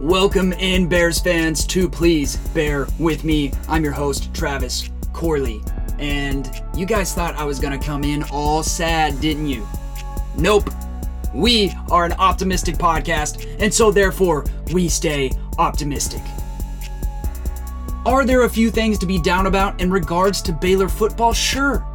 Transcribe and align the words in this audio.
Welcome 0.00 0.52
in, 0.52 0.90
Bears 0.90 1.20
fans, 1.20 1.66
to 1.68 1.88
Please 1.88 2.36
Bear 2.48 2.86
With 2.98 3.24
Me. 3.24 3.50
I'm 3.66 3.82
your 3.82 3.94
host, 3.94 4.32
Travis 4.34 4.90
Corley. 5.14 5.62
And 5.98 6.50
you 6.76 6.84
guys 6.84 7.14
thought 7.14 7.34
I 7.36 7.44
was 7.44 7.58
gonna 7.58 7.78
come 7.78 8.04
in 8.04 8.22
all 8.24 8.62
sad, 8.62 9.18
didn't 9.22 9.46
you? 9.46 9.66
Nope. 10.36 10.68
We 11.32 11.72
are 11.90 12.04
an 12.04 12.12
optimistic 12.12 12.74
podcast, 12.76 13.46
and 13.58 13.72
so 13.72 13.90
therefore, 13.90 14.44
we 14.70 14.90
stay 14.90 15.30
optimistic. 15.56 16.20
Are 18.04 18.26
there 18.26 18.42
a 18.42 18.50
few 18.50 18.70
things 18.70 18.98
to 18.98 19.06
be 19.06 19.18
down 19.18 19.46
about 19.46 19.80
in 19.80 19.90
regards 19.90 20.42
to 20.42 20.52
Baylor 20.52 20.90
football? 20.90 21.32
Sure. 21.32 21.86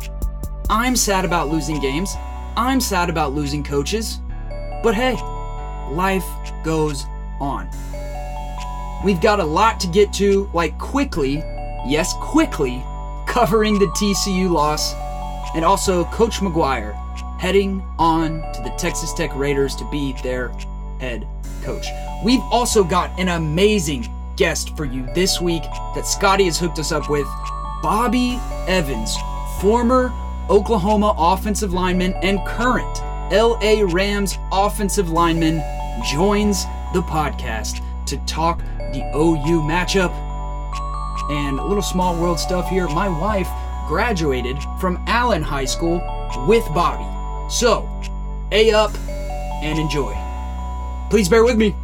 I'm 0.71 0.95
sad 0.95 1.23
about 1.23 1.49
losing 1.49 1.79
games. 1.79 2.15
I'm 2.57 2.81
sad 2.81 3.11
about 3.11 3.33
losing 3.33 3.63
coaches. 3.63 4.19
But 4.81 4.95
hey, 4.95 5.17
life 5.93 6.25
goes 6.63 7.05
on. 7.39 7.69
We've 9.03 9.21
got 9.21 9.39
a 9.39 9.43
lot 9.43 9.79
to 9.79 9.87
get 9.87 10.13
to, 10.13 10.49
like 10.53 10.77
quickly, 10.77 11.35
yes, 11.87 12.13
quickly, 12.21 12.83
covering 13.27 13.79
the 13.79 13.87
TCU 13.87 14.51
loss, 14.51 14.93
and 15.55 15.65
also 15.65 16.05
Coach 16.05 16.35
McGuire 16.35 16.93
heading 17.39 17.83
on 17.97 18.41
to 18.53 18.61
the 18.61 18.69
Texas 18.77 19.13
Tech 19.13 19.35
Raiders 19.35 19.75
to 19.77 19.89
be 19.89 20.13
their 20.21 20.49
head 20.99 21.27
coach. 21.63 21.87
We've 22.23 22.43
also 22.51 22.83
got 22.83 23.17
an 23.19 23.29
amazing 23.29 24.07
guest 24.37 24.77
for 24.77 24.85
you 24.85 25.07
this 25.15 25.41
week 25.41 25.63
that 25.95 26.05
Scotty 26.05 26.45
has 26.45 26.59
hooked 26.59 26.77
us 26.77 26.91
up 26.91 27.09
with 27.09 27.25
Bobby 27.81 28.39
Evans, 28.67 29.17
former 29.59 30.13
Oklahoma 30.49 31.15
offensive 31.17 31.73
lineman 31.73 32.13
and 32.21 32.39
current 32.45 32.99
LA 33.31 33.83
Rams 33.91 34.37
offensive 34.51 35.09
lineman, 35.09 35.63
joins 36.11 36.65
the 36.93 37.01
podcast 37.01 37.83
to 38.05 38.17
talk 38.25 38.61
the 38.93 39.03
OU 39.15 39.61
matchup. 39.61 40.11
And 41.29 41.59
a 41.59 41.63
little 41.63 41.83
small 41.83 42.19
world 42.19 42.39
stuff 42.39 42.69
here. 42.69 42.87
My 42.89 43.07
wife 43.07 43.47
graduated 43.87 44.57
from 44.79 45.03
Allen 45.07 45.41
High 45.41 45.65
School 45.65 46.01
with 46.47 46.65
Bobby. 46.73 47.05
So, 47.49 47.89
A 48.51 48.71
up 48.71 48.91
and 49.61 49.77
enjoy. 49.77 50.15
Please 51.09 51.29
bear 51.29 51.43
with 51.43 51.57
me. 51.57 51.75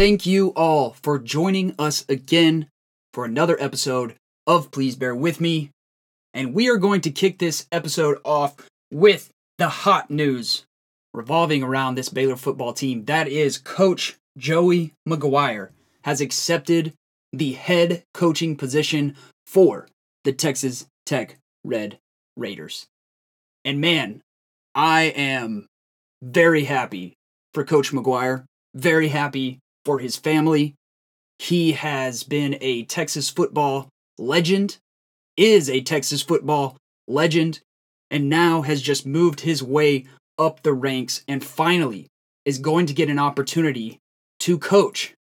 Thank 0.00 0.24
you 0.24 0.54
all 0.56 0.96
for 1.02 1.18
joining 1.18 1.74
us 1.78 2.06
again 2.08 2.68
for 3.12 3.26
another 3.26 3.60
episode 3.60 4.14
of 4.46 4.70
Please 4.70 4.96
Bear 4.96 5.14
With 5.14 5.42
Me. 5.42 5.72
And 6.32 6.54
we 6.54 6.70
are 6.70 6.78
going 6.78 7.02
to 7.02 7.10
kick 7.10 7.38
this 7.38 7.66
episode 7.70 8.16
off 8.24 8.56
with 8.90 9.28
the 9.58 9.68
hot 9.68 10.10
news 10.10 10.64
revolving 11.12 11.62
around 11.62 11.96
this 11.96 12.08
Baylor 12.08 12.36
football 12.36 12.72
team. 12.72 13.04
That 13.04 13.28
is 13.28 13.58
Coach 13.58 14.16
Joey 14.38 14.94
McGuire 15.06 15.68
has 16.04 16.22
accepted 16.22 16.94
the 17.34 17.52
head 17.52 18.02
coaching 18.14 18.56
position 18.56 19.16
for 19.44 19.86
the 20.24 20.32
Texas 20.32 20.86
Tech 21.04 21.36
Red 21.62 21.98
Raiders. 22.38 22.86
And 23.66 23.82
man, 23.82 24.22
I 24.74 25.12
am 25.14 25.66
very 26.22 26.64
happy 26.64 27.12
for 27.52 27.64
Coach 27.64 27.92
McGuire, 27.92 28.44
very 28.74 29.08
happy 29.08 29.58
for 29.84 29.98
his 29.98 30.16
family. 30.16 30.74
He 31.38 31.72
has 31.72 32.22
been 32.22 32.56
a 32.60 32.84
Texas 32.84 33.30
football 33.30 33.88
legend, 34.18 34.78
is 35.36 35.70
a 35.70 35.80
Texas 35.80 36.22
football 36.22 36.76
legend, 37.08 37.60
and 38.10 38.28
now 38.28 38.62
has 38.62 38.82
just 38.82 39.06
moved 39.06 39.40
his 39.40 39.62
way 39.62 40.06
up 40.38 40.62
the 40.62 40.72
ranks 40.72 41.22
and 41.28 41.44
finally 41.44 42.08
is 42.44 42.58
going 42.58 42.86
to 42.86 42.94
get 42.94 43.10
an 43.10 43.18
opportunity 43.18 43.98
to 44.40 44.58
coach 44.58 45.14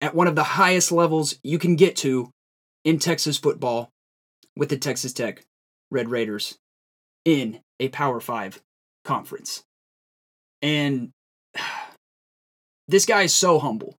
at 0.00 0.14
one 0.14 0.26
of 0.26 0.34
the 0.34 0.44
highest 0.44 0.92
levels 0.92 1.36
you 1.42 1.58
can 1.58 1.76
get 1.76 1.96
to 1.96 2.30
in 2.84 2.98
Texas 2.98 3.38
football 3.38 3.90
with 4.56 4.68
the 4.68 4.76
Texas 4.76 5.12
Tech 5.12 5.44
Red 5.90 6.08
Raiders 6.08 6.56
in 7.24 7.60
a 7.80 7.88
Power 7.88 8.20
5 8.20 8.60
conference. 9.04 9.62
And 10.62 11.10
this 12.88 13.06
guy 13.06 13.22
is 13.22 13.34
so 13.34 13.58
humble. 13.58 13.94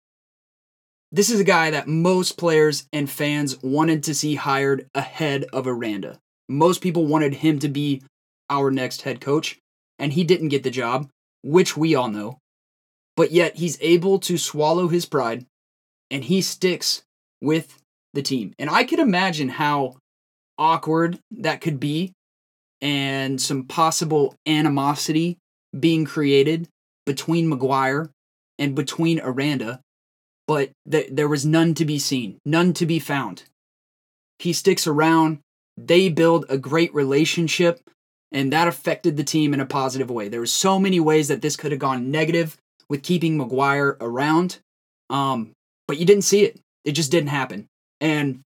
This 1.12 1.30
is 1.30 1.40
a 1.40 1.46
guy 1.46 1.72
that 1.72 1.88
most 1.88 2.38
players 2.38 2.88
and 2.92 3.10
fans 3.10 3.62
wanted 3.64 4.04
to 4.04 4.16
see 4.16 4.36
hired 4.36 4.88
ahead 4.94 5.46
of 5.54 5.68
Aranda. 5.68 6.20
Most 6.48 6.82
people 6.82 7.06
wanted 7.06 7.36
him 7.36 7.60
to 7.60 7.70
be 7.70 8.02
our 8.50 8.72
next 8.72 9.04
head 9.04 9.22
coach, 9.22 9.58
and 9.98 10.14
he 10.14 10.24
didn't 10.24 10.50
get 10.50 10.64
the 10.64 10.72
job, 10.72 11.10
which 11.44 11.78
we 11.78 11.96
all 11.96 12.10
know. 12.10 12.38
But 13.16 13.32
yet 13.32 13.58
he's 13.58 13.78
able 13.82 14.20
to 14.20 14.38
swallow 14.38 14.88
his 14.88 15.06
pride 15.06 15.46
and 16.10 16.24
he 16.24 16.42
sticks 16.42 17.04
with 17.42 17.82
the 18.14 18.22
team. 18.22 18.54
And 18.58 18.70
I 18.70 18.84
could 18.84 19.00
imagine 19.00 19.50
how 19.50 19.98
awkward 20.58 21.20
that 21.32 21.62
could 21.62 21.80
be 21.80 22.14
and 22.82 23.42
some 23.42 23.66
possible 23.66 24.36
animosity 24.48 25.38
being 25.78 26.06
created 26.06 26.68
between 27.06 27.50
McGuire 27.50 28.10
and 28.60 28.76
between 28.76 29.20
Aranda, 29.22 29.82
but 30.48 30.72
th- 30.90 31.10
there 31.12 31.28
was 31.28 31.46
none 31.46 31.74
to 31.76 31.86
be 31.86 31.98
seen, 31.98 32.38
none 32.46 32.74
to 32.74 32.86
be 32.86 33.00
found. 33.00 33.44
He 34.38 34.54
sticks 34.54 34.86
around, 34.86 35.40
they 35.78 36.10
build 36.10 36.46
a 36.50 36.58
great 36.58 36.94
relationship, 36.94 37.82
and 38.32 38.54
that 38.54 38.68
affected 38.68 39.18
the 39.18 39.24
team 39.24 39.54
in 39.54 39.60
a 39.60 39.66
positive 39.66 40.12
way. 40.12 40.28
There 40.28 40.40
were 40.40 40.46
so 40.46 40.78
many 40.78 41.00
ways 41.00 41.30
that 41.30 41.42
this 41.42 41.56
could 41.56 41.72
have 41.72 41.80
gone 41.80 42.12
negative 42.12 42.58
with 42.90 43.04
keeping 43.04 43.38
McGuire 43.38 43.98
around, 44.00 44.60
um, 45.10 45.54
but 45.88 45.98
you 45.98 46.06
didn't 46.06 46.24
see 46.24 46.44
it. 46.44 46.60
It 46.86 46.92
just 46.92 47.12
didn't 47.12 47.30
happen. 47.30 47.68
And 48.02 48.42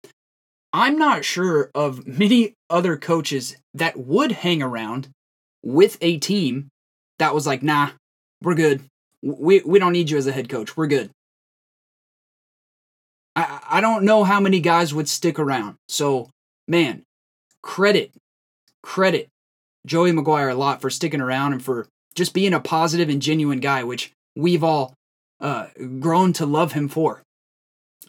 I'm 0.72 0.98
not 0.98 1.26
sure 1.26 1.70
of 1.76 2.08
many 2.08 2.54
other 2.70 2.98
coaches 2.98 3.58
that 3.74 3.98
would 3.98 4.32
hang 4.32 4.64
around 4.64 5.10
with 5.64 5.98
a 6.02 6.18
team 6.18 6.70
that 7.20 7.34
was 7.34 7.46
like, 7.46 7.62
nah, 7.62 7.92
we're 8.42 8.56
good. 8.56 8.84
We, 9.24 9.62
we 9.62 9.80
don't 9.80 9.94
need 9.94 10.10
you 10.10 10.18
as 10.18 10.28
a 10.28 10.34
head 10.34 10.50
coach. 10.50 10.76
We're 10.76 10.88
good. 10.88 11.10
I, 13.36 13.62
I 13.70 13.82
don't 13.82 14.04
know 14.04 14.24
how 14.24 14.40
many 14.40 14.60
guys 14.60 14.94
would 14.94 15.10
stick 15.10 15.40
around. 15.40 15.78
So, 15.88 16.30
man, 16.68 17.04
credit, 17.62 18.12
credit 18.84 19.30
Joey 19.86 20.12
McGuire 20.12 20.52
a 20.52 20.56
lot 20.56 20.82
for 20.82 20.90
sticking 20.90 21.22
around 21.22 21.54
and 21.54 21.64
for 21.64 21.88
just 22.16 22.34
being 22.34 22.54
a 22.54 22.60
positive 22.60 23.10
and 23.10 23.22
genuine 23.22 23.60
guy, 23.60 23.84
which 23.84 24.12
we've 24.36 24.64
all 24.64 24.94
uh, 25.40 25.68
grown 26.00 26.34
to 26.34 26.46
love 26.46 26.74
him 26.74 26.88
for. 26.88 27.22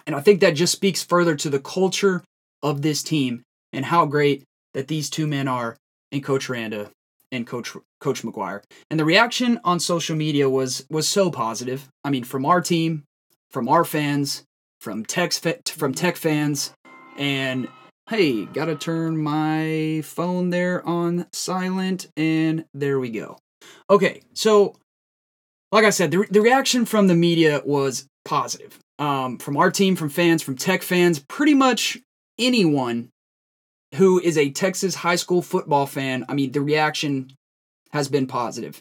And 0.07 0.15
I 0.15 0.21
think 0.21 0.41
that 0.41 0.55
just 0.55 0.73
speaks 0.73 1.03
further 1.03 1.35
to 1.37 1.49
the 1.49 1.61
culture 1.61 2.23
of 2.63 2.83
this 2.83 3.03
team 3.03 3.43
and 3.73 3.87
how 3.87 4.07
great 4.07 4.45
that 4.75 4.89
these 4.89 5.09
two 5.09 5.27
men 5.27 5.49
are 5.49 5.77
in 6.13 6.23
Coach 6.23 6.49
Randa 6.49 6.91
and 7.35 7.47
Coach 7.47 7.77
Coach 8.01 8.23
McGuire. 8.23 8.63
And 8.91 8.99
the 8.99 9.05
reaction 9.05 9.61
on 9.65 9.81
social 9.81 10.17
media 10.17 10.49
was 10.49 10.87
was 10.89 11.09
so 11.09 11.31
positive. 11.31 11.89
I 12.05 12.11
mean, 12.11 12.25
from 12.25 12.47
our 12.47 12.61
team, 12.61 13.05
from 13.51 13.69
our 13.69 13.85
fans, 13.85 14.45
from 14.81 15.05
Tech 15.05 15.33
from 15.67 15.93
Tech 15.93 16.17
fans, 16.17 16.73
and 17.19 17.69
hey, 18.09 18.45
gotta 18.47 18.77
turn 18.77 19.17
my 19.17 20.03
phone 20.05 20.51
there 20.51 20.87
on 20.87 21.27
silent, 21.33 22.09
and 22.17 22.65
there 22.73 22.99
we 23.01 23.11
go. 23.11 23.39
Okay, 23.91 24.23
so 24.35 24.77
like 25.73 25.85
I 25.85 25.91
said, 25.91 26.11
the, 26.11 26.25
the 26.31 26.41
reaction 26.41 26.85
from 26.85 27.09
the 27.09 27.15
media 27.15 27.61
was 27.65 28.07
positive. 28.25 28.79
Um, 28.99 29.39
from 29.39 29.57
our 29.57 29.73
team, 29.73 29.97
from 29.97 30.09
fans, 30.09 30.43
from 30.43 30.57
Tech 30.57 30.83
fans, 30.83 31.19
pretty 31.19 31.55
much 31.55 31.99
anyone 32.39 33.09
who 33.95 34.21
is 34.21 34.37
a 34.37 34.51
Texas 34.51 34.97
high 34.97 35.17
school 35.17 35.43
football 35.43 35.87
fan, 35.87 36.25
I 36.29 36.35
mean, 36.35 36.53
the 36.53 36.61
reaction 36.61 37.33
has 37.93 38.09
been 38.09 38.27
positive. 38.27 38.81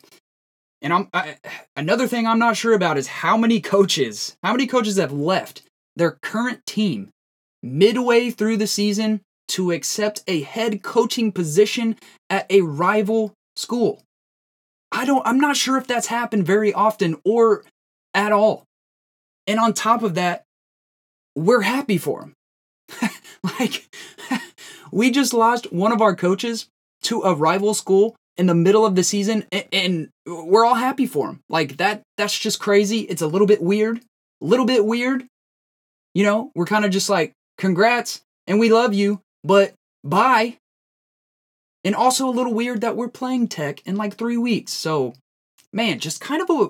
And 0.81 0.93
I'm 0.93 1.09
I, 1.13 1.37
another 1.75 2.07
thing 2.07 2.27
I'm 2.27 2.39
not 2.39 2.57
sure 2.57 2.73
about 2.73 2.97
is 2.97 3.07
how 3.07 3.37
many 3.37 3.61
coaches, 3.61 4.35
how 4.43 4.51
many 4.51 4.67
coaches 4.67 4.97
have 4.97 5.13
left 5.13 5.63
their 5.95 6.17
current 6.21 6.65
team 6.65 7.09
midway 7.61 8.29
through 8.29 8.57
the 8.57 8.67
season 8.67 9.21
to 9.49 9.71
accept 9.71 10.23
a 10.27 10.41
head 10.41 10.83
coaching 10.83 11.31
position 11.31 11.97
at 12.29 12.45
a 12.49 12.61
rival 12.61 13.33
school. 13.55 14.01
I 14.91 15.05
don't 15.05 15.25
I'm 15.25 15.39
not 15.39 15.57
sure 15.57 15.77
if 15.77 15.87
that's 15.87 16.07
happened 16.07 16.45
very 16.45 16.73
often 16.73 17.15
or 17.23 17.63
at 18.13 18.31
all. 18.31 18.65
And 19.47 19.59
on 19.59 19.73
top 19.73 20.03
of 20.03 20.15
that, 20.15 20.43
we're 21.35 21.61
happy 21.61 21.97
for 21.97 22.21
him. 22.21 22.33
like, 23.59 23.87
we 24.93 25.09
just 25.09 25.33
lost 25.33 25.73
one 25.73 25.91
of 25.91 26.01
our 26.01 26.15
coaches 26.15 26.67
to 27.03 27.23
a 27.23 27.33
rival 27.33 27.73
school 27.73 28.15
in 28.37 28.45
the 28.45 28.55
middle 28.55 28.85
of 28.85 28.95
the 28.95 29.03
season 29.03 29.45
and, 29.51 30.09
we're 30.25 30.65
all 30.65 30.75
happy 30.75 31.05
for 31.05 31.27
him. 31.27 31.41
Like 31.49 31.75
that 31.77 32.01
that's 32.17 32.39
just 32.39 32.59
crazy. 32.59 32.99
It's 33.01 33.21
a 33.21 33.27
little 33.27 33.45
bit 33.45 33.61
weird. 33.61 33.97
A 33.97 34.45
little 34.45 34.65
bit 34.65 34.85
weird. 34.85 35.25
You 36.13 36.23
know, 36.23 36.51
we're 36.55 36.65
kind 36.65 36.85
of 36.85 36.91
just 36.91 37.09
like 37.09 37.33
congrats 37.57 38.21
and 38.47 38.57
we 38.57 38.71
love 38.71 38.93
you, 38.93 39.19
but 39.43 39.73
bye. 40.05 40.57
And 41.83 41.93
also 41.93 42.29
a 42.29 42.31
little 42.31 42.53
weird 42.53 42.79
that 42.81 42.95
we're 42.95 43.09
playing 43.09 43.49
Tech 43.49 43.85
in 43.85 43.97
like 43.97 44.15
3 44.15 44.37
weeks. 44.37 44.71
So, 44.71 45.13
man, 45.73 45.99
just 45.99 46.21
kind 46.21 46.41
of 46.41 46.49
a 46.49 46.69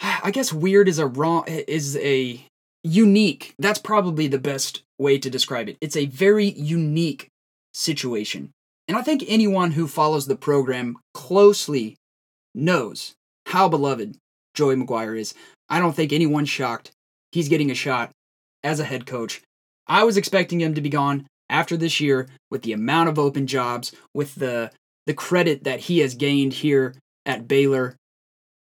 I 0.24 0.32
guess 0.32 0.52
weird 0.52 0.88
is 0.88 0.98
a 0.98 1.06
wrong 1.06 1.44
is 1.46 1.96
a 1.98 2.44
unique. 2.82 3.54
That's 3.60 3.78
probably 3.78 4.26
the 4.26 4.38
best 4.38 4.82
way 4.98 5.18
to 5.18 5.30
describe 5.30 5.68
it. 5.68 5.76
It's 5.80 5.96
a 5.96 6.06
very 6.06 6.46
unique 6.46 7.28
situation. 7.72 8.50
And 8.86 8.96
I 8.96 9.02
think 9.02 9.24
anyone 9.26 9.72
who 9.72 9.86
follows 9.86 10.26
the 10.26 10.36
program 10.36 10.96
closely 11.14 11.96
knows 12.54 13.14
how 13.46 13.68
beloved 13.68 14.16
Joey 14.54 14.76
McGuire 14.76 15.18
is. 15.18 15.34
I 15.68 15.78
don't 15.78 15.94
think 15.94 16.12
anyone's 16.12 16.48
shocked 16.48 16.90
he's 17.32 17.48
getting 17.48 17.70
a 17.70 17.74
shot 17.74 18.10
as 18.62 18.80
a 18.80 18.84
head 18.84 19.06
coach. 19.06 19.42
I 19.86 20.04
was 20.04 20.16
expecting 20.16 20.60
him 20.60 20.74
to 20.74 20.80
be 20.80 20.88
gone 20.88 21.26
after 21.48 21.76
this 21.76 22.00
year 22.00 22.28
with 22.50 22.62
the 22.62 22.72
amount 22.72 23.08
of 23.08 23.18
open 23.18 23.46
jobs, 23.46 23.92
with 24.14 24.34
the 24.34 24.70
the 25.06 25.14
credit 25.14 25.64
that 25.64 25.80
he 25.80 26.00
has 26.00 26.14
gained 26.14 26.52
here 26.52 26.94
at 27.24 27.48
Baylor. 27.48 27.96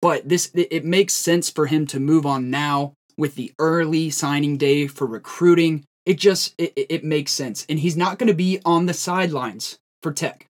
But 0.01 0.27
this 0.27 0.51
it 0.53 0.83
makes 0.83 1.13
sense 1.13 1.49
for 1.49 1.67
him 1.67 1.87
to 1.87 1.99
move 1.99 2.25
on 2.25 2.49
now 2.49 2.93
with 3.17 3.35
the 3.35 3.53
early 3.59 4.09
signing 4.09 4.57
day 4.57 4.87
for 4.87 5.07
recruiting. 5.07 5.85
It 6.05 6.19
just 6.19 6.53
it, 6.57 6.73
it 6.75 7.03
makes 7.03 7.31
sense. 7.31 7.65
And 7.67 7.79
he's 7.79 7.97
not 7.97 8.19
going 8.19 8.27
to 8.27 8.33
be 8.33 8.59
on 8.65 8.85
the 8.85 8.93
sidelines 8.93 9.79
for 10.03 10.11
Tech. 10.13 10.47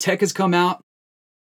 Tech 0.00 0.20
has 0.20 0.32
come 0.32 0.54
out. 0.54 0.80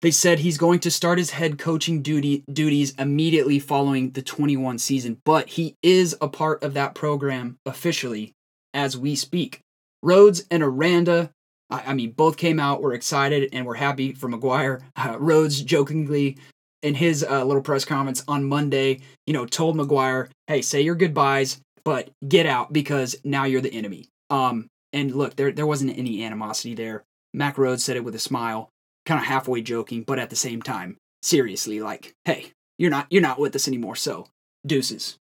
They 0.02 0.10
said 0.10 0.40
he's 0.40 0.58
going 0.58 0.80
to 0.80 0.90
start 0.90 1.18
his 1.18 1.30
head 1.30 1.58
coaching 1.58 2.02
duty 2.02 2.42
duties 2.52 2.92
immediately 2.98 3.58
following 3.60 4.10
the 4.10 4.22
21 4.22 4.78
season, 4.78 5.18
but 5.24 5.48
he 5.48 5.76
is 5.82 6.16
a 6.20 6.28
part 6.28 6.62
of 6.64 6.74
that 6.74 6.94
program 6.94 7.56
officially 7.64 8.32
as 8.74 8.98
we 8.98 9.14
speak. 9.14 9.60
Rhoades 10.04 10.44
and 10.50 10.62
Aranda, 10.62 11.30
I, 11.70 11.82
I 11.86 11.94
mean, 11.94 12.10
both 12.10 12.36
came 12.36 12.58
out, 12.58 12.82
were 12.82 12.94
excited, 12.94 13.50
and 13.52 13.64
were 13.64 13.76
happy 13.76 14.12
for 14.12 14.28
McGuire. 14.28 14.82
Uh, 14.96 15.16
Rhoades 15.16 15.64
jokingly 15.64 16.36
in 16.82 16.94
his 16.94 17.24
uh, 17.28 17.44
little 17.44 17.62
press 17.62 17.84
conference 17.84 18.22
on 18.28 18.44
Monday, 18.44 19.00
you 19.26 19.32
know, 19.32 19.46
told 19.46 19.76
McGuire, 19.76 20.28
"Hey, 20.48 20.62
say 20.62 20.80
your 20.80 20.94
goodbyes, 20.94 21.60
but 21.84 22.10
get 22.26 22.46
out 22.46 22.72
because 22.72 23.16
now 23.24 23.44
you're 23.44 23.60
the 23.60 23.72
enemy." 23.72 24.08
Um, 24.30 24.68
and 24.92 25.14
look, 25.14 25.36
there 25.36 25.52
there 25.52 25.66
wasn't 25.66 25.98
any 25.98 26.24
animosity 26.24 26.74
there. 26.74 27.04
Mack 27.34 27.56
Rhoades 27.56 27.80
said 27.80 27.96
it 27.96 28.04
with 28.04 28.14
a 28.14 28.20
smile, 28.20 28.70
kind 29.06 29.20
of 29.20 29.26
halfway 29.26 29.62
joking, 29.62 30.02
but 30.02 30.18
at 30.18 30.30
the 30.30 30.36
same 30.36 30.62
time, 30.62 30.96
seriously, 31.22 31.80
like, 31.80 32.14
"Hey, 32.24 32.52
you're 32.78 32.90
not 32.90 33.06
you're 33.10 33.22
not 33.22 33.38
with 33.38 33.56
us 33.56 33.68
anymore, 33.68 33.96
so 33.96 34.26
deuces." 34.66 35.18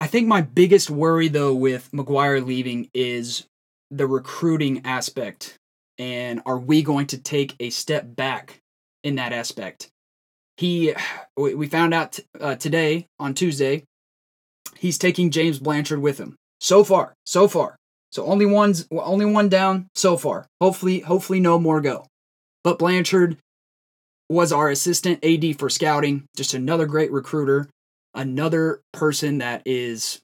I 0.00 0.06
think 0.06 0.28
my 0.28 0.42
biggest 0.42 0.90
worry 0.90 1.28
though 1.28 1.54
with 1.54 1.90
McGuire 1.92 2.44
leaving 2.44 2.90
is 2.92 3.46
the 3.90 4.06
recruiting 4.06 4.82
aspect. 4.84 5.58
And 5.98 6.42
are 6.44 6.58
we 6.58 6.82
going 6.82 7.06
to 7.08 7.18
take 7.18 7.54
a 7.60 7.70
step 7.70 8.14
back 8.14 8.60
in 9.02 9.16
that 9.16 9.32
aspect? 9.32 9.88
He, 10.56 10.94
we 11.36 11.66
found 11.68 11.94
out 11.94 12.18
uh, 12.40 12.56
today 12.56 13.06
on 13.18 13.34
Tuesday, 13.34 13.84
he's 14.78 14.98
taking 14.98 15.30
James 15.30 15.58
Blanchard 15.58 16.00
with 16.00 16.18
him. 16.18 16.36
So 16.60 16.84
far, 16.84 17.14
so 17.24 17.48
far. 17.48 17.76
So 18.10 18.24
only 18.24 18.46
one's 18.46 18.86
only 18.90 19.26
one 19.26 19.48
down 19.48 19.88
so 19.94 20.16
far. 20.16 20.46
Hopefully, 20.60 21.00
hopefully 21.00 21.40
no 21.40 21.58
more 21.58 21.80
go. 21.80 22.06
But 22.64 22.78
Blanchard 22.78 23.36
was 24.28 24.52
our 24.52 24.70
assistant 24.70 25.24
AD 25.24 25.58
for 25.58 25.68
scouting, 25.68 26.26
just 26.36 26.54
another 26.54 26.86
great 26.86 27.12
recruiter, 27.12 27.68
another 28.14 28.80
person 28.92 29.38
that 29.38 29.62
is 29.64 30.20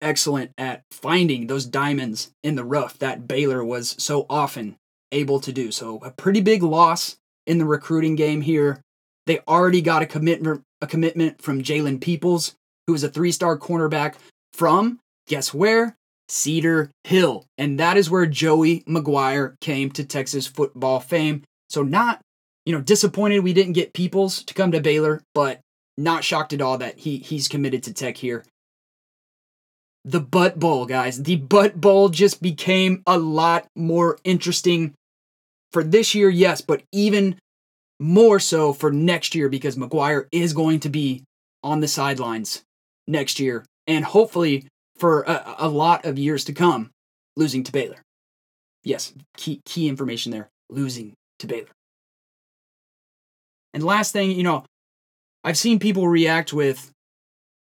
excellent 0.00 0.52
at 0.58 0.82
finding 0.90 1.46
those 1.46 1.66
diamonds 1.66 2.32
in 2.42 2.54
the 2.54 2.64
rough 2.64 2.98
that 2.98 3.28
Baylor 3.28 3.64
was 3.64 3.94
so 3.98 4.26
often 4.28 4.76
able 5.12 5.40
to 5.40 5.52
do. 5.52 5.70
So 5.70 5.98
a 6.02 6.10
pretty 6.10 6.40
big 6.40 6.62
loss 6.62 7.16
in 7.46 7.58
the 7.58 7.64
recruiting 7.64 8.16
game 8.16 8.40
here. 8.40 8.80
They 9.26 9.40
already 9.46 9.82
got 9.82 10.02
a 10.02 10.06
commitment 10.06 10.62
a 10.82 10.86
commitment 10.86 11.42
from 11.42 11.62
Jalen 11.62 12.00
Peoples, 12.00 12.54
who 12.86 12.94
is 12.94 13.04
a 13.04 13.08
three-star 13.08 13.58
cornerback 13.58 14.14
from 14.52 14.98
guess 15.30 15.54
where? 15.54 15.96
Cedar 16.28 16.90
Hill. 17.04 17.46
And 17.56 17.78
that 17.80 17.96
is 17.96 18.10
where 18.10 18.26
Joey 18.26 18.80
McGuire 18.80 19.58
came 19.60 19.90
to 19.92 20.04
Texas 20.04 20.46
football 20.46 21.00
fame. 21.00 21.42
So 21.68 21.82
not, 21.82 22.20
you 22.66 22.74
know, 22.74 22.80
disappointed 22.80 23.40
we 23.40 23.52
didn't 23.52 23.72
get 23.72 23.94
Peoples 23.94 24.42
to 24.44 24.54
come 24.54 24.72
to 24.72 24.80
Baylor, 24.80 25.22
but 25.34 25.60
not 25.96 26.24
shocked 26.24 26.52
at 26.52 26.60
all 26.60 26.78
that 26.78 26.98
he 26.98 27.18
he's 27.18 27.48
committed 27.48 27.82
to 27.84 27.94
Tech 27.94 28.16
here. 28.16 28.44
The 30.04 30.20
Butt 30.20 30.58
Bowl, 30.58 30.86
guys. 30.86 31.22
The 31.22 31.36
Butt 31.36 31.80
Bowl 31.80 32.08
just 32.08 32.42
became 32.42 33.02
a 33.06 33.18
lot 33.18 33.66
more 33.76 34.18
interesting 34.24 34.94
for 35.72 35.84
this 35.84 36.14
year, 36.14 36.30
yes, 36.30 36.60
but 36.60 36.82
even 36.90 37.36
more 38.00 38.40
so 38.40 38.72
for 38.72 38.90
next 38.90 39.34
year 39.34 39.48
because 39.48 39.76
McGuire 39.76 40.26
is 40.32 40.54
going 40.54 40.80
to 40.80 40.88
be 40.88 41.22
on 41.62 41.80
the 41.80 41.88
sidelines 41.88 42.62
next 43.10 43.40
year 43.40 43.64
and 43.86 44.04
hopefully 44.04 44.66
for 44.96 45.22
a, 45.22 45.56
a 45.58 45.68
lot 45.68 46.04
of 46.04 46.18
years 46.18 46.44
to 46.44 46.52
come, 46.52 46.90
losing 47.36 47.62
to 47.64 47.72
Baylor. 47.72 48.02
Yes, 48.82 49.12
key 49.36 49.60
key 49.64 49.88
information 49.88 50.32
there. 50.32 50.48
Losing 50.70 51.14
to 51.40 51.46
Baylor. 51.46 51.68
And 53.74 53.82
last 53.82 54.12
thing, 54.12 54.30
you 54.30 54.42
know, 54.42 54.64
I've 55.44 55.58
seen 55.58 55.78
people 55.78 56.08
react 56.08 56.52
with 56.52 56.90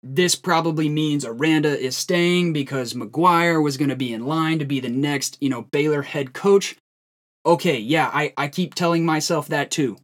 this 0.03 0.35
probably 0.35 0.89
means 0.89 1.25
Aranda 1.25 1.79
is 1.79 1.97
staying 1.97 2.53
because 2.53 2.93
McGuire 2.93 3.63
was 3.63 3.79
going 3.79 3.89
to 3.89 3.97
be 3.97 4.13
in 4.13 4.27
line 4.27 4.59
to 4.59 4.65
be 4.67 4.79
the 4.79 4.91
next, 4.91 5.39
you 5.41 5.49
know, 5.49 5.63
Baylor 5.73 6.03
head 6.03 6.35
coach. 6.35 6.77
Okay, 7.47 7.79
yeah, 7.79 8.11
I, 8.13 8.33
I 8.37 8.49
keep 8.49 8.75
telling 8.75 9.05
myself 9.07 9.49
that 9.49 9.71
too. 9.71 9.97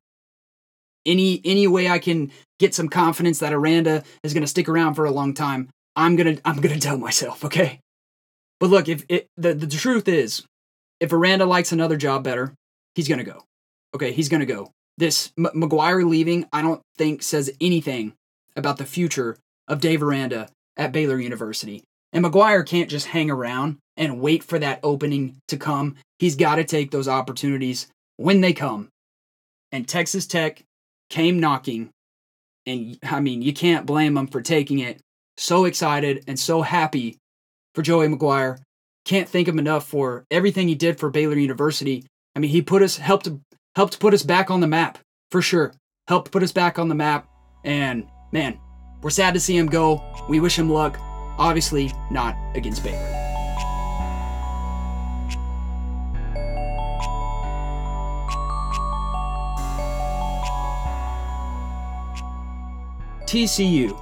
Any 1.07 1.41
any 1.45 1.67
way 1.67 1.89
I 1.89 1.99
can 1.99 2.31
get 2.59 2.75
some 2.75 2.89
confidence 2.89 3.39
that 3.39 3.53
Aranda 3.53 4.03
is 4.23 4.35
going 4.35 4.43
to 4.43 4.49
stick 4.49 4.69
around 4.69 4.95
for 4.95 5.07
a 5.07 5.11
long 5.11 5.35
time, 5.35 5.71
I'm 5.97 6.17
gonna 6.17 6.37
I'm 6.45 6.61
gonna 6.61 6.79
tell 6.79 6.99
myself, 6.99 7.45
okay? 7.45 7.81
But 8.59 8.71
look, 8.71 8.89
if 8.89 9.05
it, 9.09 9.27
the 9.37 9.55
the 9.55 9.67
truth 9.67 10.09
is, 10.09 10.45
if 11.01 11.13
Aranda 11.13 11.47
likes 11.47 11.73
another 11.73 11.97
job 11.97 12.23
better, 12.23 12.55
he's 12.95 13.09
gonna 13.09 13.25
go. 13.25 13.45
Okay, 13.95 14.13
he's 14.13 14.29
gonna 14.29 14.47
go. 14.47 14.71
This 14.99 15.33
M- 15.39 15.47
McGuire 15.55 16.09
leaving, 16.09 16.47
I 16.53 16.63
don't 16.63 16.83
think 16.99 17.23
says 17.23 17.51
anything 17.61 18.13
about 18.57 18.77
the 18.77 18.85
future 18.85 19.37
of 19.67 19.81
Dave 19.81 20.03
Aranda 20.03 20.49
at 20.77 20.93
Baylor 20.93 21.19
University. 21.19 21.83
And 22.13 22.25
McGuire 22.25 22.67
can't 22.67 22.91
just 22.91 23.07
hang 23.07 23.31
around 23.31 23.79
and 23.97 24.21
wait 24.21 24.43
for 24.43 24.59
that 24.59 24.81
opening 24.83 25.37
to 25.49 25.57
come. 25.57 25.97
He's 26.19 26.37
got 26.37 26.57
to 26.57 26.65
take 26.65 26.91
those 26.91 27.09
opportunities 27.09 27.87
when 28.17 28.41
they 28.41 28.53
come. 28.53 28.89
And 29.73 29.87
Texas 29.87 30.27
Tech 30.27 30.63
came 31.11 31.39
knocking. 31.39 31.91
And 32.67 32.99
I 33.03 33.21
mean, 33.21 33.43
you 33.43 33.53
can't 33.53 33.87
blame 33.87 34.15
them 34.15 34.27
for 34.27 34.41
taking 34.41 34.79
it 34.79 35.01
so 35.37 35.65
excited 35.65 36.25
and 36.27 36.39
so 36.39 36.63
happy 36.63 37.19
for 37.75 37.83
Joey 37.83 38.09
McGuire. 38.09 38.59
Can't 39.05 39.29
thank 39.29 39.49
him 39.49 39.59
enough 39.59 39.87
for 39.87 40.25
everything 40.31 40.69
he 40.69 40.75
did 40.75 40.99
for 40.99 41.11
Baylor 41.11 41.37
University. 41.37 42.07
I 42.37 42.39
mean, 42.39 42.51
he 42.51 42.63
put 42.63 42.83
us 42.83 42.97
helped 42.97 43.29
helped 43.75 43.99
put 43.99 44.15
us 44.15 44.23
back 44.23 44.51
on 44.51 44.61
the 44.61 44.67
map 44.67 44.99
for 45.31 45.43
sure. 45.43 45.73
Helped 46.07 46.31
put 46.31 46.43
us 46.43 46.53
back 46.53 46.79
on 46.79 46.89
the 46.89 46.95
map. 46.95 47.27
And 47.65 48.07
man, 48.33 48.59
we're 49.03 49.11
sad 49.11 49.35
to 49.35 49.41
see 49.41 49.57
him 49.57 49.67
go. 49.67 50.03
We 50.29 50.41
wish 50.41 50.59
him 50.59 50.71
luck. 50.71 50.99
Obviously, 51.39 51.91
not 52.11 52.37
against 52.55 52.85
Baylor. 52.85 53.40
TCU 63.31 63.97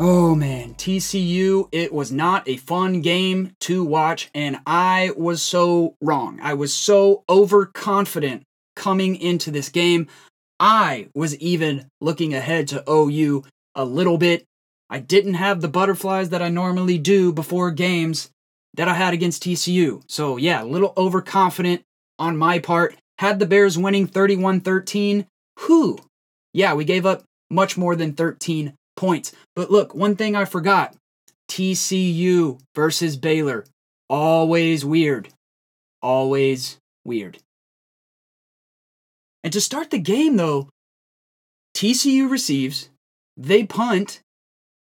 Oh 0.00 0.34
man, 0.34 0.72
TCU, 0.76 1.68
it 1.72 1.92
was 1.92 2.10
not 2.10 2.48
a 2.48 2.56
fun 2.56 3.02
game 3.02 3.54
to 3.60 3.84
watch, 3.84 4.30
and 4.34 4.60
I 4.66 5.12
was 5.14 5.42
so 5.42 5.94
wrong. 6.00 6.40
I 6.42 6.54
was 6.54 6.72
so 6.72 7.22
overconfident 7.28 8.44
coming 8.74 9.16
into 9.16 9.50
this 9.50 9.68
game. 9.68 10.06
I 10.58 11.10
was 11.14 11.36
even 11.36 11.90
looking 12.00 12.32
ahead 12.32 12.66
to 12.68 12.82
OU 12.88 13.44
a 13.74 13.84
little 13.84 14.16
bit. 14.16 14.46
I 14.88 15.00
didn't 15.00 15.34
have 15.34 15.60
the 15.60 15.68
butterflies 15.68 16.30
that 16.30 16.40
I 16.40 16.48
normally 16.48 16.96
do 16.96 17.30
before 17.30 17.72
games 17.72 18.30
that 18.72 18.88
I 18.88 18.94
had 18.94 19.12
against 19.12 19.42
TCU. 19.42 20.02
So, 20.08 20.38
yeah, 20.38 20.62
a 20.62 20.64
little 20.64 20.94
overconfident 20.96 21.82
on 22.18 22.38
my 22.38 22.58
part. 22.58 22.96
Had 23.18 23.38
the 23.38 23.44
Bears 23.44 23.76
winning 23.76 24.06
31 24.06 24.62
13. 24.62 25.26
Whew, 25.66 25.98
Yeah, 26.54 26.72
we 26.72 26.86
gave 26.86 27.04
up 27.04 27.22
much 27.52 27.76
more 27.76 27.94
than 27.94 28.14
13 28.14 28.74
points. 28.96 29.32
But 29.54 29.70
look, 29.70 29.94
one 29.94 30.16
thing 30.16 30.34
I 30.34 30.44
forgot 30.44 30.94
TCU 31.48 32.58
versus 32.74 33.16
Baylor. 33.16 33.64
Always 34.08 34.84
weird. 34.84 35.28
Always 36.00 36.78
weird. 37.04 37.38
And 39.44 39.52
to 39.52 39.60
start 39.60 39.90
the 39.90 39.98
game, 39.98 40.36
though, 40.36 40.68
TCU 41.76 42.30
receives, 42.30 42.90
they 43.36 43.64
punt. 43.64 44.20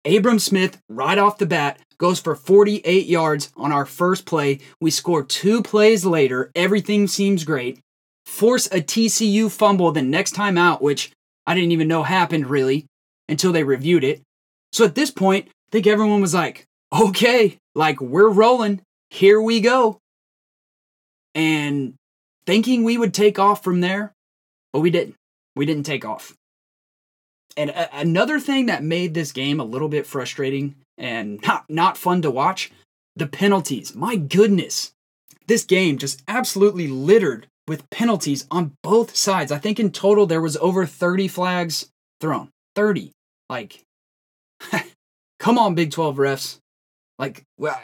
Abram 0.05 0.39
Smith, 0.39 0.79
right 0.89 1.19
off 1.19 1.39
the 1.39 1.47
bat, 1.47 1.79
goes 1.99 2.21
for 2.21 2.35
48 2.35 3.07
yards 3.07 3.53
on 3.57 3.71
our 3.73 3.87
first 3.87 4.27
play. 4.27 4.59
We 4.81 4.91
score 4.91 5.23
two 5.23 5.63
plays 5.63 6.05
later. 6.05 6.51
Everything 6.55 7.07
seems 7.07 7.45
great. 7.45 7.79
Force 8.27 8.67
a 8.67 8.81
TCU 8.81 9.51
fumble 9.51 9.93
the 9.93 10.03
next 10.03 10.33
time 10.33 10.59
out, 10.59 10.83
which 10.83 11.13
I 11.47 11.55
didn't 11.55 11.73
even 11.73 11.89
know 11.89 12.03
happened 12.03 12.49
really 12.49 12.87
until 13.29 13.53
they 13.53 13.65
reviewed 13.65 14.05
it. 14.05 14.23
So 14.73 14.85
at 14.85 14.95
this 14.95 15.11
point, 15.11 15.49
I 15.49 15.53
think 15.73 15.87
everyone 15.87 16.21
was 16.21 16.35
like, 16.35 16.67
okay, 16.93 17.59
like 17.75 18.01
we're 18.01 18.29
rolling. 18.29 18.83
Here 19.11 19.41
we 19.41 19.61
go. 19.61 19.99
And 21.35 21.95
thinking 22.47 22.85
we 22.85 22.99
would 22.99 23.15
take 23.15 23.39
off 23.39 23.65
from 23.65 23.81
there, 23.81 24.13
but 24.73 24.81
we 24.81 24.91
didn't. 24.91 25.17
We 25.57 25.67
didn't 25.67 25.85
take 25.85 26.05
off. 26.05 26.35
And 27.57 27.71
a- 27.71 27.97
another 27.97 28.41
thing 28.41 28.67
that 28.67 28.83
made 28.83 29.15
this 29.15 29.33
game 29.33 29.61
a 29.61 29.65
little 29.65 29.89
bit 29.89 30.07
frustrating 30.07 30.77
and 30.97 31.41
not, 31.43 31.65
not 31.69 31.99
fun 31.99 32.23
to 32.23 32.31
watch 32.31 32.71
the 33.17 33.27
penalties. 33.27 33.95
My 33.95 34.17
goodness. 34.17 34.93
This 35.47 35.65
game 35.65 35.99
just 35.99 36.23
absolutely 36.29 36.87
littered 36.89 37.47
with 37.69 37.89
penalties 37.91 38.47
on 38.51 38.75
both 38.83 39.17
sides. 39.17 39.53
I 39.53 39.59
think 39.59 39.79
in 39.79 39.91
total 39.91 40.27
there 40.27 40.41
was 40.41 40.57
over 40.59 40.87
30 40.87 41.29
flags 41.29 41.89
thrown. 42.21 42.49
30. 42.75 43.13
Like, 43.49 43.83
come 45.39 45.59
on, 45.59 45.75
Big 45.75 45.91
12 45.91 46.17
refs. 46.17 46.59
Like, 47.19 47.45
well, 47.59 47.81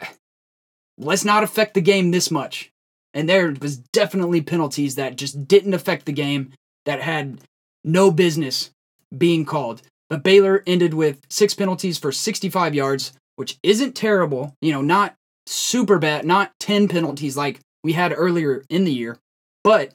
let's 0.97 1.25
not 1.25 1.43
affect 1.43 1.73
the 1.73 1.81
game 1.81 2.11
this 2.11 2.29
much. 2.31 2.71
And 3.13 3.27
there 3.27 3.53
was 3.59 3.77
definitely 3.77 4.41
penalties 4.41 4.95
that 4.95 5.15
just 5.15 5.47
didn't 5.47 5.73
affect 5.73 6.05
the 6.05 6.11
game 6.11 6.53
that 6.85 7.01
had 7.01 7.39
no 7.83 8.11
business 8.11 8.71
being 9.15 9.45
called. 9.45 9.81
But 10.09 10.23
Baylor 10.23 10.63
ended 10.67 10.93
with 10.93 11.21
six 11.29 11.53
penalties 11.53 11.97
for 11.97 12.11
65 12.11 12.75
yards, 12.75 13.13
which 13.35 13.57
isn't 13.63 13.95
terrible. 13.95 14.55
You 14.61 14.73
know, 14.73 14.81
not 14.81 15.15
super 15.45 15.99
bad, 15.99 16.25
not 16.25 16.51
10 16.59 16.87
penalties 16.87 17.37
like 17.37 17.59
we 17.83 17.93
had 17.93 18.13
earlier 18.15 18.63
in 18.69 18.83
the 18.83 18.93
year. 18.93 19.17
But 19.63 19.93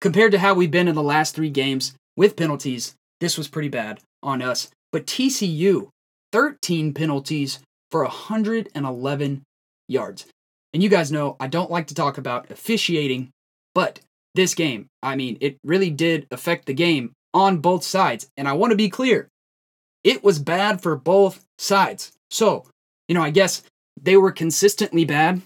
compared 0.00 0.32
to 0.32 0.38
how 0.38 0.54
we've 0.54 0.70
been 0.70 0.88
in 0.88 0.94
the 0.94 1.02
last 1.02 1.34
three 1.34 1.50
games 1.50 1.94
with 2.16 2.36
penalties, 2.36 2.94
this 3.20 3.36
was 3.38 3.48
pretty 3.48 3.68
bad 3.68 4.00
on 4.22 4.42
us. 4.42 4.68
But 4.90 5.06
TCU, 5.06 5.88
13 6.32 6.94
penalties 6.94 7.58
for 7.90 8.02
111 8.02 9.42
yards. 9.88 10.26
And 10.72 10.82
you 10.82 10.88
guys 10.88 11.12
know 11.12 11.36
I 11.38 11.46
don't 11.46 11.70
like 11.70 11.86
to 11.88 11.94
talk 11.94 12.18
about 12.18 12.50
officiating, 12.50 13.30
but 13.74 14.00
this 14.34 14.54
game, 14.54 14.86
I 15.02 15.16
mean, 15.16 15.36
it 15.40 15.58
really 15.62 15.90
did 15.90 16.26
affect 16.30 16.66
the 16.66 16.74
game 16.74 17.12
on 17.34 17.58
both 17.58 17.84
sides. 17.84 18.28
And 18.36 18.48
I 18.48 18.54
want 18.54 18.70
to 18.70 18.76
be 18.76 18.88
clear 18.88 19.28
it 20.04 20.24
was 20.24 20.38
bad 20.38 20.82
for 20.82 20.96
both 20.96 21.44
sides. 21.58 22.12
So, 22.30 22.66
you 23.08 23.14
know, 23.14 23.22
I 23.22 23.30
guess 23.30 23.62
they 24.00 24.16
were 24.16 24.32
consistently 24.32 25.04
bad. 25.04 25.42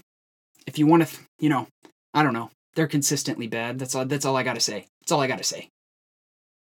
If 0.67 0.79
you 0.79 0.87
want 0.87 1.07
to, 1.07 1.19
you 1.41 1.49
know, 1.49 1.67
I 2.15 2.23
don't 2.23 2.33
know. 2.33 2.51
They're 2.77 2.87
consistently 2.87 3.49
bad. 3.49 3.79
That's 3.79 3.95
all. 3.95 4.05
That's 4.05 4.25
all 4.25 4.37
I 4.37 4.43
gotta 4.43 4.61
say. 4.61 4.87
That's 5.01 5.13
all 5.13 5.21
I 5.21 5.27
gotta 5.27 5.45
say. 5.45 5.71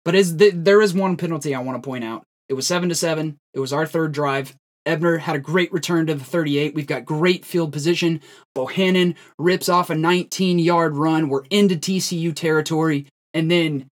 But 0.05 0.15
is 0.15 0.37
the, 0.37 0.51
there 0.51 0.83
is 0.83 0.95
one 0.95 1.17
penalty 1.17 1.55
I 1.55 1.61
want 1.61 1.83
to 1.83 1.87
point 1.87 2.05
out. 2.05 2.25
It 2.49 2.55
was 2.55 2.67
seven 2.67 2.89
to 2.91 2.95
seven. 2.95 3.39
It 3.55 3.61
was 3.61 3.73
our 3.73 3.87
third 3.87 4.13
drive. 4.13 4.55
Ebner 4.85 5.19
had 5.19 5.37
a 5.37 5.41
great 5.41 5.73
return 5.73 6.07
to 6.09 6.15
the 6.15 6.25
38. 6.25 6.75
We've 6.75 6.87
got 6.87 7.05
great 7.05 7.45
field 7.45 7.73
position. 7.73 8.21
Bohanon 8.55 9.15
rips 9.39 9.69
off 9.69 9.91
a 9.91 9.95
19 9.95 10.59
yard 10.59 10.97
run. 10.97 11.29
We're 11.29 11.45
into 11.51 11.77
TCU 11.77 12.35
territory. 12.35 13.07
And 13.33 13.51
then 13.51 13.87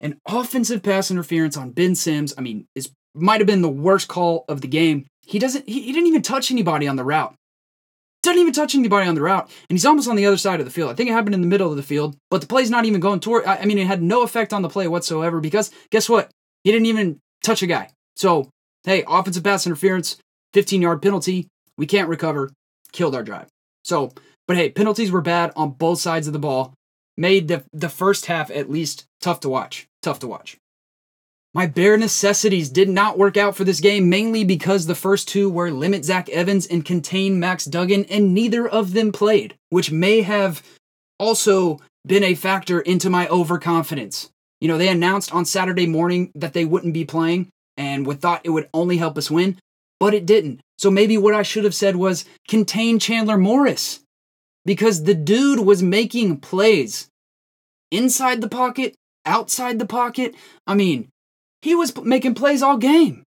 an 0.00 0.18
offensive 0.26 0.82
pass 0.82 1.10
interference 1.10 1.56
on 1.56 1.70
Ben 1.70 1.94
Sims. 1.94 2.34
I 2.36 2.40
mean, 2.40 2.66
is 2.74 2.90
might 3.14 3.40
have 3.40 3.46
been 3.46 3.62
the 3.62 3.68
worst 3.68 4.08
call 4.08 4.44
of 4.48 4.60
the 4.60 4.68
game. 4.68 5.06
He 5.22 5.38
doesn't 5.38 5.68
he, 5.68 5.82
he 5.82 5.92
didn't 5.92 6.08
even 6.08 6.22
touch 6.22 6.50
anybody 6.50 6.88
on 6.88 6.96
the 6.96 7.04
route. 7.04 7.34
Doesn't 8.26 8.40
even 8.40 8.52
touch 8.52 8.74
anybody 8.74 9.08
on 9.08 9.14
the 9.14 9.22
route, 9.22 9.44
and 9.44 9.78
he's 9.78 9.86
almost 9.86 10.08
on 10.08 10.16
the 10.16 10.26
other 10.26 10.36
side 10.36 10.58
of 10.58 10.66
the 10.66 10.72
field. 10.72 10.90
I 10.90 10.94
think 10.94 11.08
it 11.08 11.12
happened 11.12 11.36
in 11.36 11.42
the 11.42 11.46
middle 11.46 11.70
of 11.70 11.76
the 11.76 11.82
field, 11.84 12.16
but 12.28 12.40
the 12.40 12.48
play's 12.48 12.72
not 12.72 12.84
even 12.84 13.00
going 13.00 13.20
toward. 13.20 13.44
I, 13.44 13.58
I 13.58 13.64
mean, 13.66 13.78
it 13.78 13.86
had 13.86 14.02
no 14.02 14.22
effect 14.22 14.52
on 14.52 14.62
the 14.62 14.68
play 14.68 14.88
whatsoever 14.88 15.40
because 15.40 15.70
guess 15.90 16.08
what? 16.08 16.32
He 16.64 16.72
didn't 16.72 16.86
even 16.86 17.20
touch 17.44 17.62
a 17.62 17.68
guy. 17.68 17.90
So 18.16 18.50
hey, 18.82 19.04
offensive 19.06 19.44
pass 19.44 19.64
interference, 19.64 20.16
15 20.54 20.82
yard 20.82 21.02
penalty. 21.02 21.46
We 21.78 21.86
can't 21.86 22.08
recover. 22.08 22.50
Killed 22.90 23.14
our 23.14 23.22
drive. 23.22 23.46
So, 23.84 24.10
but 24.48 24.56
hey, 24.56 24.70
penalties 24.70 25.12
were 25.12 25.20
bad 25.20 25.52
on 25.54 25.70
both 25.70 26.00
sides 26.00 26.26
of 26.26 26.32
the 26.32 26.40
ball. 26.40 26.74
Made 27.16 27.46
the 27.46 27.62
the 27.72 27.88
first 27.88 28.26
half 28.26 28.50
at 28.50 28.68
least 28.68 29.04
tough 29.20 29.38
to 29.40 29.48
watch. 29.48 29.86
Tough 30.02 30.18
to 30.18 30.26
watch. 30.26 30.56
My 31.56 31.64
bare 31.64 31.96
necessities 31.96 32.68
did 32.68 32.90
not 32.90 33.16
work 33.16 33.38
out 33.38 33.56
for 33.56 33.64
this 33.64 33.80
game, 33.80 34.10
mainly 34.10 34.44
because 34.44 34.84
the 34.84 34.94
first 34.94 35.26
two 35.26 35.48
were 35.48 35.70
limit 35.70 36.04
Zach 36.04 36.28
Evans 36.28 36.66
and 36.66 36.84
contain 36.84 37.40
Max 37.40 37.64
Duggan, 37.64 38.04
and 38.10 38.34
neither 38.34 38.68
of 38.68 38.92
them 38.92 39.10
played, 39.10 39.54
which 39.70 39.90
may 39.90 40.20
have 40.20 40.62
also 41.18 41.80
been 42.06 42.22
a 42.22 42.34
factor 42.34 42.80
into 42.80 43.08
my 43.08 43.26
overconfidence. 43.28 44.28
You 44.60 44.68
know, 44.68 44.76
they 44.76 44.88
announced 44.88 45.32
on 45.32 45.46
Saturday 45.46 45.86
morning 45.86 46.30
that 46.34 46.52
they 46.52 46.66
wouldn't 46.66 46.92
be 46.92 47.06
playing, 47.06 47.48
and 47.78 48.06
we 48.06 48.16
thought 48.16 48.42
it 48.44 48.50
would 48.50 48.68
only 48.74 48.98
help 48.98 49.16
us 49.16 49.30
win, 49.30 49.58
but 49.98 50.12
it 50.12 50.26
didn't. 50.26 50.60
So 50.76 50.90
maybe 50.90 51.16
what 51.16 51.34
I 51.34 51.42
should 51.42 51.64
have 51.64 51.74
said 51.74 51.96
was 51.96 52.26
contain 52.48 52.98
Chandler 52.98 53.38
Morris, 53.38 54.00
because 54.66 55.04
the 55.04 55.14
dude 55.14 55.60
was 55.60 55.82
making 55.82 56.40
plays 56.40 57.08
inside 57.90 58.42
the 58.42 58.48
pocket, 58.50 58.94
outside 59.24 59.78
the 59.78 59.86
pocket. 59.86 60.34
I 60.66 60.74
mean, 60.74 61.08
he 61.66 61.74
was 61.74 61.92
making 62.04 62.32
plays 62.32 62.62
all 62.62 62.76
game. 62.76 63.24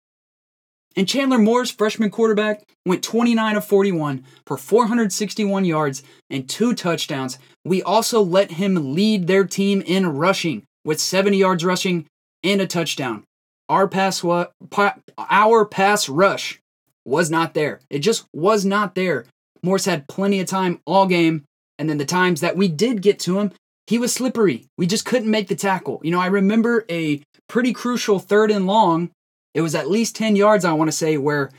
And 0.96 1.10
Chandler 1.10 1.40
Morris, 1.40 1.72
freshman 1.72 2.12
quarterback, 2.12 2.62
went 2.86 3.04
29 3.04 3.56
of 3.56 3.66
41 3.66 4.24
for 4.46 4.58
461 4.58 5.66
yards 5.66 6.04
and 6.30 6.48
two 6.48 6.76
touchdowns. 6.76 7.40
We 7.66 7.82
also 7.82 8.22
let 8.22 8.52
him 8.52 8.94
lead 8.94 9.26
their 9.26 9.44
team 9.44 9.82
in 9.82 10.06
rushing 10.06 10.66
with 10.86 11.02
70 11.02 11.38
yards 11.38 11.66
rushing 11.66 12.06
and 12.44 12.62
a 12.62 12.68
touchdown. 12.68 13.24
Our 13.70 13.88
pass 13.88 14.24
wa- 14.24 14.50
our 15.18 15.66
pass 15.66 16.08
rush 16.08 16.60
was 17.06 17.32
not 17.32 17.56
there. 17.56 17.80
It 17.90 18.00
just 18.00 18.26
was 18.36 18.66
not 18.66 18.94
there. 18.94 19.26
Morris 19.64 19.86
had 19.86 20.08
plenty 20.08 20.40
of 20.42 20.46
time 20.46 20.80
all 20.86 21.08
game, 21.08 21.44
and 21.80 21.90
then 21.90 21.98
the 21.98 22.06
times 22.06 22.42
that 22.42 22.56
we 22.56 22.68
did 22.68 23.02
get 23.02 23.18
to 23.22 23.40
him, 23.40 23.52
he 23.88 23.98
was 23.98 24.14
slippery. 24.14 24.66
We 24.78 24.86
just 24.86 25.06
couldn't 25.06 25.32
make 25.32 25.48
the 25.48 25.56
tackle. 25.56 26.00
You 26.04 26.12
know, 26.12 26.20
I 26.20 26.28
remember 26.28 26.86
a 26.88 27.24
pretty 27.48 27.74
crucial 27.74 28.20
third 28.20 28.52
and 28.52 28.68
long. 28.68 29.12
It 29.54 29.62
was 29.62 29.76
at 29.76 29.90
least 29.90 30.16
10 30.16 30.36
yards, 30.36 30.66
I 30.66 30.74
want 30.74 30.90
to 30.90 30.96
say, 30.96 31.18
where 31.18 31.50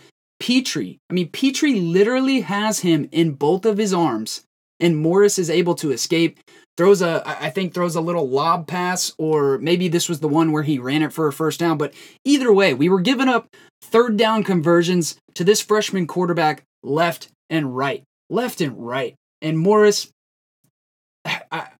Pitre, 0.40 0.98
I 1.10 1.12
mean, 1.12 1.30
Pitre 1.30 1.74
literally 1.74 2.42
has 2.42 2.80
him 2.80 3.08
in 3.10 3.32
both 3.32 3.66
of 3.66 3.78
his 3.78 3.92
arms, 3.92 4.44
and 4.78 4.96
Morris 4.96 5.38
is 5.38 5.50
able 5.50 5.74
to 5.76 5.90
escape. 5.90 6.38
Throws 6.76 7.02
a, 7.02 7.24
I 7.26 7.50
think, 7.50 7.74
throws 7.74 7.96
a 7.96 8.00
little 8.00 8.28
lob 8.28 8.68
pass, 8.68 9.12
or 9.18 9.58
maybe 9.58 9.88
this 9.88 10.08
was 10.08 10.20
the 10.20 10.28
one 10.28 10.52
where 10.52 10.62
he 10.62 10.78
ran 10.78 11.02
it 11.02 11.12
for 11.12 11.26
a 11.26 11.32
first 11.32 11.58
down. 11.58 11.76
But 11.76 11.92
either 12.24 12.52
way, 12.52 12.72
we 12.72 12.88
were 12.88 13.00
giving 13.00 13.28
up 13.28 13.48
third 13.82 14.16
down 14.16 14.44
conversions 14.44 15.16
to 15.34 15.42
this 15.42 15.60
freshman 15.60 16.06
quarterback 16.06 16.62
left 16.84 17.28
and 17.50 17.76
right. 17.76 18.04
Left 18.30 18.60
and 18.60 18.78
right. 18.78 19.16
And 19.42 19.58
Morris, 19.58 20.08
I, 21.24 21.70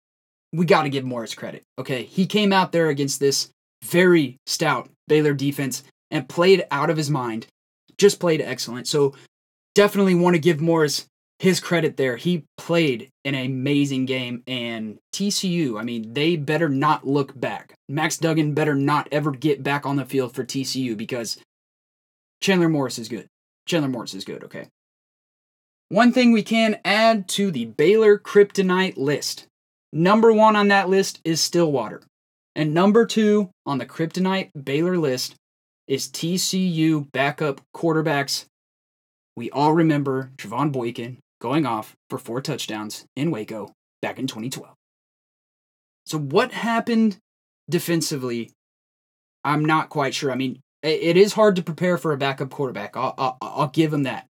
we 0.51 0.65
got 0.65 0.83
to 0.83 0.89
give 0.89 1.05
Morris 1.05 1.33
credit. 1.33 1.63
Okay. 1.77 2.03
He 2.03 2.25
came 2.25 2.51
out 2.51 2.73
there 2.73 2.89
against 2.89 3.21
this 3.21 3.49
very 3.83 4.37
stout 4.45 4.89
Baylor 5.07 5.33
defense 5.33 5.83
and 6.11 6.29
played 6.29 6.65
out 6.71 6.89
of 6.89 6.97
his 6.97 7.09
mind. 7.09 7.47
Just 7.97 8.19
played 8.19 8.41
excellent. 8.41 8.87
So 8.87 9.13
definitely 9.75 10.15
want 10.15 10.35
to 10.35 10.39
give 10.41 10.61
Morris 10.61 11.05
his 11.39 11.59
credit 11.59 11.95
there. 11.97 12.17
He 12.17 12.43
played 12.57 13.09
an 13.23 13.33
amazing 13.33 14.05
game 14.05 14.43
and 14.45 14.97
TCU, 15.13 15.79
I 15.79 15.83
mean, 15.83 16.13
they 16.13 16.35
better 16.35 16.69
not 16.69 17.07
look 17.07 17.37
back. 17.39 17.73
Max 17.87 18.17
Duggan 18.17 18.53
better 18.53 18.75
not 18.75 19.07
ever 19.11 19.31
get 19.31 19.63
back 19.63 19.85
on 19.85 19.95
the 19.95 20.05
field 20.05 20.35
for 20.35 20.43
TCU 20.43 20.97
because 20.97 21.37
Chandler 22.41 22.69
Morris 22.69 22.99
is 22.99 23.09
good. 23.09 23.27
Chandler 23.65 23.89
Morris 23.89 24.13
is 24.13 24.25
good, 24.25 24.43
okay? 24.43 24.67
One 25.87 26.11
thing 26.11 26.31
we 26.31 26.43
can 26.43 26.79
add 26.85 27.27
to 27.29 27.51
the 27.51 27.65
Baylor 27.65 28.19
kryptonite 28.19 28.97
list. 28.97 29.47
Number 29.91 30.31
one 30.31 30.55
on 30.55 30.67
that 30.67 30.89
list 30.89 31.19
is 31.23 31.41
Stillwater. 31.41 32.01
And 32.55 32.73
number 32.73 33.05
two 33.05 33.49
on 33.65 33.77
the 33.77 33.85
kryptonite 33.85 34.51
Baylor 34.61 34.97
list 34.97 35.35
is 35.87 36.07
TCU 36.09 37.11
backup 37.11 37.61
quarterbacks. 37.75 38.45
We 39.35 39.49
all 39.51 39.73
remember 39.73 40.31
Trevone 40.37 40.71
Boykin 40.71 41.17
going 41.39 41.65
off 41.65 41.95
for 42.09 42.17
four 42.17 42.41
touchdowns 42.41 43.05
in 43.15 43.31
Waco 43.31 43.71
back 44.01 44.19
in 44.19 44.27
2012. 44.27 44.73
So, 46.05 46.17
what 46.17 46.51
happened 46.51 47.17
defensively 47.69 48.51
I'm 49.43 49.65
not 49.65 49.89
quite 49.89 50.13
sure. 50.13 50.31
I 50.31 50.35
mean, 50.35 50.61
it 50.81 51.17
is 51.17 51.33
hard 51.33 51.55
to 51.57 51.63
prepare 51.63 51.97
for 51.97 52.13
a 52.13 52.17
backup 52.17 52.49
quarterback. 52.49 52.95
I'll, 52.95 53.13
I'll, 53.17 53.37
I'll 53.41 53.67
give 53.67 53.93
him 53.93 54.03
that. 54.03 54.27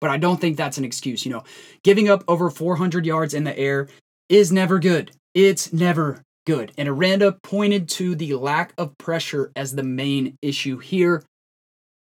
But 0.00 0.10
I 0.10 0.16
don't 0.16 0.40
think 0.40 0.56
that's 0.56 0.78
an 0.78 0.84
excuse. 0.84 1.26
You 1.26 1.32
know, 1.32 1.44
giving 1.82 2.08
up 2.08 2.24
over 2.26 2.48
400 2.48 3.04
yards 3.04 3.34
in 3.34 3.44
the 3.44 3.58
air 3.58 3.88
is 4.28 4.50
never 4.50 4.78
good. 4.78 5.12
It's 5.34 5.72
never 5.72 6.22
good. 6.50 6.72
And 6.76 6.88
Aranda 6.88 7.38
pointed 7.44 7.88
to 7.90 8.16
the 8.16 8.34
lack 8.34 8.74
of 8.76 8.98
pressure 8.98 9.52
as 9.54 9.72
the 9.72 9.84
main 9.84 10.36
issue 10.42 10.78
here. 10.78 11.22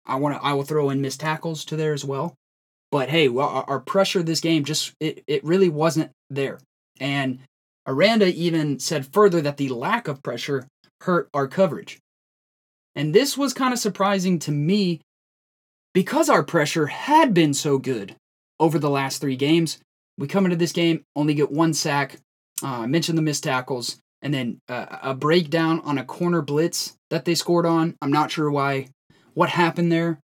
I 0.05 0.15
want 0.15 0.37
to 0.37 0.41
I 0.41 0.53
will 0.53 0.63
throw 0.63 0.89
in 0.89 1.01
missed 1.01 1.19
tackles 1.19 1.65
to 1.65 1.75
there 1.75 1.91
as 1.91 2.05
well. 2.05 2.33
But 2.91 3.09
hey, 3.09 3.27
well, 3.27 3.65
our 3.67 3.81
pressure 3.81 4.23
this 4.23 4.39
game 4.39 4.63
just 4.63 4.93
it, 5.01 5.21
it 5.27 5.43
really 5.43 5.67
wasn't 5.67 6.11
there. 6.29 6.59
And 6.97 7.39
Aranda 7.85 8.27
even 8.27 8.79
said 8.79 9.11
further 9.11 9.41
that 9.41 9.57
the 9.57 9.67
lack 9.67 10.07
of 10.07 10.23
pressure 10.23 10.65
hurt 11.01 11.27
our 11.33 11.49
coverage. 11.49 11.99
And 12.95 13.13
this 13.13 13.37
was 13.37 13.53
kind 13.53 13.73
of 13.73 13.79
surprising 13.79 14.39
to 14.39 14.51
me 14.53 15.01
because 15.93 16.29
our 16.29 16.43
pressure 16.43 16.87
had 16.87 17.33
been 17.33 17.53
so 17.53 17.77
good 17.77 18.15
over 18.61 18.79
the 18.79 18.89
last 18.89 19.19
three 19.19 19.35
games. 19.35 19.79
We 20.17 20.27
come 20.27 20.45
into 20.45 20.55
this 20.55 20.71
game, 20.71 21.03
only 21.17 21.33
get 21.33 21.51
one 21.51 21.73
sack. 21.73 22.15
Uh, 22.63 22.81
I 22.81 22.85
mentioned 22.85 23.17
the 23.17 23.23
missed 23.23 23.43
tackles, 23.43 24.00
and 24.21 24.33
then 24.33 24.59
uh, 24.69 24.97
a 25.01 25.13
breakdown 25.13 25.81
on 25.83 25.97
a 25.97 26.05
corner 26.05 26.41
blitz 26.41 26.95
that 27.09 27.25
they 27.25 27.35
scored 27.35 27.65
on. 27.65 27.95
I'm 28.01 28.11
not 28.11 28.31
sure 28.31 28.51
why, 28.51 28.87
what 29.33 29.49
happened 29.49 29.91
there. 29.91 30.19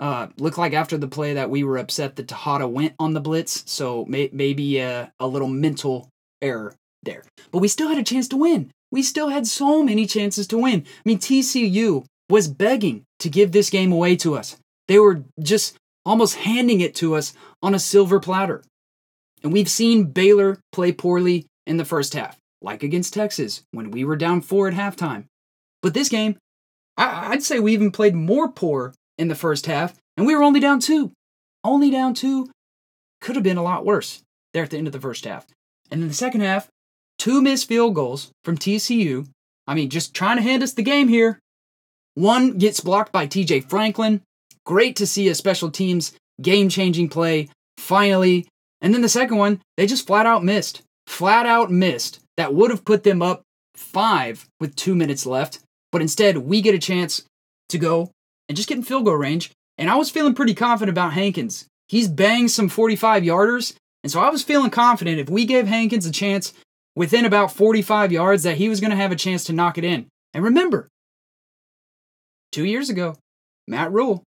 Uh, 0.00 0.26
looked 0.38 0.58
like 0.58 0.72
after 0.72 0.98
the 0.98 1.06
play 1.06 1.34
that 1.34 1.50
we 1.50 1.62
were 1.62 1.78
upset 1.78 2.16
that 2.16 2.26
Tejada 2.26 2.66
went 2.66 2.94
on 2.98 3.14
the 3.14 3.20
blitz, 3.20 3.62
so 3.70 4.04
may- 4.06 4.30
maybe 4.32 4.78
a, 4.78 5.12
a 5.20 5.26
little 5.26 5.48
mental 5.48 6.08
error 6.42 6.74
there. 7.04 7.24
But 7.52 7.58
we 7.58 7.68
still 7.68 7.88
had 7.88 7.98
a 7.98 8.02
chance 8.02 8.26
to 8.28 8.36
win. 8.36 8.72
We 8.90 9.02
still 9.02 9.28
had 9.28 9.46
so 9.46 9.82
many 9.82 10.06
chances 10.06 10.46
to 10.48 10.58
win. 10.58 10.84
I 10.86 11.02
mean, 11.04 11.18
TCU 11.18 12.04
was 12.28 12.48
begging 12.48 13.04
to 13.20 13.28
give 13.28 13.52
this 13.52 13.70
game 13.70 13.92
away 13.92 14.16
to 14.16 14.34
us. 14.34 14.56
They 14.88 14.98
were 14.98 15.22
just 15.40 15.76
almost 16.04 16.36
handing 16.36 16.80
it 16.80 16.94
to 16.96 17.14
us 17.14 17.32
on 17.62 17.74
a 17.74 17.78
silver 17.78 18.20
platter. 18.20 18.62
And 19.42 19.52
we've 19.52 19.68
seen 19.68 20.04
Baylor 20.04 20.58
play 20.72 20.92
poorly 20.92 21.46
in 21.66 21.76
the 21.76 21.84
first 21.84 22.14
half, 22.14 22.36
like 22.64 22.82
against 22.82 23.14
Texas 23.14 23.62
when 23.70 23.90
we 23.90 24.04
were 24.04 24.16
down 24.16 24.40
four 24.40 24.66
at 24.68 24.74
halftime. 24.74 25.26
But 25.82 25.94
this 25.94 26.08
game, 26.08 26.36
I- 26.96 27.28
would 27.30 27.42
say 27.42 27.60
we 27.60 27.72
even 27.72 27.90
played 27.92 28.14
more 28.14 28.48
poor 28.48 28.94
in 29.18 29.28
the 29.28 29.34
first 29.34 29.66
half, 29.66 29.94
and 30.16 30.26
we 30.26 30.34
were 30.34 30.42
only 30.42 30.60
down 30.60 30.80
two. 30.80 31.12
Only 31.62 31.90
down 31.90 32.14
two. 32.14 32.50
Could 33.20 33.36
have 33.36 33.42
been 33.44 33.56
a 33.58 33.62
lot 33.62 33.84
worse 33.84 34.22
there 34.52 34.64
at 34.64 34.70
the 34.70 34.78
end 34.78 34.86
of 34.86 34.92
the 34.92 35.00
first 35.00 35.24
half. 35.24 35.46
And 35.90 36.02
in 36.02 36.08
the 36.08 36.14
second 36.14 36.40
half, 36.40 36.68
two 37.18 37.40
missed 37.42 37.68
field 37.68 37.94
goals 37.94 38.30
from 38.44 38.58
TCU. 38.58 39.26
I 39.66 39.74
mean, 39.74 39.88
just 39.90 40.14
trying 40.14 40.36
to 40.36 40.42
hand 40.42 40.62
us 40.62 40.72
the 40.72 40.82
game 40.82 41.08
here. 41.08 41.38
One 42.14 42.58
gets 42.58 42.80
blocked 42.80 43.12
by 43.12 43.26
TJ 43.26 43.68
Franklin. 43.68 44.22
Great 44.64 44.96
to 44.96 45.06
see 45.06 45.28
a 45.28 45.34
special 45.34 45.70
teams 45.70 46.12
game 46.40 46.68
changing 46.68 47.08
play 47.08 47.48
finally. 47.78 48.46
And 48.80 48.92
then 48.92 49.02
the 49.02 49.08
second 49.08 49.36
one, 49.38 49.60
they 49.76 49.86
just 49.86 50.06
flat 50.06 50.26
out 50.26 50.44
missed. 50.44 50.82
Flat 51.06 51.46
out 51.46 51.70
missed. 51.70 52.20
That 52.36 52.54
would 52.54 52.70
have 52.70 52.84
put 52.84 53.04
them 53.04 53.22
up 53.22 53.42
five 53.76 54.46
with 54.60 54.76
two 54.76 54.94
minutes 54.94 55.26
left. 55.26 55.60
But 55.92 56.02
instead, 56.02 56.38
we 56.38 56.60
get 56.60 56.74
a 56.74 56.78
chance 56.78 57.24
to 57.68 57.78
go 57.78 58.10
and 58.48 58.56
just 58.56 58.68
get 58.68 58.78
in 58.78 58.84
field 58.84 59.04
goal 59.04 59.14
range. 59.14 59.50
And 59.78 59.90
I 59.90 59.96
was 59.96 60.10
feeling 60.10 60.34
pretty 60.34 60.54
confident 60.54 60.96
about 60.96 61.12
Hankins. 61.12 61.66
He's 61.88 62.08
banged 62.08 62.50
some 62.50 62.68
45 62.68 63.22
yarders. 63.22 63.74
And 64.02 64.10
so 64.10 64.20
I 64.20 64.30
was 64.30 64.42
feeling 64.42 64.70
confident 64.70 65.18
if 65.18 65.30
we 65.30 65.44
gave 65.44 65.66
Hankins 65.66 66.06
a 66.06 66.12
chance 66.12 66.52
within 66.96 67.24
about 67.24 67.52
45 67.52 68.12
yards 68.12 68.42
that 68.42 68.56
he 68.56 68.68
was 68.68 68.80
going 68.80 68.90
to 68.90 68.96
have 68.96 69.12
a 69.12 69.16
chance 69.16 69.44
to 69.44 69.52
knock 69.52 69.78
it 69.78 69.84
in. 69.84 70.06
And 70.32 70.44
remember, 70.44 70.88
two 72.52 72.64
years 72.64 72.90
ago, 72.90 73.16
Matt 73.66 73.92
Rhule, 73.92 74.22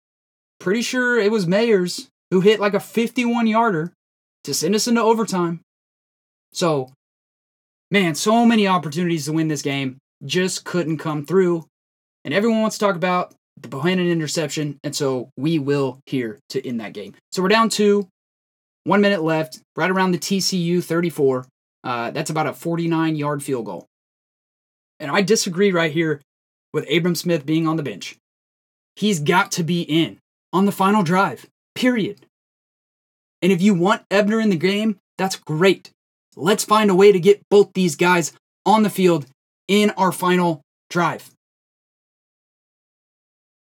pretty 0.60 0.82
sure 0.82 1.18
it 1.18 1.32
was 1.32 1.46
Mayers 1.46 2.08
who 2.32 2.42
hit 2.42 2.60
like 2.60 2.74
a 2.74 2.80
51 2.80 3.48
yarder 3.48 3.94
to 4.44 4.54
send 4.54 4.76
us 4.76 4.88
into 4.88 5.02
overtime. 5.02 5.62
So, 6.54 6.92
man, 7.92 8.16
so 8.16 8.46
many 8.46 8.68
opportunities 8.68 9.26
to 9.26 9.34
win 9.34 9.48
this 9.48 9.62
game 9.62 9.98
just 10.26 10.66
couldn't 10.66 10.98
come 10.98 11.26
through. 11.26 11.66
And 12.24 12.34
everyone 12.34 12.62
wants 12.62 12.78
to 12.78 12.86
talk 12.86 12.96
about 12.96 13.34
the 13.60 13.68
Bohanon 13.68 14.10
interception, 14.10 14.80
and 14.84 14.96
so 14.96 15.32
we 15.38 15.60
will 15.60 16.00
here 16.06 16.40
to 16.50 16.66
end 16.68 16.80
that 16.80 16.94
game. 16.94 17.16
So 17.32 17.42
we're 17.42 17.48
down 17.48 17.70
two, 17.70 18.08
one 18.84 19.02
minute 19.02 19.24
left, 19.24 19.60
right 19.76 19.90
around 19.90 20.12
the 20.12 20.20
TCU 20.20 20.84
34. 20.84 21.46
Uh, 21.84 22.12
that's 22.12 22.30
about 22.30 22.48
a 22.48 22.54
49 22.54 23.16
yard 23.16 23.42
field 23.42 23.66
goal. 23.66 23.86
And 25.00 25.12
I 25.12 25.22
disagree 25.22 25.72
right 25.72 25.92
here 25.92 26.22
with 26.74 26.90
Abram 26.92 27.16
Smith 27.16 27.46
being 27.46 27.68
on 27.68 27.78
the 27.78 27.84
bench. 27.84 28.18
He's 28.96 29.20
got 29.20 29.52
to 29.54 29.64
be 29.64 29.82
in 29.82 30.20
on 30.52 30.66
the 30.66 30.72
final 30.72 31.04
drive, 31.04 31.46
period. 31.76 32.26
And 33.42 33.52
if 33.52 33.62
you 33.62 33.74
want 33.74 34.06
Ebner 34.10 34.40
in 34.40 34.50
the 34.50 34.56
game, 34.56 34.98
that's 35.18 35.36
great. 35.36 35.92
Let's 36.40 36.64
find 36.64 36.92
a 36.92 36.96
way 36.96 37.12
to 37.12 37.20
get 37.20 37.42
both 37.50 37.74
these 37.74 37.96
guys 37.96 38.32
on 38.64 38.84
the 38.84 38.92
field 38.92 39.26
in 39.68 39.90
our 39.92 40.12
final 40.12 40.62
drive. 40.88 41.32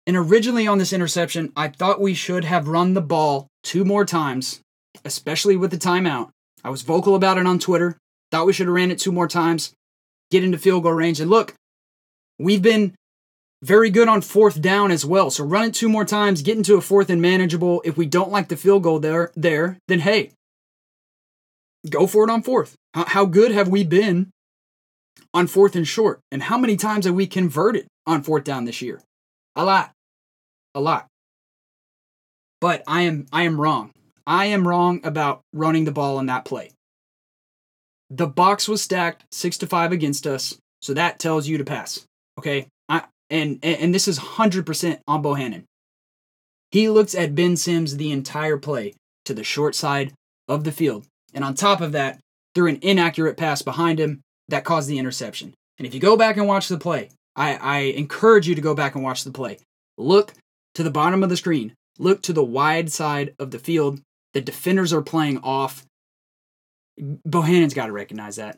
And 0.06 0.16
originally 0.16 0.68
on 0.68 0.78
this 0.78 0.94
interception, 0.94 1.52
I 1.56 1.70
thought 1.70 2.00
we 2.00 2.14
should 2.14 2.44
have 2.44 2.68
run 2.68 2.94
the 2.94 3.02
ball 3.02 3.48
two 3.64 3.84
more 3.84 4.06
times, 4.06 4.62
especially 5.04 5.58
with 5.58 5.72
the 5.72 5.78
timeout. 5.78 6.30
I 6.64 6.70
was 6.70 6.84
vocal 6.84 7.16
about 7.16 7.40
it 7.40 7.48
on 7.48 7.58
Twitter. 7.58 7.98
Thought 8.32 8.46
we 8.46 8.54
should 8.54 8.68
have 8.68 8.76
ran 8.76 8.92
it 8.92 9.00
two 9.00 9.12
more 9.12 9.28
times, 9.28 9.74
get 10.30 10.44
into 10.44 10.60
field 10.60 10.84
goal 10.84 10.94
range. 10.94 11.20
And 11.20 11.30
look, 11.30 11.56
we've 12.38 12.62
been 12.62 12.94
very 13.64 13.90
good 13.90 14.08
on 14.08 14.22
fourth 14.22 14.62
down 14.62 14.92
as 14.92 15.04
well. 15.04 15.32
So 15.32 15.44
run 15.44 15.66
it 15.66 15.74
two 15.74 15.90
more 15.90 16.06
times, 16.06 16.44
get 16.44 16.58
into 16.58 16.76
a 16.76 16.82
fourth 16.82 17.10
and 17.10 17.22
manageable. 17.22 17.82
If 17.84 17.98
we 17.98 18.06
don't 18.06 18.32
like 18.32 18.48
the 18.48 18.58
field 18.58 18.84
goal 18.84 19.00
there, 19.00 19.32
there, 19.36 19.80
then 19.88 20.00
hey, 20.00 20.32
go 21.88 22.08
for 22.08 22.24
it 22.24 22.30
on 22.30 22.42
fourth. 22.42 22.76
How, 22.94 23.26
good 23.26 23.52
have 23.52 23.68
we 23.68 23.84
been 23.84 24.32
on 25.34 25.48
fourth 25.48 25.76
and 25.76 25.88
short? 25.88 26.20
And 26.32 26.44
how 26.44 26.58
many 26.58 26.76
times 26.76 27.06
have 27.06 27.13
we 27.13 27.28
converted 27.28 27.88
on 28.08 28.24
fourth 28.24 28.44
down 28.44 28.65
this 28.65 28.82
year? 28.82 29.02
A 29.56 29.63
lot. 29.63 29.92
A 30.74 30.82
lot. 30.82 31.08
But 32.62 32.84
I 32.88 33.04
am 33.04 33.26
I 33.32 33.44
am 33.44 33.60
wrong. 33.60 33.92
I 34.28 34.46
am 34.48 34.68
wrong 34.68 35.02
about 35.04 35.42
running 35.54 35.86
the 35.86 35.92
ball 35.92 36.18
on 36.18 36.26
that 36.26 36.46
play. 36.46 36.72
The 38.10 38.28
box 38.28 38.68
was 38.68 38.82
stacked 38.82 39.26
six 39.32 39.58
to 39.60 39.68
five 39.68 39.92
against 39.92 40.28
us, 40.28 40.58
so 40.82 40.94
that 40.94 41.20
tells 41.20 41.48
you 41.48 41.58
to 41.58 41.63
pass. 41.63 42.06
Okay, 42.38 42.68
I 42.89 43.04
and 43.30 43.60
and 43.63 43.94
this 43.94 44.08
is 44.08 44.18
hundred 44.18 44.65
percent 44.65 45.00
on 45.08 45.22
Bohanon. 45.22 45.65
He 46.72 46.89
looks 46.89 47.15
at 47.15 47.36
Ben 47.36 47.56
Sims 47.56 47.98
the 47.98 48.12
entire 48.12 48.58
play 48.58 48.94
to 49.26 49.34
the 49.34 49.44
short 49.44 49.74
side 49.74 50.13
of 50.48 50.63
the 50.63 50.72
field, 50.72 51.06
and 51.34 51.44
on 51.44 51.54
top 51.54 51.82
of 51.82 51.94
that, 51.94 52.20
threw 52.56 52.68
an 52.68 52.80
inaccurate 52.82 53.38
pass 53.38 53.62
behind 53.62 54.00
him 54.00 54.22
that 54.48 54.63
caused 54.63 54.89
the 54.89 55.00
interception. 55.00 55.54
And 55.78 55.86
if 55.86 55.94
you 55.94 56.00
go 56.00 56.18
back 56.18 56.38
and 56.38 56.48
watch 56.48 56.68
the 56.68 56.78
play, 56.78 57.10
I, 57.36 57.56
I 57.56 57.78
encourage 57.80 58.48
you 58.48 58.56
to 58.56 58.62
go 58.62 58.74
back 58.74 58.96
and 58.96 59.04
watch 59.04 59.24
the 59.24 59.32
play. 59.32 59.60
Look 59.98 60.34
to 60.76 60.84
the 60.84 60.92
bottom 60.92 61.24
of 61.24 61.30
the 61.30 61.38
screen. 61.38 61.74
Look 61.98 62.22
to 62.24 62.34
the 62.34 62.44
wide 62.44 62.92
side 62.92 63.36
of 63.39 63.52
the 63.52 63.60
field. 63.60 64.02
The 64.34 64.42
defenders 64.42 64.94
are 64.94 65.02
playing 65.02 65.39
off 65.39 65.86
Bohanon's 67.00 67.74
got 67.74 67.88
to 67.88 67.92
recognize 67.92 68.36
that. 68.36 68.58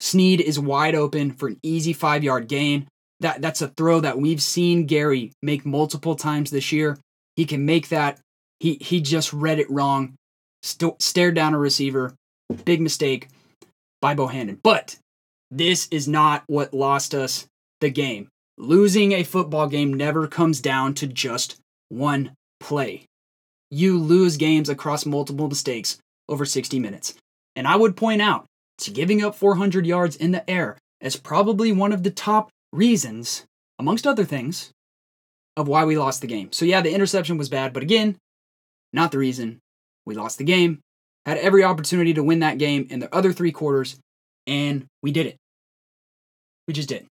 Sneed 0.00 0.40
is 0.40 0.58
wide 0.58 0.94
open 0.94 1.32
for 1.32 1.48
an 1.48 1.58
easy 1.62 1.92
five 1.92 2.24
yard 2.24 2.48
gain. 2.48 2.88
That, 3.20 3.40
that's 3.40 3.62
a 3.62 3.68
throw 3.68 4.00
that 4.00 4.18
we've 4.18 4.42
seen 4.42 4.88
Gerry 4.88 5.32
make 5.42 5.64
multiple 5.64 6.16
times 6.16 6.50
this 6.50 6.72
year. 6.72 6.98
He 7.36 7.44
can 7.44 7.64
make 7.64 7.88
that. 7.90 8.18
He, 8.58 8.78
he 8.80 9.00
just 9.00 9.32
read 9.32 9.58
it 9.58 9.70
wrong, 9.70 10.14
St- 10.62 11.00
stared 11.00 11.34
down 11.34 11.54
a 11.54 11.58
receiver. 11.58 12.14
Big 12.64 12.80
mistake 12.80 13.28
by 14.00 14.14
Bohanon. 14.14 14.60
But 14.62 14.96
this 15.50 15.88
is 15.90 16.08
not 16.08 16.44
what 16.46 16.74
lost 16.74 17.14
us 17.14 17.46
the 17.80 17.90
game. 17.90 18.28
Losing 18.58 19.12
a 19.12 19.24
football 19.24 19.66
game 19.66 19.94
never 19.94 20.26
comes 20.26 20.60
down 20.60 20.94
to 20.94 21.06
just 21.06 21.56
one 21.88 22.32
play. 22.60 23.06
You 23.70 23.98
lose 23.98 24.36
games 24.36 24.68
across 24.68 25.06
multiple 25.06 25.48
mistakes 25.48 25.98
over 26.28 26.44
60 26.44 26.78
minutes. 26.78 27.14
And 27.56 27.66
I 27.66 27.76
would 27.76 27.96
point 27.96 28.22
out 28.22 28.46
to 28.78 28.90
giving 28.90 29.22
up 29.22 29.34
400 29.34 29.86
yards 29.86 30.16
in 30.16 30.32
the 30.32 30.48
air 30.48 30.78
as 31.00 31.16
probably 31.16 31.72
one 31.72 31.92
of 31.92 32.02
the 32.02 32.10
top 32.10 32.50
reasons, 32.72 33.44
amongst 33.78 34.06
other 34.06 34.24
things, 34.24 34.70
of 35.56 35.68
why 35.68 35.84
we 35.84 35.98
lost 35.98 36.20
the 36.20 36.26
game. 36.26 36.52
So, 36.52 36.64
yeah, 36.64 36.80
the 36.80 36.94
interception 36.94 37.36
was 37.36 37.48
bad, 37.48 37.72
but 37.72 37.82
again, 37.82 38.16
not 38.92 39.10
the 39.10 39.18
reason. 39.18 39.58
We 40.06 40.14
lost 40.14 40.38
the 40.38 40.44
game, 40.44 40.80
had 41.24 41.38
every 41.38 41.64
opportunity 41.64 42.14
to 42.14 42.22
win 42.22 42.40
that 42.40 42.58
game 42.58 42.86
in 42.90 42.98
the 42.98 43.14
other 43.14 43.32
three 43.32 43.52
quarters, 43.52 43.96
and 44.46 44.86
we 45.02 45.12
did 45.12 45.26
it. 45.26 45.36
We 46.66 46.74
just 46.74 46.88
did. 46.88 47.06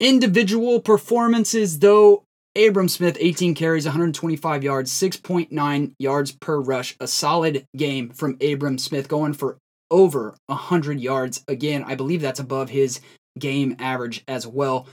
Individual 0.00 0.80
performances, 0.80 1.78
though, 1.78 2.24
Abram 2.56 2.88
Smith, 2.88 3.16
18 3.18 3.54
carries, 3.54 3.84
125 3.84 4.62
yards, 4.62 4.90
6.9 4.92 5.92
yards 5.98 6.32
per 6.32 6.60
rush. 6.60 6.96
A 7.00 7.06
solid 7.06 7.66
game 7.76 8.10
from 8.10 8.36
Abram 8.40 8.78
Smith, 8.78 9.08
going 9.08 9.32
for 9.32 9.58
over 9.90 10.36
100 10.46 11.00
yards. 11.00 11.44
Again, 11.48 11.84
I 11.84 11.94
believe 11.94 12.20
that's 12.20 12.40
above 12.40 12.70
his 12.70 13.00
game 13.38 13.76
average 13.78 14.22
as 14.28 14.46
well. 14.46 14.86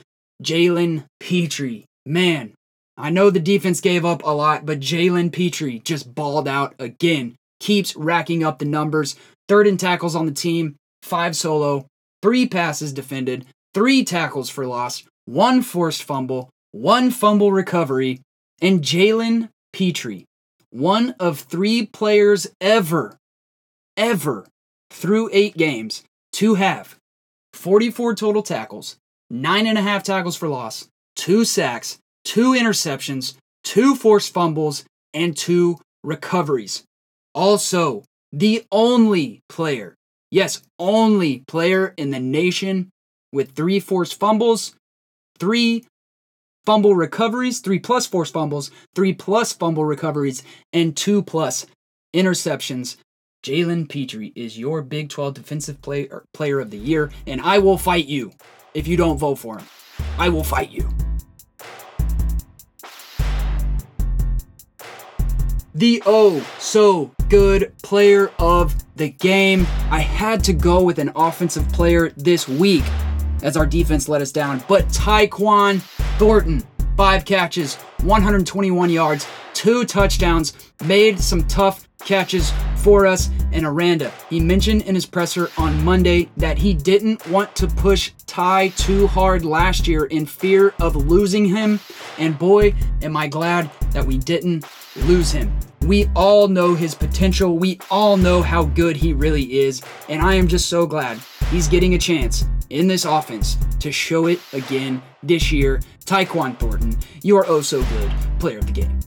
Jalen 0.44 1.06
Pitre. 1.20 1.84
Man, 2.06 2.54
I 3.02 3.10
know 3.10 3.32
the 3.32 3.40
defense 3.40 3.82
gave 3.82 4.06
up 4.06 4.22
a 4.24 4.30
lot, 4.30 4.64
but 4.64 4.80
Jalen 4.80 5.32
Pitre 5.32 5.80
just 5.80 6.14
balled 6.14 6.48
out 6.48 6.76
again. 6.78 7.36
Keeps 7.60 7.96
racking 7.96 8.44
up 8.44 8.60
the 8.60 8.66
numbers. 8.66 9.16
Third 9.50 9.66
in 9.66 9.78
tackles 9.78 10.16
on 10.16 10.28
the 10.28 10.32
team, 10.32 10.76
five 11.02 11.36
solo, 11.36 11.88
three 12.22 12.48
passes 12.48 12.94
defended, 12.94 13.48
three 13.74 14.04
tackles 14.04 14.52
for 14.52 14.68
loss, 14.68 15.04
one 15.26 15.64
forced 15.64 16.04
fumble, 16.04 16.52
one 16.74 17.10
fumble 17.10 17.52
recovery, 17.52 18.22
and 18.62 18.84
Jalen 18.84 19.50
Pitre, 19.74 20.26
one 20.70 21.16
of 21.20 21.40
three 21.40 21.88
players 21.88 22.46
ever, 22.62 23.18
ever 23.98 24.46
through 24.92 25.32
eight 25.34 25.58
games 25.58 26.04
to 26.34 26.54
have 26.54 26.96
44 27.54 28.14
total 28.14 28.44
tackles, 28.44 28.98
nine 29.32 29.66
and 29.66 29.80
a 29.80 29.82
half 29.82 30.04
tackles 30.04 30.36
for 30.36 30.48
loss, 30.48 30.88
two 31.16 31.44
sacks, 31.44 31.98
two 32.24 32.54
interceptions, 32.54 33.36
two 33.64 33.96
forced 33.96 34.34
fumbles, 34.34 34.86
and 35.14 35.36
two 35.36 35.78
recoveries. 36.04 36.84
Also, 37.34 38.04
the 38.32 38.64
only 38.72 39.42
player, 39.50 39.96
yes, 40.30 40.62
only 40.80 41.44
player 41.48 41.94
in 41.98 42.12
the 42.12 42.20
nation 42.20 42.90
with 43.32 43.52
three 43.52 43.80
forced 43.80 44.20
fumbles, 44.20 44.76
three 45.40 45.86
fumble 46.66 46.96
recoveries, 46.96 47.60
three 47.60 47.80
plus 47.80 48.06
forced 48.06 48.34
fumbles, 48.34 48.72
three 48.96 49.14
plus 49.14 49.54
fumble 49.54 49.86
recoveries, 49.86 50.44
and 50.74 50.96
two 50.96 51.22
plus 51.22 51.66
interceptions. 52.14 52.98
Jalen 53.44 53.90
Pitre 53.90 54.32
is 54.36 54.60
your 54.60 54.84
Big 54.84 55.10
12 55.10 55.34
Defensive 55.34 55.82
player, 55.82 56.24
player 56.34 56.60
of 56.60 56.70
the 56.70 56.78
Year, 56.78 57.12
and 57.26 57.42
I 57.42 57.58
will 57.58 57.78
fight 57.78 58.06
you 58.06 58.32
if 58.74 58.88
you 58.88 58.98
don't 58.98 59.18
vote 59.18 59.40
for 59.40 59.58
him. 59.58 59.66
I 60.20 60.30
will 60.30 60.44
fight 60.44 60.70
you. 60.70 60.88
The 65.74 66.04
oh 66.06 66.46
so 66.60 67.12
good 67.30 67.74
player 67.82 68.32
of 68.40 68.76
the 68.98 69.10
game. 69.10 69.62
I 69.90 70.00
had 70.00 70.44
to 70.44 70.54
go 70.54 70.84
with 70.84 71.00
an 71.00 71.12
offensive 71.16 71.68
player 71.70 72.10
this 72.18 72.46
week 72.46 72.84
as 73.42 73.56
our 73.56 73.66
defense 73.66 74.10
let 74.10 74.22
us 74.22 74.34
down, 74.34 74.62
but 74.68 74.88
Tyquan 74.90 75.80
Thornton, 76.18 76.64
five 76.98 77.24
catches, 77.24 77.76
121 78.04 78.90
yards, 78.90 79.26
two 79.54 79.86
touchdowns, 79.86 80.54
made 80.84 81.20
some 81.20 81.48
tough 81.48 81.88
catches 82.02 82.52
for 82.78 83.06
us 83.06 83.30
and 83.52 83.66
Aranda. 83.66 84.12
He 84.30 84.40
mentioned 84.40 84.84
in 84.84 84.96
his 84.96 85.06
presser 85.06 85.50
on 85.58 85.84
Monday 85.84 86.30
that 86.38 86.58
he 86.58 86.74
didn't 86.74 87.26
want 87.28 87.56
to 87.58 87.68
push 87.68 88.12
Ty 88.26 88.70
too 88.70 89.08
hard 89.08 89.46
last 89.46 89.88
year 89.88 90.06
in 90.06 90.26
fear 90.26 90.74
of 90.80 90.96
losing 90.96 91.46
him. 91.46 91.80
And 92.18 92.38
boy, 92.38 92.74
am 93.02 93.16
I 93.16 93.28
glad 93.28 93.70
that 93.92 94.06
we 94.06 94.18
didn't 94.18 94.66
lose 94.96 95.32
him. 95.32 95.58
We 95.82 96.08
all 96.16 96.48
know 96.48 96.76
his 96.76 96.94
potential. 96.94 97.58
We 97.58 97.80
all 97.90 98.18
know 98.18 98.42
how 98.42 98.66
good 98.66 98.96
he 98.96 99.14
really 99.14 99.60
is. 99.60 99.82
And 100.10 100.22
I 100.22 100.36
am 100.36 100.48
just 100.48 100.70
so 100.70 100.86
glad 100.86 101.20
he's 101.50 101.68
getting 101.68 101.94
a 101.94 101.98
chance 101.98 102.46
in 102.70 102.88
this 102.88 103.06
offense 103.06 103.58
to 103.80 103.92
show 103.92 104.28
it 104.28 104.40
again 104.54 105.02
this 105.24 105.52
year. 105.52 105.82
Tyquan 106.06 106.58
Thornton, 106.60 106.98
you 107.24 107.38
are 107.38 107.46
oh 107.48 107.62
so 107.62 107.84
good 107.84 108.12
player 108.40 108.60
of 108.60 108.68
the 108.68 108.74
game. 108.74 109.00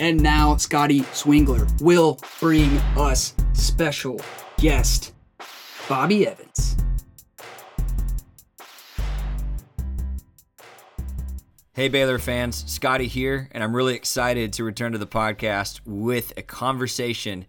And 0.00 0.22
now 0.22 0.56
Scotty 0.56 1.00
Swingler 1.00 1.66
will 1.82 2.20
bring 2.38 2.78
us 2.96 3.34
special 3.52 4.20
guest 4.58 5.12
Bobby 5.88 6.24
Evans. 6.24 6.76
Hey 11.72 11.88
Baylor 11.88 12.20
fans, 12.20 12.64
Scotty 12.70 13.08
here, 13.08 13.48
and 13.50 13.64
I'm 13.64 13.74
really 13.74 13.96
excited 13.96 14.52
to 14.52 14.64
return 14.64 14.92
to 14.92 14.98
the 14.98 15.06
podcast 15.06 15.80
with 15.84 16.32
a 16.36 16.42
conversation. 16.42 17.46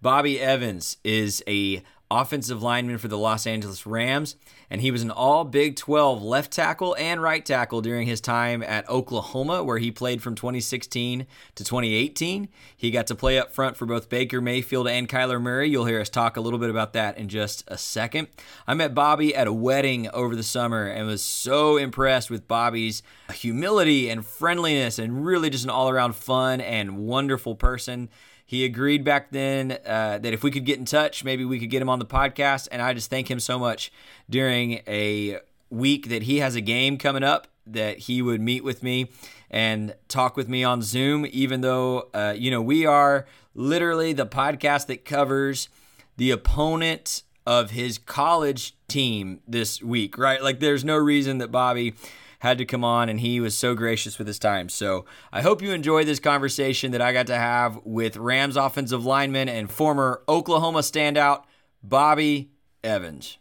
Bobby 0.00 0.40
Evans 0.40 0.96
is 1.04 1.42
a 1.46 1.84
offensive 2.20 2.62
lineman 2.62 2.98
for 2.98 3.08
the 3.08 3.18
Los 3.18 3.46
Angeles 3.46 3.86
Rams, 3.86 4.36
and 4.68 4.80
he 4.80 4.90
was 4.90 5.02
an 5.02 5.10
all 5.10 5.44
Big 5.44 5.76
12 5.76 6.22
left 6.22 6.52
tackle 6.52 6.94
and 6.98 7.22
right 7.22 7.44
tackle 7.44 7.80
during 7.80 8.06
his 8.06 8.20
time 8.20 8.62
at 8.62 8.88
Oklahoma, 8.88 9.64
where 9.64 9.78
he 9.78 9.90
played 9.90 10.22
from 10.22 10.34
2016 10.34 11.26
to 11.54 11.64
2018. 11.64 12.48
He 12.76 12.90
got 12.90 13.06
to 13.08 13.14
play 13.14 13.38
up 13.38 13.52
front 13.52 13.76
for 13.76 13.86
both 13.86 14.08
Baker 14.08 14.40
Mayfield 14.40 14.88
and 14.88 15.08
Kyler 15.08 15.40
Murray. 15.40 15.68
You'll 15.68 15.86
hear 15.86 16.00
us 16.00 16.08
talk 16.08 16.36
a 16.36 16.40
little 16.40 16.58
bit 16.58 16.70
about 16.70 16.92
that 16.92 17.18
in 17.18 17.28
just 17.28 17.64
a 17.68 17.78
second. 17.78 18.28
I 18.66 18.74
met 18.74 18.94
Bobby 18.94 19.34
at 19.34 19.46
a 19.46 19.52
wedding 19.52 20.08
over 20.10 20.36
the 20.36 20.42
summer 20.42 20.86
and 20.86 21.06
was 21.06 21.22
so 21.22 21.76
impressed 21.76 22.30
with 22.30 22.48
Bobby's 22.48 23.02
humility 23.32 24.08
and 24.08 24.24
friendliness 24.24 24.98
and 24.98 25.24
really 25.24 25.50
just 25.50 25.64
an 25.64 25.70
all 25.70 25.88
around 25.88 26.14
fun 26.14 26.60
and 26.60 26.98
wonderful 26.98 27.54
person. 27.54 28.08
He 28.52 28.66
agreed 28.66 29.02
back 29.02 29.30
then 29.30 29.78
uh, 29.86 30.18
that 30.18 30.34
if 30.34 30.42
we 30.42 30.50
could 30.50 30.66
get 30.66 30.78
in 30.78 30.84
touch, 30.84 31.24
maybe 31.24 31.42
we 31.42 31.58
could 31.58 31.70
get 31.70 31.80
him 31.80 31.88
on 31.88 31.98
the 31.98 32.04
podcast. 32.04 32.68
And 32.70 32.82
I 32.82 32.92
just 32.92 33.08
thank 33.08 33.30
him 33.30 33.40
so 33.40 33.58
much 33.58 33.90
during 34.28 34.82
a 34.86 35.38
week 35.70 36.10
that 36.10 36.24
he 36.24 36.40
has 36.40 36.54
a 36.54 36.60
game 36.60 36.98
coming 36.98 37.24
up 37.24 37.48
that 37.66 38.00
he 38.00 38.20
would 38.20 38.42
meet 38.42 38.62
with 38.62 38.82
me 38.82 39.10
and 39.50 39.94
talk 40.06 40.36
with 40.36 40.50
me 40.50 40.64
on 40.64 40.82
Zoom, 40.82 41.24
even 41.30 41.62
though, 41.62 42.10
uh, 42.12 42.34
you 42.36 42.50
know, 42.50 42.60
we 42.60 42.84
are 42.84 43.24
literally 43.54 44.12
the 44.12 44.26
podcast 44.26 44.86
that 44.88 45.06
covers 45.06 45.70
the 46.18 46.30
opponent 46.30 47.22
of 47.46 47.70
his 47.70 47.96
college 47.96 48.76
team 48.86 49.40
this 49.48 49.82
week, 49.82 50.18
right? 50.18 50.42
Like, 50.42 50.60
there's 50.60 50.84
no 50.84 50.98
reason 50.98 51.38
that 51.38 51.50
Bobby 51.50 51.94
had 52.42 52.58
to 52.58 52.64
come 52.64 52.82
on, 52.82 53.08
and 53.08 53.20
he 53.20 53.38
was 53.38 53.56
so 53.56 53.72
gracious 53.72 54.18
with 54.18 54.26
his 54.26 54.40
time. 54.40 54.68
So 54.68 55.04
I 55.32 55.42
hope 55.42 55.62
you 55.62 55.70
enjoy 55.70 56.04
this 56.04 56.18
conversation 56.18 56.90
that 56.90 57.00
I 57.00 57.12
got 57.12 57.28
to 57.28 57.36
have 57.36 57.78
with 57.84 58.16
Rams 58.16 58.56
offensive 58.56 59.06
lineman 59.06 59.48
and 59.48 59.70
former 59.70 60.24
Oklahoma 60.28 60.80
standout, 60.80 61.44
Bobby 61.84 62.50
Evans. 62.82 63.38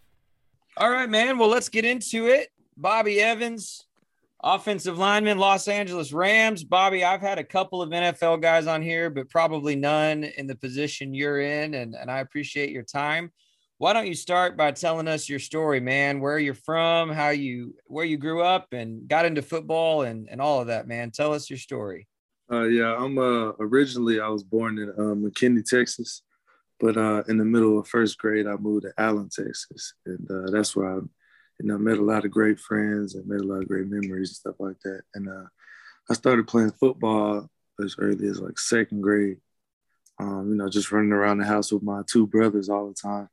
All 0.77 0.91
right, 0.91 1.09
man. 1.09 1.39
Well, 1.39 1.49
let's 1.49 1.67
get 1.67 1.83
into 1.83 2.27
it. 2.27 2.49
Bobby 2.77 3.19
Evans, 3.19 3.87
offensive 4.43 4.99
lineman, 4.99 5.39
Los 5.39 5.67
Angeles 5.67 6.13
Rams. 6.13 6.63
Bobby, 6.63 7.03
I've 7.03 7.21
had 7.21 7.39
a 7.39 7.43
couple 7.43 7.81
of 7.81 7.89
NFL 7.89 8.39
guys 8.39 8.67
on 8.67 8.83
here, 8.83 9.09
but 9.09 9.31
probably 9.31 9.75
none 9.75 10.25
in 10.25 10.45
the 10.45 10.55
position 10.55 11.15
you're 11.15 11.41
in, 11.41 11.73
and, 11.73 11.95
and 11.95 12.11
I 12.11 12.19
appreciate 12.19 12.69
your 12.69 12.83
time 12.83 13.31
why 13.81 13.93
don't 13.93 14.05
you 14.05 14.13
start 14.13 14.55
by 14.55 14.69
telling 14.69 15.07
us 15.07 15.27
your 15.27 15.39
story, 15.39 15.79
man? 15.79 16.19
Where 16.19 16.37
you're 16.37 16.53
from, 16.53 17.09
how 17.09 17.29
you 17.29 17.73
where 17.87 18.05
you 18.05 18.15
grew 18.15 18.43
up, 18.43 18.67
and 18.73 19.07
got 19.07 19.25
into 19.25 19.41
football, 19.41 20.03
and 20.03 20.29
and 20.29 20.39
all 20.39 20.61
of 20.61 20.67
that, 20.67 20.87
man. 20.87 21.09
Tell 21.09 21.33
us 21.33 21.49
your 21.49 21.57
story. 21.57 22.07
Uh, 22.51 22.65
yeah, 22.65 22.95
I'm 22.95 23.17
uh, 23.17 23.53
originally 23.59 24.19
I 24.19 24.27
was 24.27 24.43
born 24.43 24.77
in 24.77 24.89
uh, 24.91 25.15
McKinney, 25.15 25.65
Texas, 25.65 26.21
but 26.79 26.95
uh, 26.95 27.23
in 27.27 27.39
the 27.39 27.43
middle 27.43 27.79
of 27.79 27.87
first 27.87 28.19
grade 28.19 28.45
I 28.45 28.55
moved 28.55 28.83
to 28.83 28.93
Allen, 28.99 29.29
Texas, 29.35 29.95
and 30.05 30.29
uh, 30.29 30.51
that's 30.51 30.75
where 30.75 30.87
I, 30.87 30.97
you 30.97 31.63
know, 31.63 31.79
met 31.79 31.97
a 31.97 32.03
lot 32.03 32.23
of 32.23 32.29
great 32.29 32.59
friends 32.59 33.15
and 33.15 33.25
made 33.25 33.41
a 33.41 33.47
lot 33.47 33.63
of 33.63 33.67
great 33.67 33.87
memories 33.87 34.29
and 34.29 34.35
stuff 34.35 34.57
like 34.59 34.79
that. 34.83 35.01
And 35.15 35.27
uh, 35.27 35.47
I 36.07 36.13
started 36.13 36.47
playing 36.47 36.73
football 36.73 37.49
as 37.83 37.95
early 37.97 38.27
as 38.27 38.39
like 38.39 38.59
second 38.59 39.01
grade. 39.01 39.37
Um, 40.19 40.51
you 40.51 40.55
know, 40.57 40.69
just 40.69 40.91
running 40.91 41.13
around 41.13 41.39
the 41.39 41.45
house 41.45 41.71
with 41.71 41.81
my 41.81 42.03
two 42.05 42.27
brothers 42.27 42.69
all 42.69 42.87
the 42.87 42.93
time. 42.93 43.27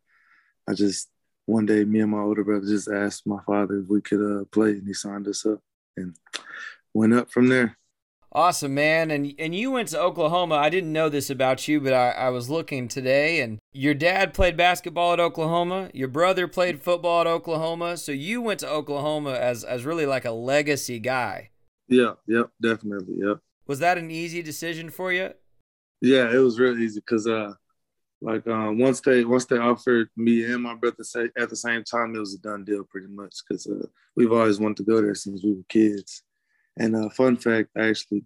I 0.69 0.75
just 0.75 1.09
one 1.47 1.65
day 1.65 1.85
me 1.85 2.01
and 2.01 2.11
my 2.11 2.21
older 2.21 2.45
brother 2.45 2.67
just 2.67 2.89
asked 2.89 3.27
my 3.27 3.41
father 3.47 3.79
if 3.79 3.89
we 3.89 4.03
could 4.03 4.21
uh, 4.21 4.45
play, 4.47 4.71
and 4.73 4.87
he 4.87 4.93
signed 4.93 5.27
us 5.27 5.47
up 5.47 5.61
and 5.97 6.15
went 6.93 7.15
up 7.15 7.31
from 7.31 7.49
there. 7.49 7.79
Awesome, 8.31 8.75
man. 8.75 9.11
And 9.11 9.33
and 9.39 9.55
you 9.55 9.71
went 9.71 9.89
to 9.89 10.01
Oklahoma. 10.01 10.57
I 10.57 10.69
didn't 10.69 10.93
know 10.93 11.09
this 11.09 11.31
about 11.31 11.67
you, 11.67 11.81
but 11.81 11.95
I, 11.95 12.11
I 12.11 12.29
was 12.29 12.51
looking 12.51 12.87
today, 12.87 13.41
and 13.41 13.59
your 13.73 13.95
dad 13.95 14.35
played 14.35 14.57
basketball 14.57 15.15
at 15.15 15.21
Oklahoma. 15.21 15.91
Your 15.95 16.09
brother 16.09 16.47
played 16.47 16.83
football 16.83 17.23
at 17.23 17.27
Oklahoma. 17.27 17.97
So 17.97 18.13
you 18.13 18.43
went 18.43 18.61
to 18.61 18.69
Oklahoma 18.69 19.33
as 19.33 19.65
as 19.65 19.87
really 19.87 20.05
like 20.05 20.27
a 20.27 20.33
legacy 20.33 20.99
guy. 20.99 21.51
Yeah. 21.89 22.15
Yep. 22.27 22.51
Definitely. 22.61 23.15
Yep. 23.19 23.39
Was 23.67 23.79
that 23.79 23.97
an 23.97 24.11
easy 24.11 24.43
decision 24.43 24.91
for 24.91 25.13
you? 25.13 25.33
Yeah, 26.03 26.31
it 26.31 26.39
was 26.39 26.61
real 26.61 26.79
easy 26.79 27.01
because 27.01 27.27
uh, 27.27 27.55
like 28.21 28.47
um, 28.49 28.79
once 28.79 29.01
they 29.01 29.25
once 29.25 29.45
they 29.45 29.59
offered 29.59 30.09
me 30.17 30.45
and 30.45 30.63
my 30.63 30.75
brother 30.75 31.05
say, 31.05 31.29
at 31.39 31.51
the 31.51 31.57
same 31.57 31.85
time, 31.85 32.15
it 32.15 32.19
was 32.19 32.35
a 32.35 32.39
done 32.39 32.65
deal 32.65 32.85
pretty 32.85 33.07
much 33.09 33.35
because 33.47 33.67
uh, 33.67 33.87
we've 34.17 34.33
always 34.33 34.59
wanted 34.59 34.79
to 34.79 34.83
go 34.85 35.01
there 35.01 35.15
since 35.15 35.45
we 35.45 35.53
were 35.53 35.63
kids. 35.69 36.23
And 36.79 36.97
uh, 36.97 37.11
fun 37.11 37.37
fact, 37.37 37.71
actually, 37.79 38.25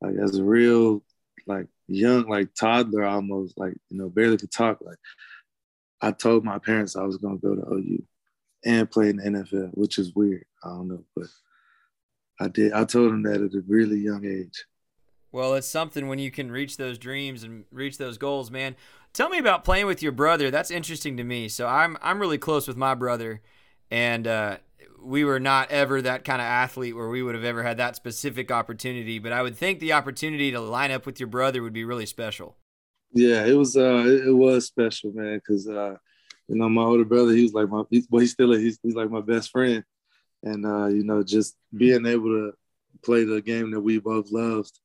like 0.00 0.16
as 0.16 0.36
a 0.36 0.44
real 0.44 1.02
like 1.46 1.66
young 1.88 2.28
like 2.28 2.54
toddler 2.54 3.04
almost 3.04 3.58
like 3.58 3.74
you 3.88 3.98
know 3.98 4.08
barely 4.08 4.36
could 4.36 4.52
talk 4.52 4.78
like 4.82 4.98
I 6.00 6.12
told 6.12 6.44
my 6.44 6.58
parents 6.58 6.96
I 6.96 7.02
was 7.02 7.18
gonna 7.18 7.38
go 7.38 7.54
to 7.54 7.74
OU 7.74 8.02
and 8.64 8.90
play 8.90 9.10
in 9.10 9.16
the 9.16 9.22
NFL, 9.22 9.70
which 9.72 9.98
is 9.98 10.14
weird. 10.14 10.44
I 10.64 10.68
don't 10.68 10.88
know, 10.88 11.04
but 11.16 11.26
I 12.40 12.48
did. 12.48 12.72
I 12.72 12.84
told 12.84 13.12
them 13.12 13.22
that 13.24 13.42
at 13.42 13.54
a 13.54 13.62
really 13.66 13.98
young 13.98 14.24
age. 14.24 14.64
Well, 15.32 15.54
it's 15.54 15.68
something 15.68 16.08
when 16.08 16.18
you 16.18 16.30
can 16.30 16.50
reach 16.50 16.76
those 16.76 16.98
dreams 16.98 17.44
and 17.44 17.64
reach 17.70 17.98
those 17.98 18.18
goals, 18.18 18.50
man. 18.50 18.74
Tell 19.12 19.28
me 19.28 19.38
about 19.38 19.64
playing 19.64 19.86
with 19.86 20.02
your 20.02 20.12
brother. 20.12 20.50
That's 20.50 20.70
interesting 20.70 21.16
to 21.16 21.24
me. 21.24 21.48
So 21.48 21.66
I'm 21.66 21.96
I'm 22.00 22.20
really 22.20 22.38
close 22.38 22.68
with 22.68 22.76
my 22.76 22.94
brother, 22.94 23.40
and 23.90 24.26
uh, 24.26 24.58
we 25.02 25.24
were 25.24 25.40
not 25.40 25.70
ever 25.70 26.00
that 26.02 26.24
kind 26.24 26.40
of 26.40 26.46
athlete 26.46 26.94
where 26.94 27.08
we 27.08 27.22
would 27.22 27.34
have 27.34 27.44
ever 27.44 27.62
had 27.62 27.76
that 27.78 27.96
specific 27.96 28.50
opportunity. 28.50 29.18
But 29.18 29.32
I 29.32 29.42
would 29.42 29.56
think 29.56 29.80
the 29.80 29.92
opportunity 29.94 30.52
to 30.52 30.60
line 30.60 30.90
up 30.90 31.06
with 31.06 31.18
your 31.18 31.26
brother 31.26 31.62
would 31.62 31.72
be 31.72 31.84
really 31.84 32.06
special. 32.06 32.56
Yeah, 33.12 33.44
it 33.44 33.54
was. 33.54 33.76
Uh, 33.76 34.04
it, 34.06 34.28
it 34.28 34.32
was 34.32 34.66
special, 34.66 35.12
man, 35.12 35.38
because 35.38 35.68
uh, 35.68 35.96
you 36.46 36.56
know 36.56 36.68
my 36.68 36.82
older 36.82 37.04
brother, 37.04 37.32
he 37.32 37.42
was 37.42 37.52
like 37.52 37.68
my. 37.68 37.82
He, 37.90 38.04
well, 38.10 38.20
he's 38.20 38.32
still 38.32 38.52
he's, 38.52 38.78
he's 38.82 38.94
like 38.94 39.10
my 39.10 39.20
best 39.20 39.50
friend, 39.50 39.82
and 40.44 40.64
uh, 40.64 40.86
you 40.86 41.02
know 41.02 41.24
just 41.24 41.56
being 41.76 42.06
able 42.06 42.28
to 42.28 42.52
play 43.02 43.24
the 43.24 43.42
game 43.42 43.72
that 43.72 43.80
we 43.80 43.98
both 43.98 44.30
loved 44.30 44.78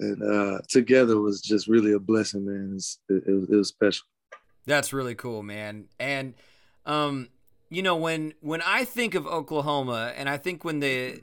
and 0.00 0.22
uh, 0.22 0.60
together 0.68 1.20
was 1.20 1.40
just 1.40 1.68
really 1.68 1.92
a 1.92 1.98
blessing, 1.98 2.46
man. 2.46 2.76
It, 3.08 3.22
it, 3.26 3.50
it, 3.50 3.56
was 3.56 3.68
special. 3.68 4.06
That's 4.66 4.92
really 4.92 5.14
cool, 5.14 5.42
man. 5.42 5.86
And 5.98 6.34
um, 6.86 7.28
you 7.68 7.82
know 7.82 7.96
when 7.96 8.34
when 8.40 8.62
I 8.62 8.84
think 8.84 9.14
of 9.14 9.26
Oklahoma, 9.26 10.12
and 10.16 10.28
I 10.28 10.38
think 10.38 10.64
when 10.64 10.80
the 10.80 11.22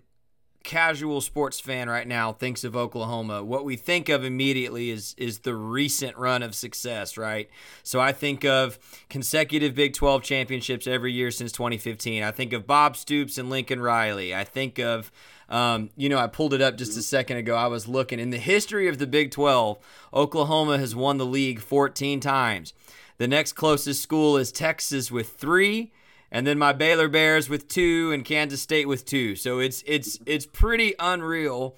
casual 0.68 1.22
sports 1.22 1.62
fan 1.62 1.90
right 1.90 2.06
now 2.06 2.34
thinks 2.34 2.66
of 2.66 2.76
Oklahoma, 2.76 3.42
what 3.42 3.64
we 3.64 3.78
think 3.78 4.10
of 4.10 4.26
immediately 4.26 4.90
is 4.90 5.16
is 5.18 5.40
the 5.40 5.56
recent 5.56 6.16
run 6.18 6.44
of 6.44 6.54
success, 6.54 7.18
right? 7.18 7.50
So 7.84 8.02
I 8.02 8.12
think 8.12 8.44
of 8.44 8.78
consecutive 9.10 9.74
Big 9.74 9.94
12 9.94 10.24
championships 10.24 10.86
every 10.86 11.14
year 11.14 11.32
since 11.32 11.54
2015. 11.54 12.22
I 12.22 12.32
think 12.32 12.52
of 12.52 12.68
Bob 12.68 12.98
Stoops 12.98 13.38
and 13.38 13.50
Lincoln 13.50 13.80
Riley. 13.80 14.36
I 14.36 14.44
think 14.44 14.78
of 14.78 15.10
um, 15.48 15.90
you 15.96 16.10
know, 16.10 16.18
I 16.18 16.28
pulled 16.28 16.54
it 16.54 16.62
up 16.62 16.76
just 16.76 16.98
a 16.98 17.02
second 17.02 17.38
ago. 17.38 17.56
I 17.56 17.68
was 17.68 17.88
looking. 17.88 18.20
In 18.20 18.32
the 18.32 18.38
history 18.38 18.90
of 18.90 18.98
the 18.98 19.08
Big 19.08 19.32
12, 19.32 19.78
Oklahoma 20.14 20.78
has 20.78 20.94
won 20.94 21.18
the 21.18 21.26
league 21.26 21.62
14 21.62 22.20
times. 22.20 22.74
The 23.18 23.30
next 23.30 23.54
closest 23.54 24.04
school 24.04 24.36
is 24.36 24.52
Texas 24.52 25.10
with 25.10 25.30
three, 25.30 25.94
and 26.32 26.46
then 26.46 26.58
my 26.58 26.74
Baylor 26.74 27.08
Bears 27.08 27.50
with 27.50 27.68
two, 27.68 28.12
and 28.12 28.26
Kansas 28.26 28.62
State 28.62 28.88
with 28.88 29.06
two. 29.06 29.36
So 29.36 29.60
it's 29.60 29.84
it's 29.86 30.20
it's 30.26 30.46
pretty 30.46 30.94
unreal 31.00 31.78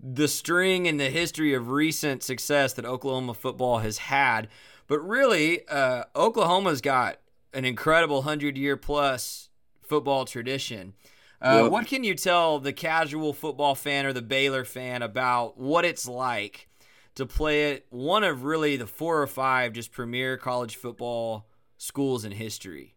the 0.00 0.28
string 0.28 0.86
and 0.86 1.00
the 1.00 1.10
history 1.10 1.54
of 1.54 1.70
recent 1.70 2.22
success 2.22 2.74
that 2.74 2.84
Oklahoma 2.84 3.34
football 3.34 3.78
has 3.78 3.98
had. 3.98 4.48
But 4.86 5.00
really, 5.00 5.66
uh, 5.68 6.04
Oklahoma's 6.14 6.82
got 6.82 7.20
an 7.54 7.64
incredible 7.64 8.22
hundred 8.22 8.58
year 8.58 8.76
plus 8.76 9.48
football 9.82 10.24
tradition. 10.24 10.94
Uh, 11.40 11.68
What 11.68 11.86
can 11.86 12.04
you 12.04 12.14
tell 12.14 12.58
the 12.58 12.72
casual 12.72 13.32
football 13.32 13.74
fan 13.74 14.06
or 14.06 14.12
the 14.12 14.22
Baylor 14.22 14.64
fan 14.64 15.02
about 15.02 15.58
what 15.58 15.84
it's 15.84 16.08
like 16.08 16.68
to 17.14 17.26
play 17.26 17.74
at 17.74 17.84
one 17.90 18.24
of 18.24 18.44
really 18.44 18.76
the 18.76 18.86
four 18.86 19.22
or 19.22 19.26
five 19.26 19.72
just 19.72 19.92
premier 19.92 20.36
college 20.36 20.76
football 20.76 21.46
schools 21.76 22.24
in 22.24 22.32
history? 22.32 22.93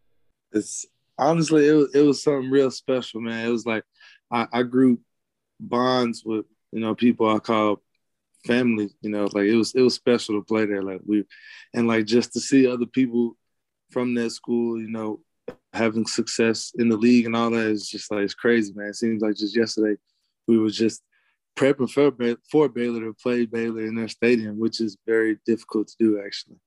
It's 0.57 0.85
honestly, 1.17 1.67
it 1.67 1.73
was, 1.73 1.95
it 1.95 2.01
was 2.01 2.23
something 2.23 2.49
real 2.49 2.71
special, 2.71 3.21
man. 3.21 3.45
It 3.45 3.51
was 3.51 3.65
like 3.65 3.83
I, 4.31 4.47
I 4.51 4.63
grew 4.63 4.99
bonds 5.59 6.23
with 6.25 6.45
you 6.71 6.79
know 6.79 6.95
people 6.95 7.29
I 7.29 7.39
call 7.39 7.81
family. 8.45 8.89
You 9.01 9.09
know, 9.09 9.25
like 9.33 9.45
it 9.45 9.55
was 9.55 9.73
it 9.75 9.81
was 9.81 9.95
special 9.95 10.35
to 10.35 10.45
play 10.45 10.65
there. 10.65 10.83
Like 10.83 11.01
we, 11.05 11.23
and 11.73 11.87
like 11.87 12.05
just 12.05 12.33
to 12.33 12.39
see 12.39 12.67
other 12.67 12.85
people 12.85 13.35
from 13.91 14.13
that 14.15 14.31
school, 14.31 14.79
you 14.79 14.89
know, 14.89 15.21
having 15.73 16.05
success 16.05 16.73
in 16.77 16.89
the 16.89 16.97
league 16.97 17.25
and 17.25 17.35
all 17.35 17.51
that 17.51 17.67
is 17.67 17.87
just 17.89 18.11
like 18.11 18.21
it's 18.21 18.33
crazy, 18.33 18.73
man. 18.73 18.87
It 18.87 18.95
seems 18.95 19.21
like 19.21 19.35
just 19.35 19.55
yesterday 19.55 19.97
we 20.47 20.57
were 20.57 20.69
just 20.69 21.01
prepping 21.55 21.89
for 21.89 22.11
for 22.49 22.69
Baylor 22.69 23.01
to 23.01 23.13
play 23.13 23.45
Baylor 23.45 23.85
in 23.85 23.95
their 23.95 24.07
stadium, 24.07 24.59
which 24.59 24.81
is 24.81 24.97
very 25.05 25.39
difficult 25.45 25.87
to 25.89 25.95
do 25.99 26.21
actually. 26.23 26.57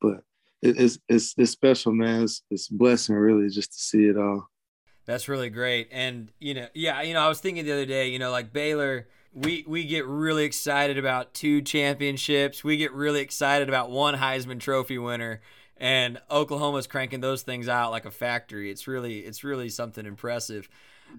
But 0.00 0.22
it's 0.64 0.98
it's 1.08 1.34
it's 1.36 1.50
special, 1.50 1.92
man. 1.92 2.24
It's 2.24 2.42
it's 2.50 2.68
blessing 2.68 3.14
really 3.14 3.48
just 3.48 3.72
to 3.72 3.78
see 3.78 4.06
it 4.06 4.16
all. 4.16 4.48
That's 5.06 5.28
really 5.28 5.50
great, 5.50 5.88
and 5.92 6.32
you 6.38 6.54
know, 6.54 6.68
yeah, 6.74 7.02
you 7.02 7.14
know, 7.14 7.20
I 7.20 7.28
was 7.28 7.40
thinking 7.40 7.64
the 7.64 7.72
other 7.72 7.86
day, 7.86 8.08
you 8.08 8.18
know, 8.18 8.30
like 8.30 8.52
Baylor. 8.52 9.08
We, 9.36 9.64
we 9.66 9.82
get 9.82 10.06
really 10.06 10.44
excited 10.44 10.96
about 10.96 11.34
two 11.34 11.60
championships. 11.60 12.62
We 12.62 12.76
get 12.76 12.92
really 12.92 13.20
excited 13.20 13.68
about 13.68 13.90
one 13.90 14.14
Heisman 14.14 14.60
Trophy 14.60 14.96
winner 14.96 15.40
and 15.76 16.20
Oklahoma's 16.30 16.86
cranking 16.86 17.20
those 17.20 17.42
things 17.42 17.68
out 17.68 17.90
like 17.90 18.04
a 18.04 18.10
factory. 18.10 18.70
It's 18.70 18.86
really 18.86 19.20
it's 19.20 19.44
really 19.44 19.68
something 19.68 20.06
impressive. 20.06 20.68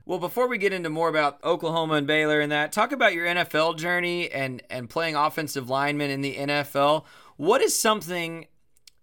Well, 0.05 0.19
before 0.19 0.47
we 0.47 0.58
get 0.58 0.73
into 0.73 0.89
more 0.89 1.10
about 1.10 1.43
Oklahoma 1.43 1.95
and 1.95 2.08
Baylor 2.08 2.41
and 2.41 2.51
that, 2.51 2.71
talk 2.71 2.91
about 2.91 3.13
your 3.13 3.25
NFL 3.25 3.77
journey 3.77 4.29
and 4.31 4.62
and 4.69 4.89
playing 4.89 5.15
offensive 5.15 5.69
lineman 5.69 6.10
in 6.10 6.21
the 6.21 6.36
NFL. 6.36 7.05
What 7.38 7.62
is 7.62 7.77
something 7.77 8.47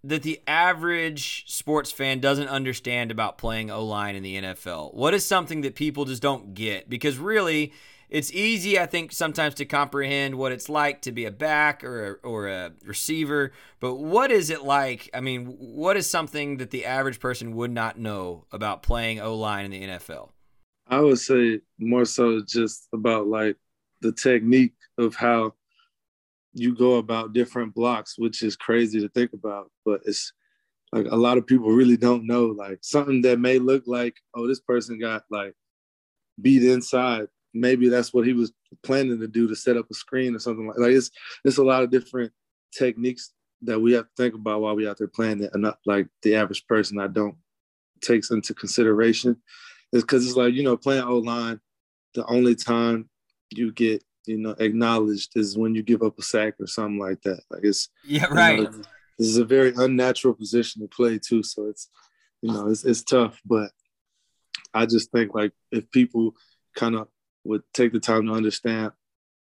that 0.03 0.23
the 0.23 0.41
average 0.47 1.45
sports 1.47 1.91
fan 1.91 2.19
doesn't 2.19 2.47
understand 2.47 3.11
about 3.11 3.37
playing 3.37 3.71
O 3.71 3.85
line 3.85 4.15
in 4.15 4.23
the 4.23 4.41
NFL? 4.41 4.93
What 4.93 5.13
is 5.13 5.25
something 5.25 5.61
that 5.61 5.75
people 5.75 6.05
just 6.05 6.21
don't 6.21 6.53
get? 6.53 6.89
Because 6.89 7.17
really, 7.17 7.71
it's 8.09 8.31
easy, 8.31 8.77
I 8.77 8.85
think, 8.85 9.11
sometimes 9.11 9.55
to 9.55 9.65
comprehend 9.65 10.35
what 10.35 10.51
it's 10.51 10.69
like 10.69 11.01
to 11.01 11.11
be 11.11 11.25
a 11.25 11.31
back 11.31 11.83
or 11.83 12.19
a, 12.23 12.27
or 12.27 12.47
a 12.47 12.71
receiver. 12.85 13.53
But 13.79 13.95
what 13.95 14.29
is 14.29 14.49
it 14.49 14.63
like? 14.63 15.09
I 15.13 15.21
mean, 15.21 15.45
what 15.57 15.97
is 15.97 16.09
something 16.09 16.57
that 16.57 16.69
the 16.69 16.85
average 16.85 17.19
person 17.19 17.55
would 17.55 17.71
not 17.71 17.97
know 17.97 18.45
about 18.51 18.83
playing 18.83 19.19
O 19.19 19.35
line 19.35 19.65
in 19.65 19.71
the 19.71 19.81
NFL? 19.83 20.29
I 20.87 20.99
would 20.99 21.19
say 21.19 21.61
more 21.79 22.05
so 22.05 22.41
just 22.45 22.87
about 22.93 23.27
like 23.27 23.55
the 24.01 24.11
technique 24.11 24.75
of 24.97 25.15
how 25.15 25.53
you 26.53 26.75
go 26.75 26.95
about 26.95 27.33
different 27.33 27.73
blocks, 27.73 28.17
which 28.17 28.43
is 28.43 28.55
crazy 28.55 28.99
to 29.01 29.09
think 29.09 29.33
about. 29.33 29.71
But 29.85 30.01
it's 30.05 30.31
like 30.91 31.07
a 31.09 31.15
lot 31.15 31.37
of 31.37 31.47
people 31.47 31.69
really 31.71 31.97
don't 31.97 32.27
know. 32.27 32.45
Like 32.45 32.79
something 32.81 33.21
that 33.23 33.39
may 33.39 33.59
look 33.59 33.83
like, 33.87 34.15
oh, 34.35 34.47
this 34.47 34.59
person 34.59 34.99
got 34.99 35.23
like 35.29 35.53
beat 36.41 36.63
inside 36.63 37.27
maybe 37.53 37.87
that's 37.87 38.13
what 38.13 38.25
he 38.25 38.33
was 38.33 38.51
planning 38.81 39.19
to 39.19 39.27
do 39.27 39.47
to 39.47 39.55
set 39.55 39.77
up 39.77 39.85
a 39.89 39.93
screen 39.93 40.35
or 40.35 40.39
something 40.39 40.67
like. 40.67 40.77
Like 40.77 40.91
it's 40.91 41.11
it's 41.45 41.57
a 41.57 41.63
lot 41.63 41.83
of 41.83 41.91
different 41.91 42.31
techniques 42.75 43.33
that 43.61 43.79
we 43.79 43.93
have 43.93 44.05
to 44.05 44.11
think 44.17 44.35
about 44.35 44.61
while 44.61 44.75
we 44.75 44.87
out 44.87 44.97
there 44.97 45.07
playing 45.07 45.39
that, 45.39 45.53
and 45.53 45.63
not 45.63 45.77
like 45.85 46.07
the 46.23 46.35
average 46.35 46.65
person 46.67 46.99
I 46.99 47.07
don't 47.07 47.35
takes 48.01 48.31
into 48.31 48.53
consideration. 48.53 49.37
Is 49.91 50.03
because 50.03 50.25
it's 50.25 50.35
like 50.35 50.53
you 50.53 50.63
know 50.63 50.77
playing 50.77 51.03
O 51.03 51.19
line, 51.19 51.59
the 52.15 52.25
only 52.25 52.55
time 52.55 53.09
you 53.51 53.71
get 53.71 54.03
you 54.25 54.37
know 54.37 54.55
acknowledged 54.59 55.31
is 55.35 55.57
when 55.57 55.75
you 55.75 55.83
give 55.83 56.01
up 56.01 56.17
a 56.17 56.21
sack 56.21 56.55
or 56.59 56.67
something 56.67 56.99
like 56.99 57.21
that. 57.23 57.41
Like 57.49 57.63
it's 57.63 57.89
yeah 58.05 58.25
right. 58.25 58.59
You 58.59 58.65
know, 58.65 58.71
this 59.19 59.27
is 59.27 59.37
a 59.37 59.45
very 59.45 59.73
unnatural 59.77 60.33
position 60.33 60.81
to 60.81 60.87
play 60.87 61.19
too, 61.19 61.43
so 61.43 61.67
it's 61.67 61.89
you 62.41 62.51
know 62.51 62.67
it's 62.69 62.83
it's 62.83 63.03
tough, 63.03 63.39
but 63.45 63.71
I 64.73 64.85
just 64.85 65.11
think 65.11 65.33
like 65.33 65.51
if 65.71 65.89
people 65.91 66.35
kind 66.75 66.95
of 66.95 67.07
would 67.43 67.61
take 67.73 67.93
the 67.93 67.99
time 67.99 68.25
to 68.25 68.33
understand 68.33 68.91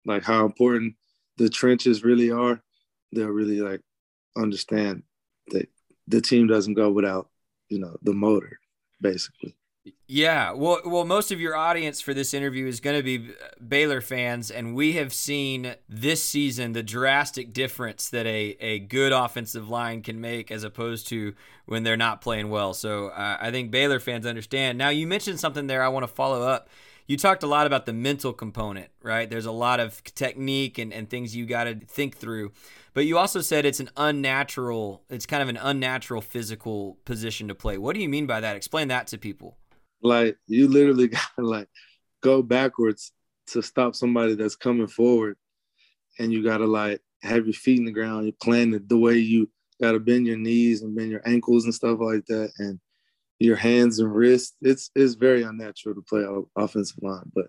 like 0.04 0.22
how 0.22 0.44
important 0.44 0.96
the 1.36 1.48
trenches 1.48 2.04
really 2.04 2.30
are, 2.30 2.62
they'll 3.12 3.28
really 3.28 3.60
like 3.60 3.80
understand 4.36 5.02
that 5.48 5.68
the 6.08 6.20
team 6.20 6.46
doesn't 6.46 6.74
go 6.74 6.90
without, 6.90 7.28
you 7.68 7.78
know, 7.78 7.96
the 8.02 8.12
motor, 8.12 8.58
basically. 9.00 9.56
Yeah, 10.06 10.52
well, 10.52 10.80
well, 10.84 11.04
most 11.04 11.30
of 11.30 11.40
your 11.40 11.56
audience 11.56 12.00
for 12.00 12.14
this 12.14 12.32
interview 12.32 12.66
is 12.66 12.80
going 12.80 12.96
to 12.96 13.02
be 13.02 13.32
Baylor 13.66 14.00
fans, 14.00 14.50
and 14.50 14.74
we 14.74 14.92
have 14.92 15.12
seen 15.12 15.74
this 15.88 16.22
season 16.22 16.72
the 16.72 16.82
drastic 16.82 17.52
difference 17.52 18.08
that 18.08 18.24
a, 18.26 18.56
a 18.60 18.78
good 18.78 19.12
offensive 19.12 19.68
line 19.68 20.00
can 20.02 20.20
make 20.20 20.50
as 20.50 20.64
opposed 20.64 21.08
to 21.08 21.34
when 21.66 21.82
they're 21.82 21.98
not 21.98 22.22
playing 22.22 22.48
well. 22.48 22.72
So 22.72 23.08
uh, 23.08 23.36
I 23.40 23.50
think 23.50 23.70
Baylor 23.70 24.00
fans 24.00 24.24
understand. 24.24 24.78
Now, 24.78 24.88
you 24.88 25.06
mentioned 25.06 25.38
something 25.38 25.66
there 25.66 25.82
I 25.82 25.88
want 25.88 26.04
to 26.04 26.08
follow 26.08 26.42
up 26.42 26.68
you 27.06 27.16
talked 27.16 27.42
a 27.42 27.46
lot 27.46 27.66
about 27.66 27.86
the 27.86 27.92
mental 27.92 28.32
component, 28.32 28.88
right? 29.02 29.28
There's 29.28 29.46
a 29.46 29.52
lot 29.52 29.80
of 29.80 30.02
technique 30.14 30.78
and, 30.78 30.92
and 30.92 31.08
things 31.08 31.36
you 31.36 31.44
got 31.46 31.64
to 31.64 31.74
think 31.74 32.16
through. 32.16 32.52
But 32.94 33.06
you 33.06 33.18
also 33.18 33.40
said 33.40 33.64
it's 33.64 33.80
an 33.80 33.90
unnatural, 33.96 35.02
it's 35.10 35.26
kind 35.26 35.42
of 35.42 35.48
an 35.48 35.58
unnatural 35.58 36.20
physical 36.20 36.96
position 37.04 37.48
to 37.48 37.54
play. 37.54 37.76
What 37.76 37.94
do 37.94 38.00
you 38.00 38.08
mean 38.08 38.26
by 38.26 38.40
that? 38.40 38.56
Explain 38.56 38.88
that 38.88 39.06
to 39.08 39.18
people. 39.18 39.58
Like 40.04 40.36
you 40.46 40.68
literally 40.68 41.08
got 41.18 41.28
to 41.38 41.44
like 41.44 41.68
go 42.22 42.42
backwards 42.42 43.12
to 43.48 43.62
stop 43.62 43.96
somebody 43.96 44.34
that's 44.34 44.56
coming 44.56 44.86
forward. 44.86 45.36
And 46.18 46.32
you 46.32 46.44
got 46.44 46.58
to 46.58 46.66
like 46.66 47.00
have 47.22 47.46
your 47.46 47.54
feet 47.54 47.80
in 47.80 47.84
the 47.84 47.90
ground. 47.90 48.26
You're 48.26 48.34
playing 48.40 48.70
the, 48.70 48.78
the 48.78 48.98
way 48.98 49.14
you 49.14 49.50
got 49.82 49.92
to 49.92 50.00
bend 50.00 50.26
your 50.26 50.36
knees 50.36 50.82
and 50.82 50.94
bend 50.94 51.10
your 51.10 51.26
ankles 51.26 51.64
and 51.64 51.74
stuff 51.74 51.98
like 52.00 52.24
that. 52.26 52.52
And 52.58 52.78
your 53.38 53.56
hands 53.56 53.98
and 53.98 54.14
wrists. 54.14 54.56
It's 54.60 54.90
it's 54.94 55.14
very 55.14 55.42
unnatural 55.42 55.94
to 55.94 56.02
play 56.02 56.24
offensive 56.56 57.02
line, 57.02 57.30
but 57.34 57.46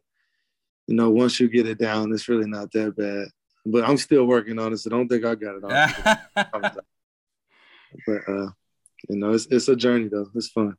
you 0.88 0.96
know, 0.96 1.10
once 1.10 1.40
you 1.40 1.50
get 1.50 1.68
it 1.68 1.80
down, 1.80 2.14
it's 2.14 2.30
really 2.30 2.48
not 2.48 2.72
that 2.74 2.96
bad. 2.96 3.28
But 3.66 3.88
I'm 3.90 3.98
still 3.98 4.26
working 4.26 4.60
on 4.60 4.74
it, 4.74 4.78
so 4.78 4.90
don't 4.92 5.08
think 5.08 5.26
I 5.26 5.34
got 5.36 5.56
it 5.56 5.64
all. 5.64 5.72
but 8.08 8.22
uh, 8.28 8.50
you 9.10 9.18
know, 9.18 9.32
it's 9.32 9.48
it's 9.48 9.68
a 9.68 9.76
journey 9.76 10.10
though. 10.10 10.28
It's 10.36 10.50
fun. 10.50 10.76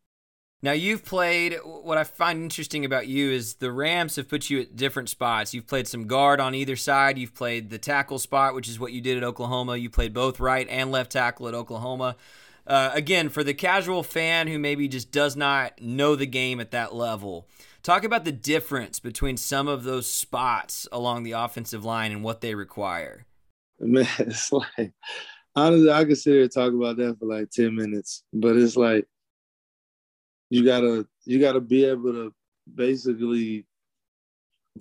Now 0.62 0.72
you've 0.72 1.04
played. 1.04 1.58
What 1.64 1.98
I 1.98 2.04
find 2.04 2.42
interesting 2.42 2.84
about 2.84 3.06
you 3.06 3.30
is 3.30 3.54
the 3.54 3.70
Rams 3.70 4.16
have 4.16 4.28
put 4.28 4.48
you 4.48 4.60
at 4.60 4.74
different 4.74 5.08
spots. 5.08 5.52
You've 5.52 5.66
played 5.66 5.86
some 5.86 6.06
guard 6.06 6.40
on 6.40 6.54
either 6.54 6.76
side. 6.76 7.18
You've 7.18 7.34
played 7.34 7.70
the 7.70 7.78
tackle 7.78 8.18
spot, 8.18 8.54
which 8.54 8.68
is 8.68 8.80
what 8.80 8.92
you 8.92 9.00
did 9.00 9.16
at 9.16 9.24
Oklahoma. 9.24 9.76
You 9.76 9.90
played 9.90 10.14
both 10.14 10.40
right 10.40 10.66
and 10.68 10.90
left 10.90 11.12
tackle 11.12 11.48
at 11.48 11.54
Oklahoma. 11.54 12.16
uh, 12.66 12.90
again, 12.94 13.28
for 13.28 13.44
the 13.44 13.54
casual 13.54 14.02
fan 14.02 14.48
who 14.48 14.58
maybe 14.58 14.88
just 14.88 15.12
does 15.12 15.36
not 15.36 15.80
know 15.80 16.16
the 16.16 16.26
game 16.26 16.58
at 16.58 16.72
that 16.72 16.94
level, 16.94 17.46
talk 17.82 18.02
about 18.02 18.24
the 18.24 18.32
difference 18.32 18.98
between 18.98 19.36
some 19.36 19.68
of 19.68 19.84
those 19.84 20.10
spots 20.10 20.88
along 20.90 21.22
the 21.22 21.32
offensive 21.32 21.84
line 21.84 22.10
and 22.10 22.24
what 22.24 22.40
they 22.40 22.54
require. 22.54 23.24
Man, 23.78 24.08
it's 24.18 24.50
like 24.50 24.92
honestly, 25.54 25.90
I 25.90 26.04
could 26.04 26.18
sit 26.18 26.32
here 26.32 26.42
and 26.42 26.52
talk 26.52 26.72
about 26.72 26.96
that 26.96 27.18
for 27.18 27.26
like 27.26 27.50
10 27.50 27.74
minutes, 27.74 28.24
but 28.32 28.56
it's 28.56 28.76
like 28.76 29.06
you 30.50 30.64
gotta 30.64 31.06
you 31.24 31.40
gotta 31.40 31.60
be 31.60 31.84
able 31.84 32.12
to 32.12 32.34
basically 32.72 33.66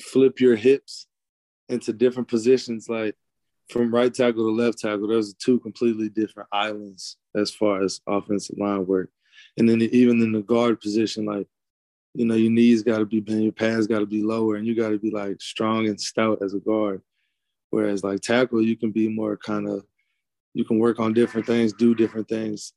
flip 0.02 0.40
your 0.40 0.56
hips 0.56 1.08
into 1.70 1.94
different 1.94 2.28
positions. 2.28 2.88
Like 2.90 3.16
from 3.70 3.94
right 3.94 4.14
tackle 4.14 4.46
to 4.46 4.52
left 4.52 4.80
tackle, 4.80 5.08
those 5.08 5.32
are 5.32 5.38
two 5.40 5.60
completely 5.60 6.10
different 6.10 6.50
islands 6.52 7.18
as 7.36 7.52
far 7.52 7.82
as 7.82 8.02
offensive 8.08 8.58
line 8.58 8.86
work. 8.86 9.10
And 9.58 9.68
then 9.68 9.82
even 9.82 10.22
in 10.22 10.32
the 10.32 10.42
guard 10.42 10.80
position, 10.80 11.26
like, 11.26 11.48
you 12.14 12.26
know, 12.26 12.36
your 12.36 12.52
knees 12.52 12.84
got 12.84 13.00
to 13.00 13.06
be 13.06 13.20
bent, 13.20 13.44
your 13.44 13.52
pads 13.52 13.88
got 13.88 14.00
to 14.00 14.06
be 14.06 14.24
lower, 14.24 14.56
and 14.56 14.66
you 14.66 14.76
got 14.76 14.90
to 14.90 15.00
be 15.00 15.12
like 15.12 15.42
strong 15.42 15.88
and 15.88 16.00
stout 16.00 16.42
as 16.42 16.54
a 16.54 16.60
guard. 16.60 17.02
Whereas 17.72 18.04
like 18.04 18.22
tackle, 18.22 18.62
you 18.62 18.78
can 18.78 18.92
be 18.92 19.10
more 19.10 19.36
kind 19.36 19.68
of, 19.68 19.86
you 20.54 20.64
can 20.64 20.80
work 20.80 21.00
on 21.00 21.14
different 21.14 21.46
things, 21.46 21.74
do 21.74 21.94
different 21.94 22.30
things, 22.30 22.74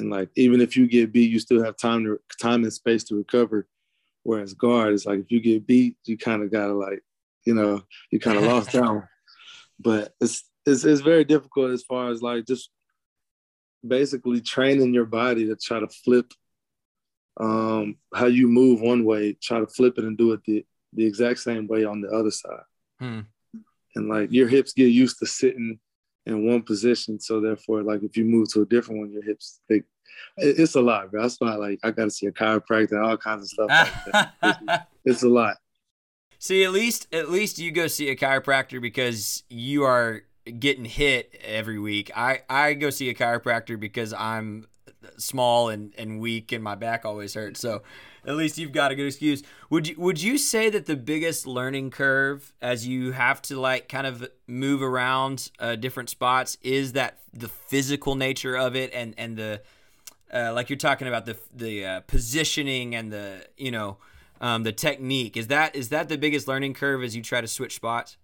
and 0.00 0.10
like 0.10 0.30
even 0.36 0.60
if 0.60 0.76
you 0.76 0.88
get 0.88 1.12
beat, 1.12 1.30
you 1.30 1.38
still 1.38 1.62
have 1.62 1.76
time 1.76 2.04
to 2.04 2.20
time 2.40 2.64
and 2.64 2.72
space 2.72 3.04
to 3.04 3.16
recover. 3.16 3.68
Whereas 4.22 4.54
guard, 4.54 4.94
it's 4.94 5.06
like 5.06 5.20
if 5.20 5.30
you 5.30 5.40
get 5.40 5.66
beat, 5.66 5.96
you 6.04 6.18
kind 6.18 6.42
of 6.42 6.50
gotta 6.50 6.74
like, 6.74 7.02
you 7.44 7.54
know, 7.54 7.82
you 8.10 8.18
kind 8.18 8.38
of 8.38 8.44
lost 8.44 8.72
down 8.72 9.06
but 9.80 10.12
it's, 10.20 10.44
it's 10.66 10.84
it's 10.84 11.00
very 11.00 11.24
difficult 11.24 11.70
as 11.70 11.82
far 11.82 12.10
as 12.10 12.20
like 12.20 12.46
just 12.46 12.70
basically 13.86 14.40
training 14.40 14.92
your 14.92 15.06
body 15.06 15.46
to 15.46 15.56
try 15.56 15.80
to 15.80 15.88
flip 15.88 16.32
um, 17.38 17.96
how 18.14 18.26
you 18.26 18.46
move 18.48 18.82
one 18.82 19.04
way, 19.04 19.32
try 19.40 19.60
to 19.60 19.66
flip 19.66 19.96
it 19.96 20.04
and 20.04 20.18
do 20.18 20.32
it 20.32 20.40
the, 20.44 20.64
the 20.92 21.06
exact 21.06 21.38
same 21.38 21.66
way 21.66 21.84
on 21.84 22.02
the 22.02 22.08
other 22.08 22.30
side. 22.30 22.62
Hmm. 22.98 23.20
And 23.96 24.08
like 24.08 24.30
your 24.30 24.46
hips 24.46 24.74
get 24.74 24.88
used 24.88 25.18
to 25.20 25.26
sitting 25.26 25.78
in 26.30 26.46
one 26.46 26.62
position. 26.62 27.18
So 27.20 27.40
therefore, 27.40 27.82
like 27.82 28.02
if 28.02 28.16
you 28.16 28.24
move 28.24 28.52
to 28.52 28.62
a 28.62 28.66
different 28.66 29.00
one, 29.00 29.12
your 29.12 29.22
hips, 29.22 29.60
they, 29.68 29.82
it's 30.36 30.74
a 30.74 30.80
lot, 30.80 31.10
bro. 31.10 31.22
That's 31.22 31.40
why 31.40 31.54
like 31.54 31.78
I 31.82 31.90
got 31.90 32.04
to 32.04 32.10
see 32.10 32.26
a 32.26 32.32
chiropractor, 32.32 33.04
all 33.04 33.16
kinds 33.16 33.42
of 33.42 33.48
stuff 33.48 33.68
like 34.12 34.28
it's, 34.42 34.82
it's 35.04 35.22
a 35.22 35.28
lot. 35.28 35.56
See, 36.38 36.64
at 36.64 36.72
least 36.72 37.06
at 37.12 37.30
least 37.30 37.58
you 37.58 37.70
go 37.70 37.86
see 37.86 38.08
a 38.08 38.16
chiropractor 38.16 38.80
because 38.80 39.44
you 39.48 39.84
are 39.84 40.22
getting 40.58 40.84
hit 40.84 41.38
every 41.44 41.78
week. 41.78 42.10
I 42.16 42.40
I 42.48 42.74
go 42.74 42.90
see 42.90 43.10
a 43.10 43.14
chiropractor 43.14 43.78
because 43.78 44.12
I'm 44.12 44.66
small 45.16 45.68
and, 45.68 45.94
and 45.96 46.20
weak 46.20 46.52
and 46.52 46.62
my 46.62 46.74
back 46.74 47.04
always 47.04 47.34
hurts. 47.34 47.60
So 47.60 47.82
at 48.26 48.36
least 48.36 48.58
you've 48.58 48.72
got 48.72 48.92
a 48.92 48.94
good 48.94 49.06
excuse. 49.06 49.42
Would 49.70 49.88
you 49.88 49.94
would 49.98 50.22
you 50.22 50.38
say 50.38 50.70
that 50.70 50.86
the 50.86 50.96
biggest 50.96 51.46
learning 51.46 51.90
curve 51.90 52.52
as 52.60 52.86
you 52.86 53.12
have 53.12 53.40
to 53.42 53.58
like 53.58 53.88
kind 53.88 54.06
of 54.06 54.28
move 54.46 54.82
around 54.82 55.50
uh, 55.58 55.76
different 55.76 56.10
spots 56.10 56.58
is 56.62 56.92
that 56.92 57.18
the 57.32 57.48
physical 57.48 58.14
nature 58.14 58.56
of 58.56 58.76
it 58.76 58.92
and 58.92 59.14
and 59.16 59.36
the 59.36 59.62
uh, 60.32 60.52
like 60.52 60.70
you're 60.70 60.76
talking 60.76 61.08
about 61.08 61.26
the 61.26 61.36
the 61.54 61.84
uh, 61.84 62.00
positioning 62.00 62.94
and 62.94 63.12
the 63.12 63.46
you 63.56 63.70
know 63.70 63.96
um, 64.40 64.62
the 64.62 64.72
technique 64.72 65.36
is 65.36 65.48
that 65.48 65.74
is 65.74 65.88
that 65.90 66.08
the 66.08 66.18
biggest 66.18 66.48
learning 66.48 66.74
curve 66.74 67.02
as 67.02 67.16
you 67.16 67.22
try 67.22 67.40
to 67.40 67.48
switch 67.48 67.74
spots? 67.74 68.16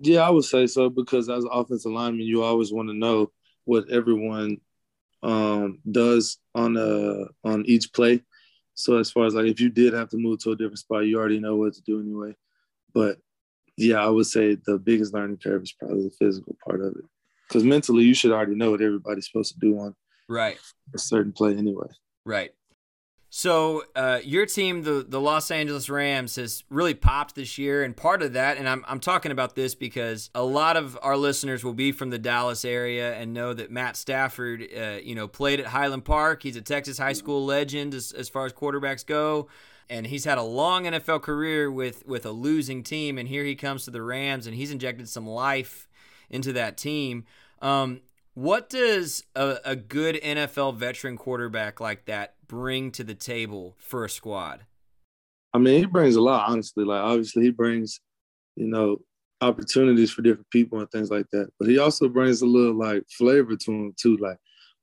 Yeah, 0.00 0.20
I 0.20 0.30
would 0.30 0.44
say 0.44 0.66
so 0.66 0.90
because 0.90 1.28
as 1.30 1.44
offensive 1.50 1.92
lineman, 1.92 2.26
you 2.26 2.42
always 2.42 2.72
want 2.72 2.88
to 2.88 2.94
know 2.94 3.32
what 3.64 3.90
everyone 3.90 4.58
um, 5.22 5.78
does 5.90 6.38
on 6.54 6.76
a 6.76 6.80
uh, 6.80 7.24
on 7.44 7.64
each 7.66 7.92
play. 7.92 8.22
So 8.74 8.98
as 8.98 9.10
far 9.10 9.24
as 9.26 9.34
like 9.34 9.46
if 9.46 9.60
you 9.60 9.70
did 9.70 9.94
have 9.94 10.10
to 10.10 10.18
move 10.18 10.40
to 10.40 10.52
a 10.52 10.56
different 10.56 10.78
spot, 10.78 11.06
you 11.06 11.18
already 11.18 11.40
know 11.40 11.56
what 11.56 11.74
to 11.74 11.82
do 11.82 12.00
anyway. 12.00 12.34
But 12.92 13.18
yeah, 13.76 14.04
I 14.04 14.08
would 14.08 14.26
say 14.26 14.56
the 14.66 14.78
biggest 14.78 15.14
learning 15.14 15.38
curve 15.42 15.62
is 15.62 15.72
probably 15.72 16.04
the 16.04 16.14
physical 16.18 16.56
part 16.64 16.80
of 16.80 16.96
it. 16.96 17.04
Because 17.48 17.64
mentally, 17.64 18.04
you 18.04 18.14
should 18.14 18.32
already 18.32 18.54
know 18.54 18.70
what 18.70 18.82
everybody's 18.82 19.26
supposed 19.26 19.54
to 19.54 19.60
do 19.60 19.78
on 19.78 19.94
right 20.28 20.58
a 20.94 20.98
certain 20.98 21.32
play 21.32 21.56
anyway. 21.56 21.86
Right. 22.24 22.52
So 23.28 23.82
uh, 23.96 24.20
your 24.24 24.46
team, 24.46 24.82
the 24.82 25.04
the 25.06 25.20
Los 25.20 25.50
Angeles 25.50 25.90
Rams, 25.90 26.36
has 26.36 26.62
really 26.70 26.94
popped 26.94 27.34
this 27.34 27.58
year, 27.58 27.82
and 27.82 27.96
part 27.96 28.22
of 28.22 28.34
that, 28.34 28.56
and 28.56 28.68
I'm 28.68 28.84
I'm 28.86 29.00
talking 29.00 29.32
about 29.32 29.56
this 29.56 29.74
because 29.74 30.30
a 30.34 30.44
lot 30.44 30.76
of 30.76 30.96
our 31.02 31.16
listeners 31.16 31.64
will 31.64 31.74
be 31.74 31.90
from 31.90 32.10
the 32.10 32.18
Dallas 32.18 32.64
area 32.64 33.14
and 33.14 33.34
know 33.34 33.52
that 33.52 33.70
Matt 33.70 33.96
Stafford, 33.96 34.66
uh, 34.76 34.98
you 35.02 35.14
know, 35.14 35.26
played 35.26 35.58
at 35.58 35.66
Highland 35.66 36.04
Park. 36.04 36.44
He's 36.44 36.56
a 36.56 36.62
Texas 36.62 36.98
high 36.98 37.14
school 37.14 37.44
legend 37.44 37.94
as, 37.94 38.12
as 38.12 38.28
far 38.28 38.46
as 38.46 38.52
quarterbacks 38.52 39.04
go, 39.04 39.48
and 39.90 40.06
he's 40.06 40.24
had 40.24 40.38
a 40.38 40.42
long 40.42 40.84
NFL 40.84 41.22
career 41.22 41.70
with 41.70 42.06
with 42.06 42.24
a 42.24 42.32
losing 42.32 42.84
team, 42.84 43.18
and 43.18 43.28
here 43.28 43.44
he 43.44 43.56
comes 43.56 43.84
to 43.86 43.90
the 43.90 44.02
Rams, 44.02 44.46
and 44.46 44.54
he's 44.54 44.70
injected 44.70 45.08
some 45.08 45.26
life 45.26 45.88
into 46.30 46.52
that 46.52 46.76
team. 46.76 47.24
Um, 47.60 48.02
what 48.34 48.68
does 48.68 49.24
a, 49.34 49.58
a 49.64 49.74
good 49.74 50.16
NFL 50.16 50.76
veteran 50.76 51.16
quarterback 51.16 51.80
like 51.80 52.04
that 52.04 52.34
bring 52.48 52.90
to 52.92 53.04
the 53.04 53.14
table 53.14 53.74
for 53.78 54.04
a 54.04 54.10
squad? 54.10 54.66
I 55.52 55.58
mean, 55.58 55.78
he 55.78 55.86
brings 55.86 56.16
a 56.16 56.20
lot, 56.20 56.48
honestly. 56.48 56.84
Like, 56.84 57.02
obviously, 57.02 57.44
he 57.44 57.50
brings, 57.50 58.00
you 58.56 58.66
know, 58.66 58.98
opportunities 59.40 60.10
for 60.10 60.22
different 60.22 60.50
people 60.50 60.78
and 60.80 60.90
things 60.90 61.10
like 61.10 61.26
that. 61.32 61.48
But 61.58 61.68
he 61.68 61.78
also 61.78 62.08
brings 62.08 62.42
a 62.42 62.46
little 62.46 62.74
like 62.74 63.04
flavor 63.08 63.56
to 63.56 63.70
him 63.70 63.94
too. 63.96 64.16
Like, 64.16 64.38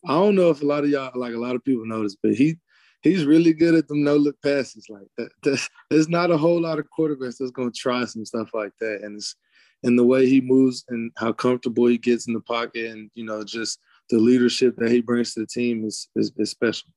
I 0.07 0.13
don't 0.13 0.35
know 0.35 0.49
if 0.49 0.61
a 0.61 0.65
lot 0.65 0.83
of 0.83 0.89
y'all, 0.89 1.11
like 1.15 1.33
a 1.33 1.39
lot 1.39 1.55
of 1.55 1.63
people 1.63 1.85
notice, 1.85 2.15
but 2.21 2.33
he 2.33 2.57
he's 3.01 3.25
really 3.25 3.53
good 3.53 3.75
at 3.75 3.87
them 3.87 4.03
no 4.03 4.15
look 4.15 4.35
passes. 4.41 4.87
Like, 4.89 5.07
that, 5.17 5.67
there's 5.89 6.09
not 6.09 6.31
a 6.31 6.37
whole 6.37 6.61
lot 6.61 6.79
of 6.79 6.87
quarterbacks 6.97 7.37
that's 7.39 7.51
gonna 7.51 7.71
try 7.71 8.05
some 8.05 8.25
stuff 8.25 8.49
like 8.53 8.73
that. 8.79 9.01
And 9.03 9.17
it's 9.17 9.35
and 9.83 9.99
the 9.99 10.05
way 10.05 10.25
he 10.27 10.41
moves 10.41 10.85
and 10.89 11.11
how 11.17 11.33
comfortable 11.33 11.87
he 11.87 11.97
gets 11.97 12.27
in 12.27 12.33
the 12.33 12.39
pocket 12.39 12.89
and 12.91 13.11
you 13.15 13.25
know 13.25 13.43
just 13.43 13.79
the 14.09 14.17
leadership 14.17 14.75
that 14.77 14.89
he 14.89 15.01
brings 15.01 15.33
to 15.33 15.41
the 15.41 15.47
team 15.47 15.85
is 15.85 16.09
is, 16.15 16.31
is 16.37 16.51
special. 16.51 16.89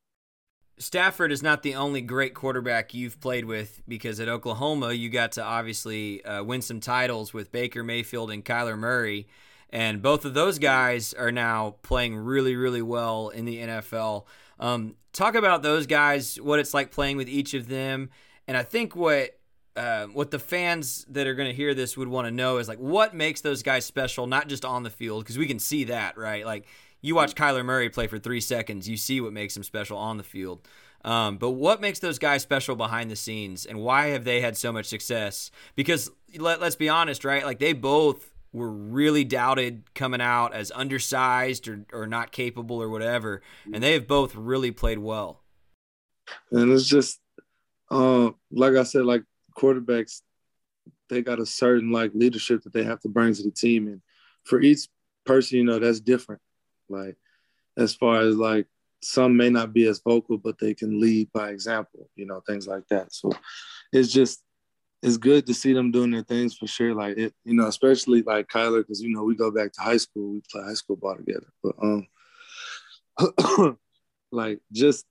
Stafford 0.78 1.32
is 1.32 1.42
not 1.42 1.62
the 1.62 1.74
only 1.74 2.02
great 2.02 2.34
quarterback 2.34 2.92
you've 2.92 3.18
played 3.20 3.46
with 3.46 3.80
because 3.88 4.20
at 4.20 4.28
Oklahoma 4.28 4.92
you 4.92 5.08
got 5.08 5.32
to 5.32 5.42
obviously 5.42 6.22
uh, 6.24 6.42
win 6.44 6.60
some 6.60 6.80
titles 6.80 7.32
with 7.32 7.50
Baker 7.50 7.82
Mayfield 7.82 8.30
and 8.30 8.44
Kyler 8.44 8.76
Murray, 8.78 9.26
and 9.70 10.02
both 10.02 10.26
of 10.26 10.34
those 10.34 10.58
guys 10.58 11.14
are 11.14 11.32
now 11.32 11.76
playing 11.82 12.16
really 12.16 12.56
really 12.56 12.82
well 12.82 13.30
in 13.30 13.46
the 13.46 13.58
NFL. 13.58 14.26
Um, 14.60 14.96
talk 15.12 15.34
about 15.34 15.62
those 15.62 15.86
guys, 15.86 16.38
what 16.40 16.58
it's 16.58 16.74
like 16.74 16.90
playing 16.90 17.16
with 17.16 17.28
each 17.28 17.54
of 17.54 17.68
them, 17.68 18.10
and 18.46 18.56
I 18.56 18.62
think 18.62 18.94
what 18.94 19.38
uh, 19.76 20.06
what 20.06 20.30
the 20.30 20.38
fans 20.38 21.06
that 21.10 21.26
are 21.26 21.34
going 21.34 21.48
to 21.48 21.54
hear 21.54 21.74
this 21.74 21.96
would 21.96 22.08
want 22.08 22.26
to 22.26 22.30
know 22.30 22.58
is 22.58 22.68
like 22.68 22.78
what 22.78 23.14
makes 23.14 23.40
those 23.40 23.62
guys 23.62 23.84
special, 23.84 24.26
not 24.26 24.48
just 24.48 24.64
on 24.64 24.82
the 24.82 24.90
field, 24.90 25.24
because 25.24 25.38
we 25.38 25.46
can 25.46 25.58
see 25.58 25.84
that, 25.84 26.16
right? 26.16 26.44
Like 26.44 26.66
you 27.06 27.14
watch 27.14 27.34
Kyler 27.34 27.64
Murray 27.64 27.88
play 27.88 28.08
for 28.08 28.18
three 28.18 28.40
seconds, 28.40 28.88
you 28.88 28.96
see 28.96 29.20
what 29.20 29.32
makes 29.32 29.56
him 29.56 29.62
special 29.62 29.96
on 29.96 30.16
the 30.16 30.24
field. 30.24 30.66
Um, 31.04 31.36
but 31.36 31.50
what 31.50 31.80
makes 31.80 32.00
those 32.00 32.18
guys 32.18 32.42
special 32.42 32.74
behind 32.74 33.10
the 33.12 33.16
scenes, 33.16 33.64
and 33.64 33.78
why 33.78 34.08
have 34.08 34.24
they 34.24 34.40
had 34.40 34.56
so 34.56 34.72
much 34.72 34.86
success? 34.86 35.52
Because 35.76 36.10
let, 36.36 36.60
let's 36.60 36.74
be 36.74 36.88
honest, 36.88 37.24
right? 37.24 37.44
Like 37.44 37.60
they 37.60 37.74
both 37.74 38.32
were 38.52 38.70
really 38.70 39.22
doubted 39.22 39.84
coming 39.94 40.20
out 40.20 40.52
as 40.52 40.72
undersized 40.74 41.68
or, 41.68 41.86
or 41.92 42.08
not 42.08 42.32
capable 42.32 42.82
or 42.82 42.88
whatever, 42.88 43.40
and 43.72 43.82
they 43.82 43.92
have 43.92 44.08
both 44.08 44.34
really 44.34 44.72
played 44.72 44.98
well. 44.98 45.44
And 46.50 46.72
it's 46.72 46.88
just, 46.88 47.20
uh, 47.88 48.30
like 48.50 48.74
I 48.74 48.82
said, 48.82 49.04
like 49.04 49.22
quarterbacks, 49.56 50.22
they 51.08 51.22
got 51.22 51.38
a 51.38 51.46
certain 51.46 51.92
like 51.92 52.10
leadership 52.14 52.62
that 52.64 52.72
they 52.72 52.82
have 52.82 52.98
to 53.02 53.08
bring 53.08 53.32
to 53.32 53.44
the 53.44 53.52
team, 53.52 53.86
and 53.86 54.00
for 54.42 54.60
each 54.60 54.88
person, 55.24 55.58
you 55.58 55.64
know, 55.64 55.78
that's 55.78 56.00
different. 56.00 56.40
Like 56.88 57.16
as 57.76 57.94
far 57.94 58.20
as 58.20 58.36
like 58.36 58.66
some 59.02 59.36
may 59.36 59.50
not 59.50 59.72
be 59.72 59.86
as 59.86 60.00
vocal, 60.00 60.38
but 60.38 60.58
they 60.58 60.74
can 60.74 61.00
lead 61.00 61.30
by 61.32 61.50
example, 61.50 62.08
you 62.16 62.26
know, 62.26 62.40
things 62.46 62.66
like 62.66 62.86
that. 62.88 63.12
So 63.12 63.30
it's 63.92 64.12
just 64.12 64.42
it's 65.02 65.16
good 65.18 65.46
to 65.46 65.54
see 65.54 65.72
them 65.72 65.90
doing 65.90 66.10
their 66.10 66.22
things 66.22 66.56
for 66.56 66.66
sure. 66.66 66.94
Like 66.94 67.16
it, 67.16 67.34
you 67.44 67.54
know, 67.54 67.66
especially 67.66 68.22
like 68.22 68.48
Kyler, 68.48 68.78
because 68.78 69.00
you 69.00 69.10
know 69.10 69.22
we 69.22 69.36
go 69.36 69.50
back 69.50 69.72
to 69.72 69.80
high 69.80 69.98
school, 69.98 70.32
we 70.32 70.42
play 70.50 70.62
high 70.62 70.74
school 70.74 70.96
ball 70.96 71.16
together. 71.16 71.46
But 71.62 71.74
um, 71.82 73.78
like 74.32 74.60
just 74.72 75.06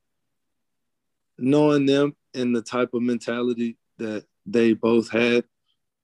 knowing 1.37 1.85
them 1.85 2.15
and 2.33 2.55
the 2.55 2.61
type 2.61 2.93
of 2.93 3.01
mentality 3.01 3.77
that 3.97 4.25
they 4.45 4.73
both 4.73 5.09
had, 5.09 5.45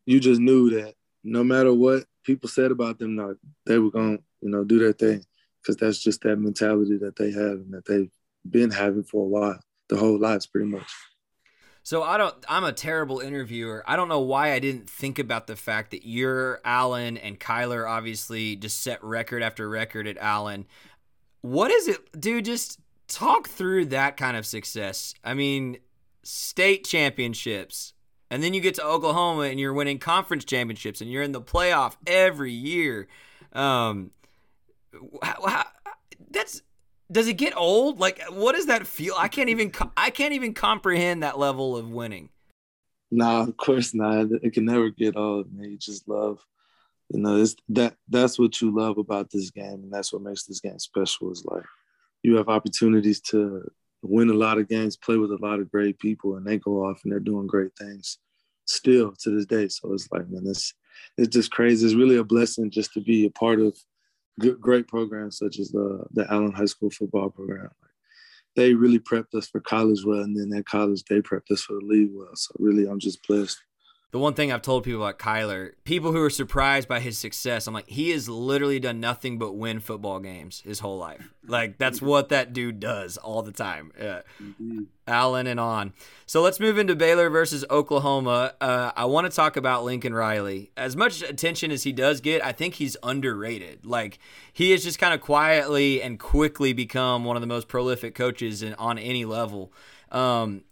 you 0.06 0.20
just 0.20 0.40
knew 0.40 0.70
that 0.72 0.96
no 1.24 1.44
matter 1.44 1.74
what 1.74 2.06
people 2.24 2.50
said 2.50 2.72
about 2.72 3.00
them, 3.00 3.16
no, 3.16 3.36
they 3.66 3.78
were 3.80 3.92
gonna, 3.92 4.20
you 4.42 4.50
know, 4.50 4.64
do 4.64 4.80
their 4.80 4.94
thing 4.94 5.26
because 5.62 5.78
that's 5.78 6.00
just 6.00 6.22
that 6.22 6.38
mentality 6.38 6.98
that 6.98 7.16
they 7.16 7.32
have 7.32 7.60
and 7.60 7.74
that 7.74 7.86
they've 7.86 8.12
been 8.50 8.72
having 8.72 9.04
for 9.04 9.26
a 9.26 9.28
while, 9.28 9.60
the 9.90 9.98
whole 9.98 10.20
lives, 10.20 10.48
pretty 10.48 10.68
much. 10.68 10.92
So 11.84 12.04
I 12.04 12.18
don't. 12.18 12.36
I'm 12.48 12.64
a 12.64 12.72
terrible 12.72 13.20
interviewer. 13.20 13.84
I 13.88 13.96
don't 13.96 14.08
know 14.08 14.20
why 14.20 14.54
I 14.54 14.60
didn't 14.60 14.90
think 14.90 15.18
about 15.18 15.48
the 15.48 15.56
fact 15.56 15.92
that 15.92 16.06
you're 16.06 16.62
Allen 16.64 17.18
and 17.18 17.40
Kyler 17.40 17.90
obviously 17.90 18.56
just 18.56 18.82
set 18.82 19.04
record 19.04 19.42
after 19.42 19.68
record 19.68 20.08
at 20.08 20.18
Allen. 20.18 20.68
what 21.42 21.72
is 21.72 21.88
it, 21.88 22.20
dude? 22.20 22.46
Just 22.46 22.80
talk 23.08 23.50
through 23.50 23.86
that 23.86 24.16
kind 24.16 24.38
of 24.38 24.46
success. 24.46 25.16
I 25.24 25.34
mean, 25.34 25.78
state 26.22 26.86
championships, 26.86 27.94
and 28.30 28.44
then 28.44 28.54
you 28.54 28.62
get 28.62 28.76
to 28.76 28.86
Oklahoma 28.86 29.44
and 29.44 29.60
you're 29.60 29.74
winning 29.74 29.98
conference 29.98 30.46
championships, 30.46 31.02
and 31.02 31.12
you're 31.12 31.24
in 31.24 31.32
the 31.32 31.42
playoff 31.42 31.96
every 32.06 32.54
year. 32.54 33.08
Um, 33.54 34.12
how, 35.24 35.48
how, 35.48 35.66
that's 36.30 36.62
does 37.12 37.28
it 37.28 37.34
get 37.34 37.56
old? 37.58 38.00
Like, 38.00 38.22
what 38.30 38.56
does 38.56 38.68
that 38.68 38.88
feel? 38.88 39.16
I 39.18 39.28
can't 39.28 39.50
even 39.50 39.72
I 39.98 40.10
can't 40.10 40.34
even 40.34 40.54
comprehend 40.54 41.24
that 41.24 41.38
level 41.38 41.76
of 41.76 41.90
winning. 41.90 42.30
Nah, 43.12 43.42
of 43.44 43.58
course 43.58 43.94
not. 43.94 44.28
It 44.42 44.54
can 44.54 44.66
never 44.66 44.90
get 44.90 45.18
old, 45.18 45.54
man. 45.54 45.72
You 45.72 45.78
just 45.78 46.08
love, 46.08 46.40
you 47.10 47.20
know, 47.20 47.38
it's 47.38 47.56
that 47.70 47.96
that's 48.08 48.40
what 48.40 48.62
you 48.62 48.74
love 48.74 48.98
about 48.98 49.30
this 49.30 49.52
game, 49.52 49.82
and 49.84 49.92
that's 49.92 50.14
what 50.14 50.22
makes 50.22 50.46
this 50.46 50.62
game 50.62 50.80
special. 50.80 51.32
Is 51.32 51.44
like 51.46 51.66
you 52.24 52.38
have 52.38 52.48
opportunities 52.48 53.20
to 53.22 53.70
win 54.02 54.30
a 54.30 54.34
lot 54.34 54.58
of 54.58 54.70
games, 54.70 54.96
play 54.96 55.18
with 55.18 55.32
a 55.32 55.38
lot 55.42 55.60
of 55.60 55.72
great 55.72 56.00
people, 56.00 56.38
and 56.38 56.46
they 56.46 56.58
go 56.58 56.86
off 56.86 57.02
and 57.04 57.12
they're 57.12 57.20
doing 57.20 57.48
great 57.48 57.76
things 57.78 58.20
still 58.66 59.14
to 59.20 59.30
this 59.32 59.46
day. 59.46 59.68
So 59.68 59.94
it's 59.94 60.08
like, 60.12 60.30
man, 60.30 60.44
it's 60.46 60.74
it's 61.18 61.30
just 61.30 61.52
crazy. 61.52 61.86
It's 61.86 61.96
really 61.96 62.18
a 62.18 62.24
blessing 62.24 62.72
just 62.72 62.94
to 62.94 63.02
be 63.02 63.26
a 63.26 63.32
part 63.32 63.60
of 63.60 63.78
good, 64.40 64.60
great 64.60 64.88
programs 64.88 65.38
such 65.38 65.60
as 65.60 65.70
the 65.70 66.06
the 66.12 66.32
Allen 66.32 66.54
High 66.54 66.66
School 66.66 66.90
football 66.90 67.30
program 67.30 67.72
they 68.56 68.74
really 68.74 69.00
prepped 69.00 69.34
us 69.34 69.48
for 69.48 69.62
college 69.62 70.04
well, 70.06 70.22
and 70.22 70.38
then 70.38 70.58
at 70.58 70.66
college 70.66 71.04
they 71.06 71.22
prepped 71.22 71.52
us 71.52 71.62
for 71.62 71.74
the 71.74 71.86
league 71.86 72.10
well. 72.12 72.36
So 72.36 72.54
really, 72.60 72.86
I'm 72.86 73.00
just 73.00 73.26
blessed 73.28 73.58
the 74.12 74.20
one 74.20 74.34
thing 74.34 74.52
I've 74.52 74.62
told 74.62 74.84
people 74.84 75.02
about 75.02 75.20
Kyler, 75.20 75.72
people 75.86 76.12
who 76.12 76.22
are 76.22 76.30
surprised 76.30 76.90
by 76.90 77.00
his 77.00 77.18
success, 77.18 77.66
I'm 77.66 77.74
like, 77.74 77.88
he 77.88 78.10
has 78.10 78.28
literally 78.28 78.80
done 78.80 79.00
nothing 79.00 79.38
but 79.38 79.54
win 79.54 79.80
football 79.80 80.20
games 80.20 80.62
his 80.66 80.80
whole 80.80 80.98
life. 80.98 81.34
Like 81.48 81.78
that's 81.78 82.02
what 82.02 82.28
that 82.30 82.52
dude 82.52 82.82
does 82.82 83.16
all 83.16 83.42
the 83.42 83.54
time. 83.54 83.94
Uh, 84.00 84.20
Allen 85.08 85.48
and 85.48 85.60
on. 85.60 85.94
So 86.26 86.42
let's 86.42 86.60
move 86.60 86.78
into 86.78 86.94
Baylor 86.94 87.30
versus 87.30 87.64
Oklahoma. 87.70 88.54
Uh, 88.60 88.92
I 88.96 89.06
want 89.06 89.32
to 89.32 89.36
talk 89.36 89.56
about 89.56 89.86
Lincoln 89.86 90.14
Riley. 90.14 90.72
As 90.76 90.98
much 90.98 91.22
attention 91.22 91.72
as 91.72 91.84
he 91.84 91.94
does 91.94 92.20
get, 92.20 92.44
I 92.44 92.52
think 92.52 92.76
he's 92.76 92.98
underrated. 93.04 93.86
Like 93.86 94.20
he 94.52 94.72
has 94.72 94.84
just 94.84 95.00
kind 95.00 95.14
of 95.14 95.22
quietly 95.22 96.02
and 96.02 96.20
quickly 96.20 96.74
become 96.74 97.24
one 97.24 97.38
of 97.38 97.42
the 97.42 97.48
most 97.48 97.70
prolific 97.70 98.14
coaches 98.14 98.62
in, 98.62 98.74
on 98.74 98.98
any 98.98 99.24
level. 99.24 99.72
Um, 100.12 100.66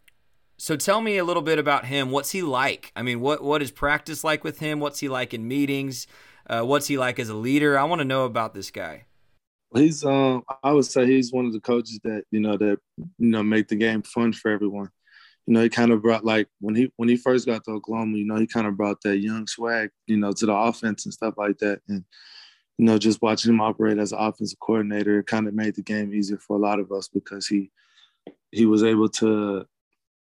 so 0.60 0.76
tell 0.76 1.00
me 1.00 1.18
a 1.18 1.24
little 1.24 1.42
bit 1.42 1.58
about 1.58 1.86
him. 1.86 2.12
What's 2.12 2.32
he 2.32 2.42
like? 2.42 2.92
I 2.94 3.02
mean, 3.02 3.22
what 3.22 3.42
what 3.42 3.62
is 3.62 3.72
practice 3.72 4.26
like 4.26 4.44
with 4.44 4.60
him? 4.60 4.82
What's 4.82 5.00
he 5.00 5.08
like 5.08 5.34
in 5.34 5.48
meetings? 5.48 6.06
Uh, 6.46 6.64
what's 6.64 6.88
he 6.88 6.98
like 6.98 7.18
as 7.18 7.30
a 7.30 7.34
leader? 7.34 7.80
I 7.80 7.86
want 7.86 8.00
to 8.00 8.06
know 8.06 8.26
about 8.26 8.54
this 8.54 8.70
guy. 8.70 9.06
He's 9.74 10.04
um 10.04 10.44
I 10.62 10.72
would 10.74 10.86
say 10.86 11.06
he's 11.06 11.32
one 11.32 11.46
of 11.46 11.54
the 11.54 11.62
coaches 11.62 12.00
that, 12.04 12.24
you 12.32 12.42
know, 12.42 12.58
that 12.58 12.78
you 12.98 13.30
know 13.30 13.42
make 13.42 13.70
the 13.70 13.78
game 13.78 14.02
fun 14.02 14.34
for 14.34 14.52
everyone. 14.52 14.90
You 15.48 15.54
know, 15.54 15.64
he 15.64 15.70
kind 15.70 15.92
of 15.92 16.02
brought 16.02 16.26
like 16.26 16.50
when 16.60 16.76
he 16.76 16.92
when 16.98 17.08
he 17.08 17.16
first 17.16 17.46
got 17.46 17.64
to 17.64 17.72
Oklahoma, 17.72 18.18
you 18.18 18.26
know, 18.26 18.36
he 18.36 18.46
kind 18.46 18.68
of 18.68 18.76
brought 18.76 19.02
that 19.04 19.20
young 19.20 19.48
swag, 19.48 19.92
you 20.08 20.18
know, 20.18 20.34
to 20.34 20.46
the 20.46 20.54
offense 20.54 21.06
and 21.06 21.14
stuff 21.14 21.36
like 21.38 21.58
that. 21.60 21.82
And 21.88 22.04
you 22.78 22.86
know, 22.86 22.98
just 22.98 23.22
watching 23.22 23.54
him 23.54 23.62
operate 23.62 23.98
as 23.98 24.12
an 24.12 24.20
offensive 24.20 24.60
coordinator, 24.60 25.24
kind 25.24 25.48
of 25.48 25.54
made 25.54 25.76
the 25.76 25.84
game 25.84 26.14
easier 26.14 26.38
for 26.38 26.58
a 26.58 26.60
lot 26.60 26.80
of 26.80 26.92
us 26.92 27.08
because 27.08 27.48
he 27.48 27.72
he 28.52 28.66
was 28.66 28.84
able 28.84 29.08
to 29.10 29.66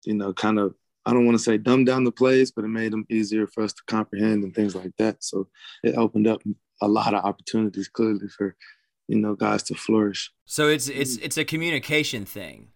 you 0.04 0.14
know, 0.14 0.32
kind 0.32 0.58
of 0.58 0.74
I 1.06 1.12
don't 1.12 1.24
want 1.24 1.38
to 1.38 1.42
say 1.42 1.56
dumb 1.56 1.84
down 1.84 2.04
the 2.04 2.12
plays, 2.12 2.50
but 2.50 2.64
it 2.64 2.68
made 2.68 2.92
them 2.92 3.06
easier 3.08 3.46
for 3.46 3.62
us 3.62 3.72
to 3.72 3.82
comprehend 3.86 4.44
and 4.44 4.54
things 4.54 4.74
like 4.74 4.92
that. 4.98 5.24
So 5.24 5.48
it 5.82 5.96
opened 5.96 6.26
up 6.26 6.42
a 6.82 6.88
lot 6.88 7.14
of 7.14 7.24
opportunities 7.24 7.88
clearly 7.88 8.28
for, 8.28 8.54
you 9.06 9.18
know, 9.18 9.34
guys 9.34 9.62
to 9.64 9.74
flourish. 9.74 10.30
So 10.44 10.68
it's 10.68 10.88
it's 10.88 11.16
it's 11.16 11.38
a 11.38 11.44
communication 11.44 12.24
thing. 12.26 12.68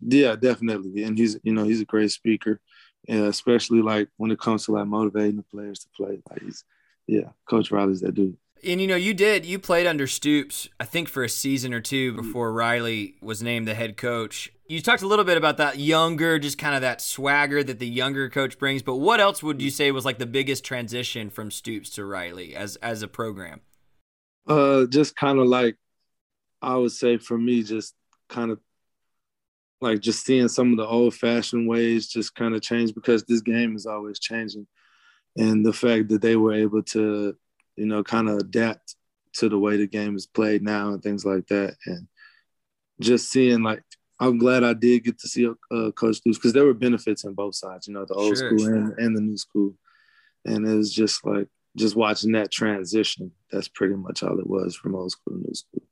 Yeah, 0.00 0.36
definitely. 0.36 1.04
And 1.04 1.18
he's 1.18 1.38
you 1.42 1.52
know, 1.52 1.64
he's 1.64 1.80
a 1.80 1.86
great 1.86 2.12
speaker. 2.12 2.60
Yeah, 3.06 3.26
especially 3.26 3.82
like 3.82 4.08
when 4.16 4.30
it 4.30 4.40
comes 4.40 4.64
to 4.64 4.72
like 4.72 4.86
motivating 4.86 5.36
the 5.36 5.42
players 5.42 5.80
to 5.80 5.88
play. 5.94 6.22
Like 6.30 6.42
he's 6.42 6.64
yeah, 7.06 7.30
Coach 7.48 7.70
Riley's 7.70 8.00
that 8.00 8.14
dude. 8.14 8.36
And 8.64 8.80
you 8.80 8.86
know, 8.86 8.96
you 8.96 9.14
did 9.14 9.44
you 9.44 9.58
played 9.58 9.86
under 9.86 10.06
Stoops, 10.06 10.68
I 10.80 10.84
think 10.84 11.08
for 11.08 11.22
a 11.22 11.28
season 11.28 11.72
or 11.72 11.80
two 11.80 12.12
before 12.12 12.52
Riley 12.52 13.14
was 13.20 13.42
named 13.42 13.68
the 13.68 13.74
head 13.74 13.96
coach. 13.96 14.52
You 14.68 14.82
talked 14.82 15.02
a 15.02 15.06
little 15.06 15.24
bit 15.24 15.36
about 15.36 15.58
that 15.58 15.78
younger, 15.78 16.38
just 16.40 16.58
kind 16.58 16.74
of 16.74 16.80
that 16.80 17.00
swagger 17.00 17.62
that 17.62 17.78
the 17.78 17.86
younger 17.86 18.28
coach 18.28 18.58
brings. 18.58 18.82
But 18.82 18.96
what 18.96 19.20
else 19.20 19.42
would 19.42 19.62
you 19.62 19.70
say 19.70 19.92
was 19.92 20.04
like 20.04 20.18
the 20.18 20.26
biggest 20.26 20.64
transition 20.64 21.30
from 21.30 21.52
Stoops 21.52 21.90
to 21.90 22.04
Riley 22.04 22.56
as 22.56 22.76
as 22.76 23.02
a 23.02 23.08
program? 23.08 23.60
Uh, 24.46 24.86
just 24.86 25.16
kind 25.16 25.38
of 25.38 25.46
like 25.46 25.76
I 26.62 26.76
would 26.76 26.92
say 26.92 27.18
for 27.18 27.38
me, 27.38 27.62
just 27.62 27.94
kind 28.28 28.50
of 28.50 28.58
like 29.80 30.00
just 30.00 30.24
seeing 30.24 30.48
some 30.48 30.72
of 30.72 30.78
the 30.78 30.86
old 30.86 31.14
fashioned 31.14 31.68
ways 31.68 32.08
just 32.08 32.34
kind 32.34 32.54
of 32.54 32.62
change 32.62 32.94
because 32.94 33.22
this 33.24 33.42
game 33.42 33.76
is 33.76 33.86
always 33.86 34.18
changing, 34.18 34.66
and 35.36 35.64
the 35.64 35.72
fact 35.72 36.08
that 36.08 36.22
they 36.22 36.34
were 36.36 36.54
able 36.54 36.82
to, 36.82 37.36
you 37.76 37.86
know, 37.86 38.02
kind 38.02 38.28
of 38.28 38.38
adapt 38.38 38.96
to 39.34 39.48
the 39.48 39.58
way 39.58 39.76
the 39.76 39.86
game 39.86 40.16
is 40.16 40.26
played 40.26 40.62
now 40.62 40.88
and 40.88 41.02
things 41.02 41.24
like 41.24 41.46
that, 41.48 41.76
and 41.86 42.08
just 43.00 43.30
seeing 43.30 43.62
like 43.62 43.82
I'm 44.18 44.38
glad 44.38 44.64
I 44.64 44.72
did 44.72 45.04
get 45.04 45.18
to 45.18 45.28
see 45.28 45.46
uh, 45.46 45.90
Coach 45.92 46.16
Stoops 46.16 46.38
because 46.38 46.52
there 46.52 46.64
were 46.64 46.74
benefits 46.74 47.24
in 47.24 47.34
both 47.34 47.54
sides, 47.54 47.86
you 47.86 47.94
know, 47.94 48.06
the 48.06 48.14
old 48.14 48.36
sure, 48.36 48.48
school 48.48 48.66
sure. 48.66 48.74
And, 48.74 48.98
and 48.98 49.16
the 49.16 49.20
new 49.20 49.36
school. 49.36 49.74
And 50.44 50.66
it 50.66 50.74
was 50.74 50.92
just 50.92 51.26
like, 51.26 51.48
just 51.76 51.96
watching 51.96 52.32
that 52.32 52.50
transition. 52.50 53.32
That's 53.50 53.68
pretty 53.68 53.94
much 53.94 54.22
all 54.22 54.38
it 54.38 54.46
was 54.46 54.74
from 54.74 54.94
old 54.94 55.12
school 55.12 55.36
to 55.36 55.42
new 55.46 55.54
school. 55.54 55.82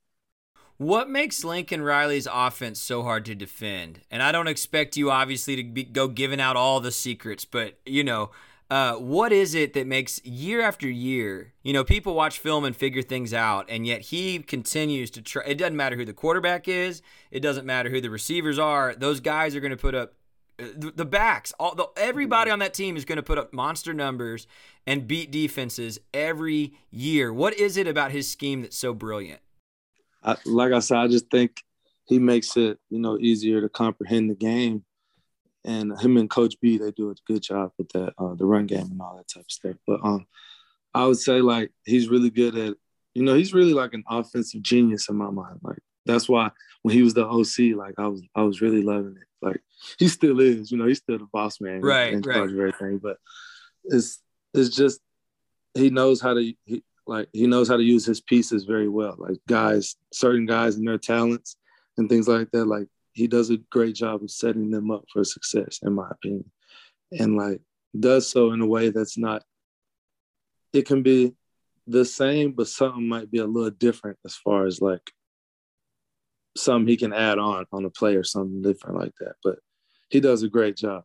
What 0.77 1.09
makes 1.09 1.43
Lincoln 1.43 1.83
Riley's 1.83 2.27
offense 2.31 2.81
so 2.81 3.03
hard 3.03 3.25
to 3.25 3.35
defend? 3.35 4.01
And 4.09 4.23
I 4.23 4.31
don't 4.31 4.47
expect 4.47 4.97
you, 4.97 5.11
obviously, 5.11 5.55
to 5.57 5.63
be, 5.63 5.83
go 5.83 6.07
giving 6.07 6.41
out 6.41 6.57
all 6.57 6.79
the 6.79 6.91
secrets, 6.91 7.45
but, 7.45 7.79
you 7.85 8.03
know, 8.03 8.31
uh, 8.69 8.95
what 8.95 9.31
is 9.31 9.53
it 9.53 9.73
that 9.73 9.85
makes 9.85 10.23
year 10.25 10.61
after 10.61 10.89
year, 10.89 11.53
you 11.61 11.71
know, 11.71 11.83
people 11.83 12.15
watch 12.15 12.39
film 12.39 12.65
and 12.65 12.75
figure 12.75 13.03
things 13.03 13.33
out, 13.33 13.65
and 13.69 13.85
yet 13.85 14.01
he 14.01 14.39
continues 14.39 15.11
to 15.11 15.21
try. 15.21 15.43
It 15.45 15.55
doesn't 15.55 15.75
matter 15.75 15.95
who 15.95 16.05
the 16.05 16.13
quarterback 16.13 16.67
is, 16.67 17.01
it 17.29 17.41
doesn't 17.41 17.65
matter 17.65 17.89
who 17.89 18.01
the 18.01 18.09
receivers 18.09 18.57
are. 18.57 18.95
Those 18.95 19.19
guys 19.19 19.55
are 19.55 19.59
going 19.59 19.71
to 19.71 19.77
put 19.77 19.93
up 19.93 20.13
uh, 20.59 20.65
the, 20.75 20.91
the 20.95 21.05
backs. 21.05 21.53
All 21.59 21.75
the, 21.75 21.87
everybody 21.95 22.49
on 22.49 22.59
that 22.59 22.73
team 22.73 22.97
is 22.97 23.05
going 23.05 23.17
to 23.17 23.23
put 23.23 23.37
up 23.37 23.53
monster 23.53 23.93
numbers 23.93 24.47
and 24.87 25.07
beat 25.07 25.29
defenses 25.29 25.99
every 26.13 26.73
year. 26.89 27.31
What 27.31 27.53
is 27.53 27.77
it 27.77 27.87
about 27.87 28.11
his 28.11 28.27
scheme 28.27 28.63
that's 28.63 28.77
so 28.77 28.93
brilliant? 28.93 29.41
I, 30.23 30.37
like 30.45 30.73
I 30.73 30.79
said, 30.79 30.97
I 30.97 31.07
just 31.07 31.29
think 31.29 31.63
he 32.05 32.17
makes 32.17 32.57
it, 32.57 32.79
you 32.89 32.97
know, 32.97 33.17
easier 33.19 33.61
to 33.61 33.69
comprehend 33.69 34.31
the 34.31 34.35
game 34.35 34.83
and 35.65 35.99
him 35.99 36.17
and 36.17 36.29
Coach 36.29 36.55
B 36.61 36.77
they 36.77 36.91
do 36.91 37.11
a 37.11 37.15
good 37.25 37.41
job 37.41 37.71
with 37.77 37.89
that 37.89 38.13
uh, 38.17 38.35
the 38.35 38.45
run 38.45 38.67
game 38.67 38.87
and 38.91 39.01
all 39.01 39.17
that 39.17 39.27
type 39.27 39.45
of 39.45 39.51
stuff. 39.51 39.75
But 39.85 39.99
um, 40.03 40.25
I 40.93 41.05
would 41.05 41.17
say 41.17 41.41
like 41.41 41.71
he's 41.85 42.07
really 42.07 42.29
good 42.29 42.55
at 42.55 42.75
you 43.13 43.23
know 43.23 43.33
he's 43.33 43.53
really 43.53 43.73
like 43.73 43.93
an 43.93 44.03
offensive 44.09 44.61
genius 44.61 45.09
in 45.09 45.15
my 45.15 45.29
mind. 45.29 45.59
Like 45.61 45.79
that's 46.05 46.29
why 46.29 46.51
when 46.83 46.93
he 46.93 47.01
was 47.01 47.13
the 47.13 47.25
OC, 47.25 47.75
like 47.77 47.95
I 47.97 48.07
was 48.07 48.21
I 48.35 48.43
was 48.43 48.61
really 48.61 48.81
loving 48.81 49.17
it. 49.19 49.27
Like 49.45 49.61
he 49.99 50.07
still 50.07 50.39
is, 50.39 50.71
you 50.71 50.77
know, 50.77 50.87
he's 50.87 50.99
still 50.99 51.17
the 51.17 51.27
boss 51.33 51.59
man, 51.59 51.81
right? 51.81 52.13
In 52.13 52.21
charge 52.21 52.35
right. 52.35 52.43
of 52.49 52.51
everything. 52.51 52.99
But 52.99 53.17
it's 53.85 54.21
it's 54.53 54.75
just 54.75 54.99
he 55.73 55.89
knows 55.89 56.21
how 56.21 56.33
to 56.33 56.53
he, 56.65 56.83
like 57.07 57.27
he 57.33 57.47
knows 57.47 57.67
how 57.67 57.77
to 57.77 57.83
use 57.83 58.05
his 58.05 58.21
pieces 58.21 58.65
very 58.65 58.87
well. 58.87 59.15
Like 59.17 59.37
guys, 59.47 59.95
certain 60.13 60.45
guys 60.45 60.75
and 60.75 60.87
their 60.87 60.97
talents 60.97 61.55
and 61.97 62.09
things 62.09 62.27
like 62.27 62.51
that. 62.51 62.65
Like 62.65 62.87
he 63.15 63.27
does 63.27 63.49
a 63.49 63.57
great 63.57 63.95
job 63.95 64.21
of 64.21 64.29
setting 64.29 64.69
them 64.69 64.91
up 64.91 65.05
for 65.11 65.23
success, 65.23 65.79
in 65.81 65.93
my 65.93 66.09
opinion, 66.11 66.51
and 67.17 67.37
like 67.37 67.61
does 67.97 68.29
so 68.29 68.51
in 68.51 68.61
a 68.61 68.67
way 68.67 68.89
that's 68.89 69.17
not. 69.17 69.43
It 70.73 70.85
can 70.85 71.01
be 71.01 71.33
the 71.87 72.03
same, 72.03 72.51
but 72.51 72.67
something 72.67 73.07
might 73.07 73.31
be 73.31 73.37
a 73.37 73.45
little 73.45 73.71
different 73.71 74.17
as 74.25 74.35
far 74.35 74.65
as 74.65 74.81
like 74.81 75.11
something 76.57 76.87
he 76.87 76.97
can 76.97 77.13
add 77.13 77.39
on 77.39 77.65
on 77.71 77.85
a 77.85 77.89
play 77.89 78.15
or 78.15 78.23
something 78.23 78.61
different 78.61 78.97
like 78.97 79.13
that. 79.19 79.35
But 79.43 79.59
he 80.09 80.19
does 80.19 80.43
a 80.43 80.49
great 80.49 80.75
job. 80.75 81.03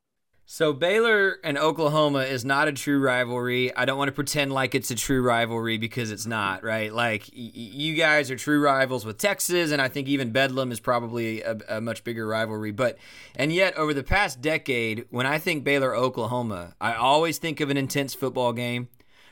So 0.52 0.72
Baylor 0.72 1.38
and 1.44 1.56
Oklahoma 1.56 2.22
is 2.22 2.44
not 2.44 2.66
a 2.66 2.72
true 2.72 2.98
rivalry. 2.98 3.72
I 3.76 3.84
don't 3.84 3.96
want 3.96 4.08
to 4.08 4.12
pretend 4.12 4.52
like 4.52 4.74
it's 4.74 4.90
a 4.90 4.96
true 4.96 5.22
rivalry 5.22 5.78
because 5.78 6.10
it's 6.10 6.26
not, 6.26 6.64
right? 6.64 6.92
Like 6.92 7.30
y- 7.32 7.52
you 7.54 7.94
guys 7.94 8.32
are 8.32 8.36
true 8.36 8.60
rivals 8.60 9.06
with 9.06 9.16
Texas, 9.16 9.70
and 9.70 9.80
I 9.80 9.86
think 9.86 10.08
even 10.08 10.32
Bedlam 10.32 10.72
is 10.72 10.80
probably 10.80 11.42
a, 11.42 11.56
a, 11.68 11.80
much 11.80 12.02
bigger 12.02 12.26
rivalry. 12.26 12.72
But 12.72 12.98
and 13.36 13.52
yet, 13.52 13.76
over 13.76 13.94
the 13.94 14.02
past 14.02 14.40
decade, 14.40 15.06
when 15.10 15.24
I 15.24 15.38
think 15.38 15.62
Baylor 15.62 15.94
Oklahoma, 15.94 16.74
I 16.80 16.94
always 16.94 17.38
think 17.38 17.60
of 17.60 17.70
an 17.70 17.76
intense 17.76 18.14
football 18.14 18.52
game, 18.52 18.88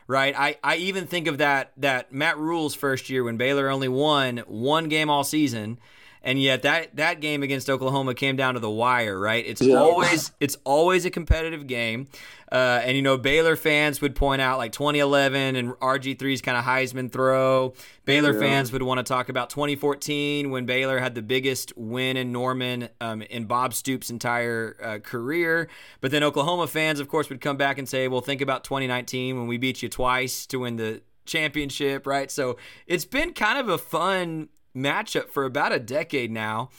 right? 0.07 0.39
I, 0.39 0.57
I 0.63 0.77
even 0.77 1.09
think 1.09 1.27
of 1.27 1.39
that 1.39 1.73
that 1.79 2.13
Matt 2.13 2.39
Rhule's 2.39 2.77
first 2.77 3.11
year 3.11 3.25
when 3.25 3.37
Baylor 3.37 3.71
only 3.71 3.89
won 3.89 4.45
one 4.47 4.89
game 4.89 5.11
all 5.11 5.25
season 5.25 5.81
and 6.23 6.41
yet 6.41 6.63
that 6.63 6.97
that 6.97 7.21
game 7.21 7.43
against 7.43 7.69
Oklahoma 7.71 8.15
came 8.15 8.37
down 8.37 8.55
to 8.55 8.61
the 8.61 8.71
wire, 8.71 9.19
right? 9.19 9.45
It's 9.47 9.61
Yeah. 9.63 9.77
always 9.77 10.33
it's 10.41 10.57
always 10.65 11.05
a 11.05 11.11
competitive 11.11 11.67
game, 11.67 12.09
uh, 12.53 12.81
and 12.85 12.97
you 12.97 13.03
know 13.03 13.17
Baylor 13.17 13.57
fans 13.57 14.01
would 14.01 14.15
point 14.15 14.41
out 14.43 14.59
like 14.59 14.73
2011 14.73 15.57
and 15.57 15.71
RG3's 15.75 16.41
kind 16.43 16.57
of 16.59 16.65
Heisman 16.65 17.11
throw. 17.13 17.75
Baylor 18.05 18.33
Yeah. 18.33 18.41
fans 18.41 18.73
would 18.73 18.83
want 18.83 18.99
to 18.99 19.05
talk 19.05 19.29
about 19.29 19.51
2014 19.51 20.51
when 20.51 20.65
Baylor 20.67 20.99
had 20.99 21.15
the 21.15 21.23
biggest 21.23 21.73
win 21.77 22.17
in 22.17 22.33
Norman 22.33 22.89
um, 23.01 23.23
in 23.23 23.45
Bob 23.45 23.75
Stoops' 23.75 24.09
entire 24.11 24.77
uh, 24.83 24.99
career. 24.99 25.69
But 26.01 26.11
then 26.11 26.23
Oklahoma 26.23 26.67
fans, 26.67 27.01
of 27.01 27.09
course, 27.09 27.29
would 27.29 27.41
come 27.41 27.57
back 27.57 27.79
and 27.79 27.89
say, 27.89 28.09
"Well, 28.09 28.21
think 28.23 28.41
about 28.41 28.65
2019 28.65 29.37
when 29.39 29.47
we 29.47 29.59
beat 29.59 29.83
you 29.83 29.89
twice 29.89 30.47
to 30.47 30.61
win 30.61 30.77
the 30.77 31.03
championship, 31.27 32.07
right?" 32.07 32.31
So 32.31 32.57
it's 32.87 33.05
been 33.05 33.33
kind 33.35 33.59
of 33.59 33.69
a 33.69 33.79
fun 33.79 34.49
matchup 34.79 35.29
for 35.29 35.45
about 35.45 35.73
a 35.73 35.79
decade 35.79 36.31
now. 36.31 36.71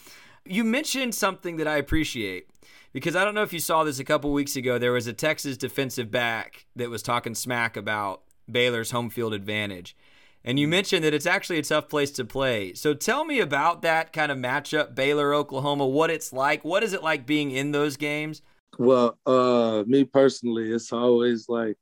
You 0.45 0.63
mentioned 0.63 1.13
something 1.13 1.57
that 1.57 1.67
I 1.67 1.77
appreciate 1.77 2.49
because 2.93 3.15
I 3.15 3.23
don't 3.23 3.35
know 3.35 3.43
if 3.43 3.53
you 3.53 3.59
saw 3.59 3.83
this 3.83 3.99
a 3.99 4.03
couple 4.03 4.31
weeks 4.31 4.55
ago. 4.55 4.77
There 4.77 4.91
was 4.91 5.07
a 5.07 5.13
Texas 5.13 5.57
defensive 5.57 6.09
back 6.09 6.65
that 6.75 6.89
was 6.89 7.03
talking 7.03 7.35
smack 7.35 7.77
about 7.77 8.23
Baylor's 8.51 8.91
home 8.91 9.09
field 9.09 9.33
advantage. 9.33 9.95
And 10.43 10.57
you 10.57 10.67
mentioned 10.67 11.03
that 11.03 11.13
it's 11.13 11.25
actually 11.25 11.59
a 11.59 11.63
tough 11.63 11.89
place 11.89 12.11
to 12.11 12.25
play. 12.25 12.73
So 12.73 12.93
tell 12.93 13.25
me 13.25 13.39
about 13.39 13.81
that 13.81 14.13
kind 14.13 14.31
of 14.31 14.37
matchup, 14.37 14.95
Baylor, 14.95 15.33
Oklahoma, 15.33 15.85
what 15.85 16.09
it's 16.09 16.31
like. 16.31 16.63
What 16.63 16.81
is 16.81 16.93
it 16.93 17.03
like 17.03 17.25
being 17.25 17.51
in 17.51 17.71
those 17.71 17.97
games? 17.97 18.41
Well, 18.77 19.17
uh, 19.25 19.83
me 19.85 20.05
personally, 20.05 20.71
it's 20.71 20.93
always 20.93 21.49
like 21.49 21.77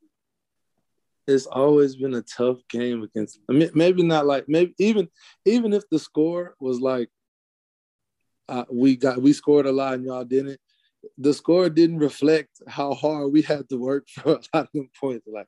it's 1.28 1.46
always 1.46 1.96
been 1.96 2.14
a 2.16 2.22
tough 2.22 2.60
game 2.70 3.04
against. 3.04 3.40
I 3.50 3.54
mean, 3.54 3.70
maybe 3.74 4.04
not 4.04 4.26
like 4.26 4.46
maybe 4.48 4.74
even 4.80 5.10
even 5.46 5.74
if 5.74 5.84
the 5.90 6.00
score 6.00 6.56
was 6.60 6.80
like 6.80 7.10
uh, 8.50 8.66
we 8.72 8.96
got 8.96 9.22
we 9.22 9.34
scored 9.34 9.66
a 9.66 9.72
lot 9.72 9.96
and 9.96 10.06
y'all 10.06 10.24
didn't. 10.24 10.60
The 11.18 11.34
score 11.34 11.70
didn't 11.70 12.00
reflect 12.00 12.62
how 12.68 12.94
hard 12.94 13.32
we 13.32 13.42
had 13.42 13.70
to 13.70 13.78
work 13.78 14.08
for 14.10 14.34
a 14.34 14.34
lot 14.34 14.48
of 14.54 14.70
them 14.74 14.90
points. 15.00 15.28
Like 15.28 15.48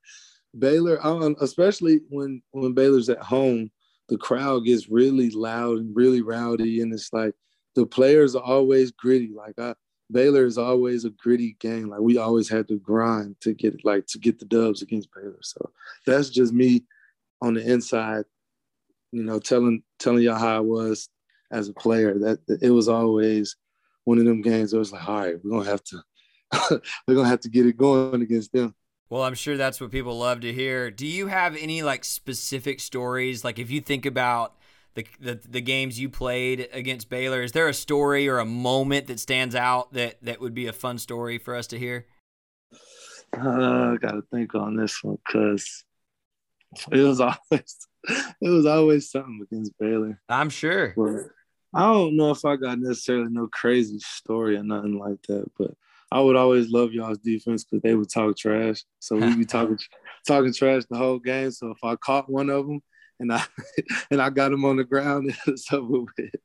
Baylor, 0.57 1.05
um, 1.05 1.35
especially 1.39 2.01
when 2.09 2.41
when 2.51 2.73
Baylor's 2.73 3.09
at 3.09 3.19
home, 3.19 3.71
the 4.09 4.17
crowd 4.17 4.65
gets 4.65 4.89
really 4.89 5.29
loud 5.29 5.77
and 5.77 5.95
really 5.95 6.21
rowdy, 6.21 6.81
and 6.81 6.93
it's 6.93 7.13
like 7.13 7.33
the 7.75 7.85
players 7.85 8.35
are 8.35 8.43
always 8.43 8.91
gritty. 8.91 9.31
Like 9.33 9.57
I, 9.57 9.75
Baylor 10.11 10.45
is 10.45 10.57
always 10.57 11.05
a 11.05 11.11
gritty 11.11 11.55
game. 11.59 11.89
Like 11.89 11.99
we 11.99 12.17
always 12.17 12.49
had 12.49 12.67
to 12.69 12.79
grind 12.79 13.39
to 13.41 13.53
get 13.53 13.85
like 13.85 14.07
to 14.07 14.19
get 14.19 14.39
the 14.39 14.45
dubs 14.45 14.81
against 14.81 15.09
Baylor. 15.13 15.39
So 15.41 15.71
that's 16.05 16.29
just 16.29 16.53
me 16.53 16.85
on 17.41 17.53
the 17.53 17.71
inside, 17.71 18.25
you 19.11 19.23
know, 19.23 19.39
telling 19.39 19.83
telling 19.99 20.23
y'all 20.23 20.39
how 20.39 20.57
I 20.57 20.61
was 20.61 21.09
as 21.51 21.69
a 21.69 21.73
player. 21.73 22.17
That 22.17 22.39
it 22.61 22.71
was 22.71 22.89
always 22.89 23.55
one 24.05 24.17
of 24.17 24.25
them 24.25 24.41
games. 24.41 24.73
It 24.73 24.79
was 24.79 24.91
like, 24.91 25.07
all 25.07 25.19
right, 25.19 25.35
we're 25.43 25.51
gonna 25.51 25.69
have 25.69 25.83
to 25.85 26.01
we're 27.07 27.15
gonna 27.15 27.27
have 27.27 27.41
to 27.41 27.49
get 27.49 27.67
it 27.67 27.77
going 27.77 28.21
against 28.21 28.51
them. 28.51 28.73
Well, 29.09 29.23
I'm 29.23 29.35
sure 29.35 29.57
that's 29.57 29.81
what 29.81 29.91
people 29.91 30.17
love 30.17 30.41
to 30.41 30.53
hear. 30.53 30.91
Do 30.91 31.07
you 31.07 31.27
have 31.27 31.55
any 31.55 31.81
like 31.81 32.05
specific 32.05 32.79
stories? 32.79 33.43
Like 33.43 33.57
if 33.57 33.71
you 33.71 33.81
think 33.81 34.05
about 34.05 34.55
the, 35.19 35.33
the 35.33 35.39
the 35.47 35.61
games 35.61 35.99
you 35.99 36.09
played 36.09 36.69
against 36.71 37.09
Baylor, 37.09 37.41
is 37.41 37.51
there 37.51 37.67
a 37.67 37.73
story 37.73 38.27
or 38.27 38.39
a 38.39 38.45
moment 38.45 39.07
that 39.07 39.19
stands 39.19 39.55
out 39.55 39.93
that 39.93 40.17
that 40.21 40.41
would 40.41 40.53
be 40.53 40.67
a 40.67 40.73
fun 40.73 40.97
story 40.97 41.37
for 41.37 41.55
us 41.55 41.67
to 41.67 41.79
hear? 41.79 42.05
Uh, 43.37 43.93
I 43.93 43.97
gotta 43.99 44.21
think 44.31 44.55
on 44.55 44.75
this 44.75 45.03
one 45.03 45.17
because 45.25 45.83
it 46.91 47.01
was 47.01 47.19
always 47.21 47.87
it 48.07 48.49
was 48.49 48.65
always 48.65 49.11
something 49.11 49.45
against 49.49 49.77
Baylor. 49.79 50.19
I'm 50.29 50.49
sure. 50.49 50.93
But 50.95 51.29
I 51.73 51.81
don't 51.81 52.15
know 52.15 52.31
if 52.31 52.45
I 52.45 52.55
got 52.55 52.79
necessarily 52.79 53.29
no 53.29 53.47
crazy 53.47 53.99
story 53.99 54.55
or 54.55 54.63
nothing 54.63 54.97
like 54.97 55.21
that, 55.27 55.49
but 55.57 55.71
I 56.11 56.19
would 56.19 56.35
always 56.35 56.71
love 56.71 56.91
y'all's 56.91 57.19
defense 57.19 57.63
because 57.63 57.83
they 57.83 57.93
would 57.93 58.09
talk 58.09 58.37
trash. 58.37 58.83
So 58.99 59.17
we'd 59.17 59.37
be 59.37 59.45
talking 59.45 59.77
talking 60.27 60.53
trash 60.53 60.83
the 60.89 60.97
whole 60.97 61.19
game. 61.19 61.51
So 61.51 61.71
if 61.71 61.83
I 61.83 61.95
caught 61.97 62.29
one 62.29 62.49
of 62.49 62.65
them 62.65 62.81
and 63.19 63.33
I 63.33 63.43
and 64.11 64.21
I 64.21 64.29
got 64.29 64.51
him 64.51 64.65
on 64.65 64.77
the 64.77 64.83
ground, 64.83 65.35
it's 65.47 65.71
over 65.71 66.01
with. 66.01 66.35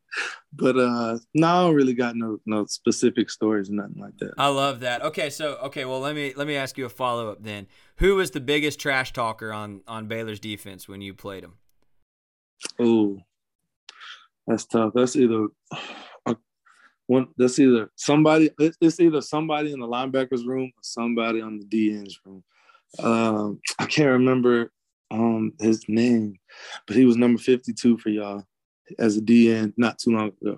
But 0.53 0.77
uh, 0.77 1.19
no, 1.35 1.47
I 1.47 1.63
don't 1.63 1.75
really 1.75 1.95
got 1.95 2.17
no 2.17 2.39
no 2.47 2.67
specific 2.67 3.31
stories 3.31 3.71
or 3.71 3.75
nothing 3.75 4.01
like 4.01 4.17
that. 4.19 4.35
I 4.39 4.49
love 4.49 4.81
that. 4.81 5.03
Okay, 5.03 5.31
so 5.31 5.57
okay, 5.65 5.85
well 5.85 6.01
let 6.01 6.15
me 6.15 6.33
let 6.37 6.47
me 6.47 6.57
ask 6.57 6.79
you 6.79 6.87
a 6.87 6.91
follow 6.91 7.31
up 7.31 7.43
then. 7.43 7.67
Who 7.97 8.17
was 8.17 8.33
the 8.33 8.41
biggest 8.41 8.79
trash 8.81 9.13
talker 9.13 9.53
on 9.53 9.83
on 9.87 10.07
Baylor's 10.07 10.41
defense 10.41 10.89
when 10.89 11.01
you 11.01 11.15
played 11.15 11.45
him? 11.45 11.55
Oh, 12.79 13.19
that's 14.47 14.65
tough. 14.65 14.93
That's 14.95 15.17
either 15.17 15.47
uh, 16.27 16.35
one. 17.07 17.29
That's 17.37 17.59
either 17.59 17.91
somebody. 17.97 18.51
It's 18.59 19.01
either 19.01 19.21
somebody 19.21 19.73
in 19.73 19.81
the 19.81 19.89
linebackers 19.89 20.47
room 20.47 20.67
or 20.77 20.83
somebody 20.83 21.41
on 21.41 21.59
the 21.59 21.65
DNs 21.65 22.15
room. 22.25 22.45
Um, 23.01 23.61
I 23.79 23.87
can't 23.87 24.11
remember 24.11 24.71
um 25.11 25.53
his 25.61 25.85
name, 25.89 26.37
but 26.87 26.97
he 26.97 27.05
was 27.05 27.17
number 27.17 27.39
fifty-two 27.41 27.99
for 27.99 28.09
y'all 28.11 28.45
as 28.99 29.17
a 29.17 29.21
DN 29.21 29.73
not 29.77 29.99
too 29.99 30.11
long 30.11 30.33
ago, 30.43 30.57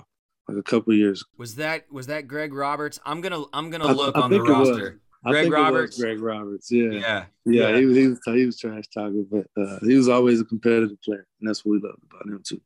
like 0.48 0.58
a 0.58 0.62
couple 0.62 0.92
years. 0.94 1.24
Was 1.38 1.56
that 1.56 1.90
was 1.92 2.06
that 2.08 2.26
Greg 2.28 2.52
Roberts? 2.54 2.98
I'm 3.04 3.20
gonna 3.20 3.44
I'm 3.52 3.70
gonna 3.70 3.86
I- 3.88 3.92
look 3.92 4.16
I 4.16 4.20
on 4.20 4.30
the 4.30 4.40
was. 4.40 4.48
roster. 4.48 5.00
I 5.24 5.30
Greg 5.30 5.44
was 5.46 5.52
Roberts? 5.52 6.00
Greg 6.00 6.20
Roberts. 6.20 6.70
Yeah. 6.70 6.90
Yeah. 6.92 7.24
Yeah. 7.44 7.68
Yeah, 7.70 7.78
he 7.78 7.84
was 7.86 7.96
he 7.96 8.06
was 8.08 8.20
he 8.26 8.46
was 8.46 8.58
trash 8.58 8.84
talking, 8.94 9.26
but 9.30 9.46
uh, 9.60 9.78
he 9.82 9.96
was 9.96 10.08
always 10.08 10.40
a 10.40 10.44
competitive 10.44 11.00
player, 11.02 11.26
and 11.40 11.48
that's 11.48 11.64
what 11.64 11.72
we 11.72 11.78
loved 11.80 12.02
about 12.08 12.26
him 12.26 12.40
too. 12.46 12.60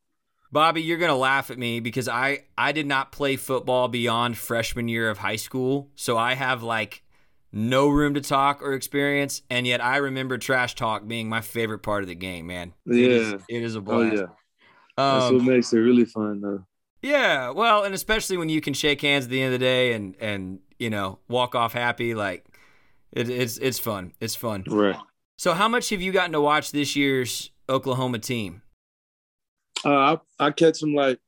Bobby, 0.52 0.82
you're 0.82 0.98
gonna 0.98 1.16
laugh 1.16 1.50
at 1.50 1.58
me 1.58 1.80
because 1.80 2.08
I 2.08 2.44
I 2.58 2.72
did 2.72 2.86
not 2.86 3.12
play 3.12 3.36
football 3.36 3.88
beyond 3.88 4.36
freshman 4.36 4.88
year 4.88 5.08
of 5.08 5.18
high 5.18 5.36
school, 5.36 5.90
so 5.94 6.18
I 6.18 6.34
have 6.34 6.62
like 6.62 7.02
no 7.52 7.88
room 7.88 8.14
to 8.14 8.20
talk 8.20 8.62
or 8.62 8.74
experience, 8.74 9.42
and 9.50 9.66
yet 9.66 9.82
I 9.84 9.96
remember 9.98 10.38
trash 10.38 10.74
talk 10.74 11.06
being 11.08 11.28
my 11.28 11.40
favorite 11.40 11.80
part 11.80 12.02
of 12.02 12.08
the 12.08 12.14
game. 12.14 12.46
Man, 12.46 12.74
Yeah. 12.84 13.38
it 13.48 13.62
is 13.62 13.74
a 13.74 13.80
blast. 13.80 14.12
Oh 14.16 14.16
yeah, 14.16 14.26
that's 15.10 15.30
Um, 15.30 15.36
what 15.36 15.44
makes 15.44 15.72
it 15.72 15.78
really 15.78 16.04
fun 16.04 16.40
though. 16.40 16.66
yeah, 17.02 17.50
well, 17.50 17.84
and 17.84 17.94
especially 17.94 18.36
when 18.36 18.48
you 18.48 18.60
can 18.60 18.74
shake 18.74 19.00
hands 19.00 19.24
at 19.24 19.30
the 19.30 19.40
end 19.42 19.54
of 19.54 19.60
the 19.60 19.64
day 19.64 19.92
and 19.94 20.16
and 20.20 20.60
you 20.78 20.90
know 20.90 21.18
walk 21.28 21.54
off 21.54 21.72
happy, 21.72 22.14
like 22.14 22.46
it, 23.12 23.28
it's 23.30 23.58
it's 23.58 23.78
fun. 23.78 24.12
It's 24.20 24.36
fun. 24.36 24.66
Right. 24.66 24.96
So, 25.38 25.54
how 25.54 25.68
much 25.68 25.90
have 25.90 26.02
you 26.02 26.12
gotten 26.12 26.32
to 26.32 26.40
watch 26.40 26.72
this 26.72 26.96
year's 26.96 27.50
Oklahoma 27.68 28.18
team? 28.20 28.62
Uh, 29.84 30.18
I, 30.38 30.46
I 30.46 30.50
catch 30.50 30.80
them 30.80 30.94
like 30.94 31.18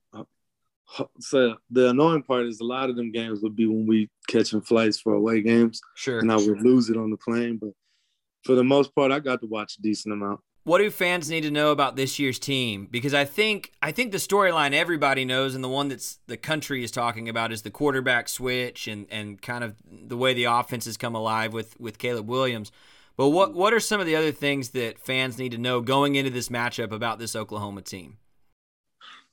so 1.21 1.57
the 1.71 1.91
annoying 1.91 2.23
part 2.23 2.47
is 2.47 2.61
a 2.61 2.65
lot 2.65 2.91
of 2.91 2.97
them 2.97 3.11
games 3.13 3.41
would 3.43 3.57
be 3.57 3.67
when 3.67 3.87
we 3.87 4.09
catching 4.29 4.61
flights 4.61 5.01
for 5.01 5.15
away 5.15 5.41
games 5.41 5.81
Sure. 5.95 6.19
and 6.19 6.31
I 6.31 6.37
would 6.37 6.61
lose 6.63 6.91
it 6.91 6.97
on 6.97 7.11
the 7.11 7.17
plane. 7.17 7.59
But 7.61 7.71
for 8.45 8.55
the 8.55 8.65
most 8.65 8.95
part, 8.95 9.13
I 9.13 9.21
got 9.21 9.41
to 9.41 9.47
watch 9.47 9.77
a 9.79 9.83
decent 9.83 10.13
amount. 10.13 10.41
What 10.65 10.79
do 10.79 10.89
fans 10.91 11.29
need 11.29 11.41
to 11.41 11.51
know 11.51 11.73
about 11.73 11.97
this 11.97 12.21
year's 12.21 12.39
team? 12.39 12.87
Because 12.89 13.15
I 13.15 13.25
think 13.25 13.73
I 13.83 13.91
think 13.91 14.13
the 14.13 14.19
storyline 14.19 14.73
everybody 14.73 15.25
knows 15.25 15.57
and 15.57 15.65
the 15.65 15.69
one 15.69 15.89
that's 15.89 16.21
the 16.29 16.37
country 16.37 16.85
is 16.85 16.93
talking 16.93 17.29
about 17.29 17.51
is 17.51 17.63
the 17.63 17.71
quarterback 17.71 18.29
switch 18.29 18.87
and, 18.87 19.07
and 19.11 19.43
kind 19.43 19.65
of 19.65 19.75
the 19.91 20.17
way 20.17 20.35
the 20.35 20.45
offense 20.45 20.85
has 20.85 20.97
come 20.97 21.17
alive 21.17 21.53
with, 21.53 21.79
with 21.81 21.99
Caleb 21.99 22.29
Williams. 22.29 22.71
But 23.17 23.31
what 23.31 23.55
what 23.55 23.73
are 23.75 23.81
some 23.81 24.01
of 24.01 24.07
the 24.07 24.15
other 24.15 24.31
things 24.31 24.71
that 24.71 25.01
fans 25.01 25.37
need 25.37 25.51
to 25.53 25.59
know 25.59 25.81
going 25.81 26.15
into 26.15 26.31
this 26.31 26.49
matchup 26.49 26.93
about 26.93 27.19
this 27.19 27.35
Oklahoma 27.35 27.83
team? 27.83 28.19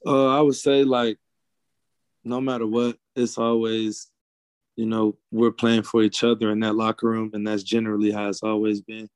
Uh, 0.05 0.27
I 0.35 0.41
would 0.41 0.55
say 0.55 0.83
like 0.83 1.17
no 2.23 2.41
matter 2.41 2.67
what, 2.67 2.97
it's 3.15 3.37
always, 3.37 4.09
you 4.75 4.85
know, 4.85 5.17
we're 5.31 5.51
playing 5.51 5.83
for 5.83 6.01
each 6.03 6.23
other 6.23 6.51
in 6.51 6.59
that 6.61 6.75
locker 6.75 7.07
room, 7.07 7.31
and 7.33 7.45
that's 7.45 7.63
generally 7.63 8.11
how 8.11 8.29
it's 8.29 8.43
always 8.43 8.81
been. 8.81 9.09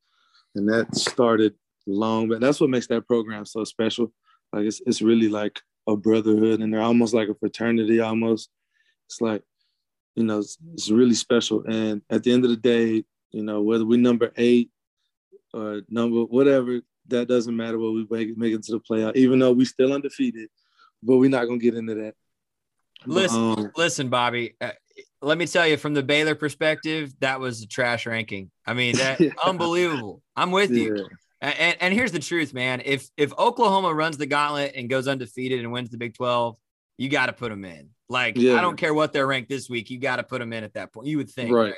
And 0.55 0.67
that 0.69 0.95
started 0.95 1.55
long, 1.87 2.29
but 2.29 2.41
that's 2.41 2.59
what 2.59 2.69
makes 2.69 2.87
that 2.87 3.07
program 3.07 3.45
so 3.45 3.63
special. 3.63 4.11
Like 4.51 4.65
it's 4.65 4.81
it's 4.85 5.01
really 5.01 5.29
like 5.29 5.59
a 5.87 5.97
brotherhood, 5.97 6.61
and 6.61 6.73
they're 6.73 6.81
almost 6.81 7.13
like 7.13 7.29
a 7.29 7.35
fraternity. 7.35 7.99
Almost, 7.99 8.49
it's 9.07 9.19
like, 9.19 9.41
you 10.15 10.23
know, 10.23 10.39
it's, 10.39 10.57
it's 10.73 10.89
really 10.89 11.15
special. 11.15 11.63
And 11.65 12.01
at 12.09 12.23
the 12.23 12.31
end 12.31 12.43
of 12.43 12.51
the 12.51 12.57
day, 12.57 13.03
you 13.31 13.43
know, 13.43 13.61
whether 13.61 13.85
we 13.85 13.97
number 13.97 14.31
eight 14.37 14.69
or 15.53 15.81
number 15.89 16.23
whatever, 16.23 16.81
that 17.07 17.27
doesn't 17.27 17.55
matter. 17.55 17.79
What 17.79 17.93
we 17.93 18.07
make 18.09 18.37
make 18.37 18.53
it 18.53 18.63
to 18.63 18.73
the 18.73 18.79
playoff, 18.79 19.15
even 19.15 19.39
though 19.39 19.51
we 19.51 19.65
still 19.65 19.93
undefeated, 19.93 20.49
but 21.01 21.17
we're 21.17 21.29
not 21.29 21.45
gonna 21.45 21.57
get 21.57 21.75
into 21.75 21.95
that. 21.95 22.15
Listen, 23.05 23.39
um, 23.59 23.71
listen, 23.75 24.09
Bobby. 24.09 24.55
Uh, 24.61 24.71
let 25.21 25.37
me 25.37 25.47
tell 25.47 25.65
you, 25.67 25.77
from 25.77 25.93
the 25.93 26.03
Baylor 26.03 26.35
perspective, 26.35 27.13
that 27.21 27.39
was 27.39 27.61
a 27.61 27.67
trash 27.67 28.05
ranking. 28.05 28.51
I 28.65 28.73
mean, 28.73 28.97
that 28.97 29.19
Yeah. 29.21 29.29
unbelievable. 29.45 30.21
I'm 30.35 30.51
with 30.51 30.71
you. 30.71 30.95
yeah. 30.97 31.03
And, 31.41 31.59
and, 31.59 31.77
and 31.81 31.93
here's 31.93 32.11
the 32.11 32.19
truth, 32.19 32.53
man. 32.53 32.81
If 32.85 33.07
if 33.17 33.33
Oklahoma 33.37 33.93
runs 33.93 34.17
the 34.17 34.25
gauntlet 34.25 34.73
and 34.75 34.89
goes 34.89 35.07
undefeated 35.07 35.59
and 35.61 35.71
wins 35.71 35.89
the 35.89 35.97
Big 35.97 36.13
12, 36.13 36.55
you 36.97 37.09
got 37.09 37.25
to 37.27 37.33
put 37.33 37.49
them 37.49 37.65
in. 37.65 37.89
Like, 38.09 38.37
Yeah. 38.37 38.55
I 38.55 38.61
don't 38.61 38.77
care 38.77 38.93
what 38.93 39.13
they're 39.13 39.27
ranked 39.27 39.49
this 39.49 39.69
week. 39.69 39.89
You 39.89 39.99
got 39.99 40.17
to 40.17 40.23
put 40.23 40.39
them 40.39 40.53
in 40.53 40.63
at 40.63 40.73
that 40.75 40.93
point. 40.93 41.07
You 41.07 41.17
would 41.17 41.29
think. 41.29 41.51
Right. 41.51 41.65
Right. 41.71 41.73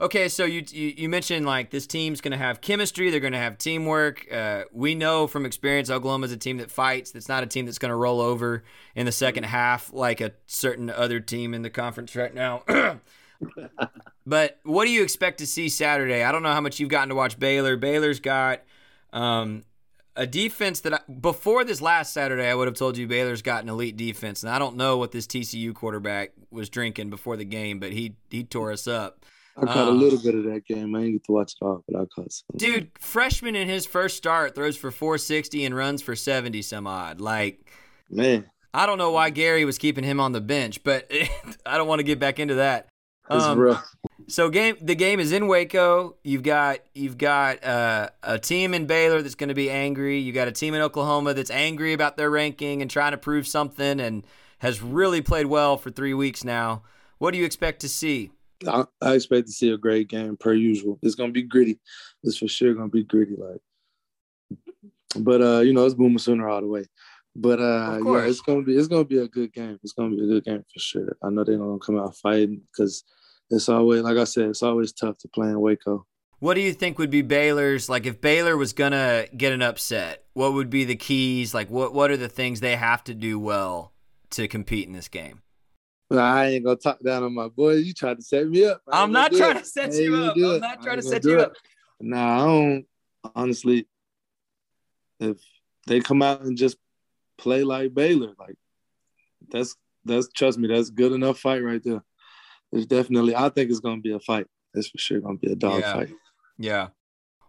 Okay, 0.00 0.28
so 0.28 0.44
you 0.44 0.64
you, 0.70 0.94
you 0.96 1.08
mentioned 1.08 1.46
like 1.46 1.70
this 1.70 1.86
team's 1.86 2.20
going 2.20 2.32
to 2.32 2.38
have 2.38 2.60
chemistry. 2.60 3.10
They're 3.10 3.20
going 3.20 3.32
to 3.32 3.38
have 3.38 3.58
teamwork. 3.58 4.30
Uh, 4.32 4.64
we 4.72 4.94
know 4.94 5.26
from 5.26 5.46
experience, 5.46 5.90
Oklahoma's 5.90 6.32
a 6.32 6.36
team 6.36 6.58
that 6.58 6.70
fights. 6.70 7.10
That's 7.10 7.28
not 7.28 7.42
a 7.42 7.46
team 7.46 7.66
that's 7.66 7.78
going 7.78 7.90
to 7.90 7.96
roll 7.96 8.20
over 8.20 8.64
in 8.94 9.06
the 9.06 9.12
second 9.12 9.44
half 9.44 9.92
like 9.92 10.20
a 10.20 10.32
certain 10.46 10.90
other 10.90 11.20
team 11.20 11.54
in 11.54 11.62
the 11.62 11.70
conference 11.70 12.16
right 12.16 12.34
now. 12.34 12.62
but 14.26 14.58
what 14.64 14.84
do 14.84 14.90
you 14.90 15.02
expect 15.02 15.38
to 15.38 15.46
see 15.46 15.68
Saturday? 15.68 16.22
I 16.22 16.32
don't 16.32 16.42
know 16.42 16.52
how 16.52 16.60
much 16.60 16.80
you've 16.80 16.90
gotten 16.90 17.10
to 17.10 17.14
watch 17.14 17.38
Baylor. 17.38 17.76
Baylor's 17.76 18.20
got 18.20 18.62
um, 19.12 19.64
a 20.16 20.26
defense 20.26 20.80
that 20.80 20.94
I, 20.94 21.00
before 21.20 21.64
this 21.64 21.80
last 21.80 22.12
Saturday, 22.12 22.46
I 22.46 22.54
would 22.54 22.68
have 22.68 22.76
told 22.76 22.96
you 22.96 23.06
Baylor's 23.06 23.42
got 23.42 23.62
an 23.62 23.68
elite 23.68 23.96
defense, 23.96 24.42
and 24.42 24.50
I 24.50 24.58
don't 24.58 24.76
know 24.76 24.96
what 24.96 25.12
this 25.12 25.26
TCU 25.26 25.74
quarterback 25.74 26.32
was 26.50 26.68
drinking 26.68 27.10
before 27.10 27.36
the 27.36 27.44
game, 27.44 27.78
but 27.78 27.92
he 27.92 28.16
he 28.30 28.44
tore 28.44 28.72
us 28.72 28.86
up. 28.86 29.24
I 29.56 29.66
caught 29.66 29.88
um, 29.88 29.88
a 29.88 29.90
little 29.98 30.18
bit 30.18 30.34
of 30.34 30.44
that 30.44 30.64
game. 30.66 30.94
I 30.94 31.00
didn't 31.00 31.12
get 31.12 31.24
to 31.24 31.32
watch 31.32 31.54
it 31.60 31.64
all, 31.64 31.84
but 31.88 32.00
I 32.00 32.04
caught 32.06 32.32
some. 32.32 32.46
Dude, 32.56 32.90
freshman 32.98 33.54
in 33.54 33.68
his 33.68 33.86
first 33.86 34.16
start 34.16 34.54
throws 34.54 34.76
for 34.76 34.90
460 34.90 35.64
and 35.64 35.76
runs 35.76 36.02
for 36.02 36.16
70 36.16 36.62
some 36.62 36.86
odd. 36.86 37.20
Like, 37.20 37.70
man, 38.10 38.50
I 38.72 38.86
don't 38.86 38.98
know 38.98 39.12
why 39.12 39.30
Gerry 39.30 39.64
was 39.64 39.78
keeping 39.78 40.04
him 40.04 40.18
on 40.18 40.32
the 40.32 40.40
bench, 40.40 40.82
but 40.82 41.10
I 41.66 41.78
don't 41.78 41.86
want 41.86 42.00
to 42.00 42.04
get 42.04 42.18
back 42.18 42.40
into 42.40 42.56
that. 42.56 42.88
Um, 43.30 43.58
rough. 43.58 43.96
So 44.26 44.50
game 44.50 44.76
the 44.80 44.94
game 44.94 45.20
is 45.20 45.32
in 45.32 45.46
Waco. 45.46 46.16
You've 46.22 46.42
got 46.42 46.80
you've 46.94 47.16
got 47.16 47.64
uh, 47.64 48.10
a 48.22 48.38
team 48.38 48.74
in 48.74 48.86
Baylor 48.86 49.22
that's 49.22 49.34
going 49.34 49.48
to 49.48 49.54
be 49.54 49.70
angry. 49.70 50.18
You 50.18 50.32
got 50.32 50.48
a 50.48 50.52
team 50.52 50.74
in 50.74 50.82
Oklahoma 50.82 51.32
that's 51.32 51.50
angry 51.50 51.92
about 51.92 52.16
their 52.16 52.30
ranking 52.30 52.82
and 52.82 52.90
trying 52.90 53.12
to 53.12 53.18
prove 53.18 53.46
something 53.46 54.00
and 54.00 54.26
has 54.58 54.82
really 54.82 55.22
played 55.22 55.46
well 55.46 55.76
for 55.76 55.90
three 55.90 56.14
weeks 56.14 56.44
now. 56.44 56.82
What 57.18 57.32
do 57.32 57.38
you 57.38 57.44
expect 57.44 57.80
to 57.80 57.88
see? 57.88 58.30
I, 58.66 58.84
I 59.00 59.14
expect 59.14 59.46
to 59.46 59.52
see 59.52 59.70
a 59.70 59.78
great 59.78 60.08
game 60.08 60.36
per 60.36 60.54
usual. 60.54 60.98
It's 61.02 61.14
going 61.14 61.30
to 61.30 61.34
be 61.34 61.42
gritty. 61.42 61.80
It's 62.22 62.38
for 62.38 62.48
sure 62.48 62.74
going 62.74 62.90
to 62.90 62.92
be 62.92 63.04
gritty. 63.04 63.36
Like, 63.36 63.60
but 65.16 65.42
uh, 65.42 65.60
you 65.60 65.72
know, 65.72 65.84
it's 65.84 65.94
Boomer 65.94 66.18
Sooner 66.18 66.48
all 66.48 66.60
the 66.60 66.66
way. 66.66 66.84
But 67.36 67.58
uh, 67.60 67.98
yeah, 68.04 68.26
it's 68.26 68.40
gonna 68.40 68.62
be 68.62 68.76
it's 68.76 68.86
gonna 68.86 69.04
be 69.04 69.18
a 69.18 69.26
good 69.26 69.52
game. 69.52 69.78
It's 69.82 69.92
gonna 69.92 70.10
be 70.14 70.22
a 70.22 70.26
good 70.26 70.44
game 70.44 70.64
for 70.72 70.78
sure. 70.78 71.16
I 71.22 71.30
know 71.30 71.42
they're 71.42 71.58
gonna 71.58 71.78
come 71.80 71.98
out 71.98 72.16
fighting 72.16 72.62
because 72.70 73.02
it's 73.50 73.68
always 73.68 74.02
like 74.02 74.16
I 74.16 74.24
said, 74.24 74.50
it's 74.50 74.62
always 74.62 74.92
tough 74.92 75.18
to 75.18 75.28
play 75.28 75.48
in 75.48 75.60
Waco. 75.60 76.06
What 76.38 76.54
do 76.54 76.60
you 76.60 76.72
think 76.72 76.98
would 76.98 77.10
be 77.10 77.22
Baylor's 77.22 77.88
like 77.88 78.06
if 78.06 78.20
Baylor 78.20 78.56
was 78.56 78.72
gonna 78.72 79.26
get 79.36 79.52
an 79.52 79.62
upset? 79.62 80.24
What 80.34 80.52
would 80.52 80.70
be 80.70 80.84
the 80.84 80.94
keys? 80.94 81.54
Like 81.54 81.70
what 81.70 81.92
what 81.92 82.12
are 82.12 82.16
the 82.16 82.28
things 82.28 82.60
they 82.60 82.76
have 82.76 83.02
to 83.04 83.14
do 83.14 83.38
well 83.40 83.92
to 84.30 84.46
compete 84.46 84.86
in 84.86 84.92
this 84.92 85.08
game? 85.08 85.40
I 86.10 86.46
ain't 86.46 86.64
gonna 86.64 86.76
talk 86.76 87.00
down 87.02 87.22
on 87.22 87.34
my 87.34 87.48
boys. 87.48 87.84
You 87.84 87.94
tried 87.94 88.18
to 88.18 88.22
set 88.22 88.48
me 88.48 88.64
up. 88.64 88.82
I'm 88.90 89.12
not 89.12 89.32
trying 89.32 89.58
to 89.58 89.64
set 89.64 89.92
you 89.94 90.16
up. 90.16 90.36
I'm 90.36 90.60
not 90.60 90.82
trying 90.82 90.96
to 90.96 91.02
set 91.02 91.24
you 91.24 91.40
up. 91.40 91.54
Nah, 92.00 92.42
I 92.42 92.46
don't 92.46 92.86
honestly 93.34 93.88
if 95.20 95.38
they 95.86 96.00
come 96.00 96.22
out 96.22 96.42
and 96.42 96.56
just 96.56 96.76
play 97.38 97.62
like 97.62 97.94
Baylor. 97.94 98.34
Like 98.38 98.56
that's 99.50 99.76
that's 100.04 100.28
trust 100.32 100.58
me, 100.58 100.68
that's 100.68 100.90
good 100.90 101.12
enough 101.12 101.38
fight 101.38 101.64
right 101.64 101.82
there. 101.82 102.02
There's 102.72 102.86
definitely 102.86 103.34
I 103.34 103.48
think 103.48 103.70
it's 103.70 103.80
gonna 103.80 104.00
be 104.00 104.12
a 104.12 104.20
fight. 104.20 104.46
It's 104.74 104.88
for 104.88 104.98
sure 104.98 105.20
gonna 105.20 105.38
be 105.38 105.52
a 105.52 105.56
dog 105.56 105.80
yeah. 105.80 105.92
fight. 105.92 106.10
Yeah. 106.58 106.88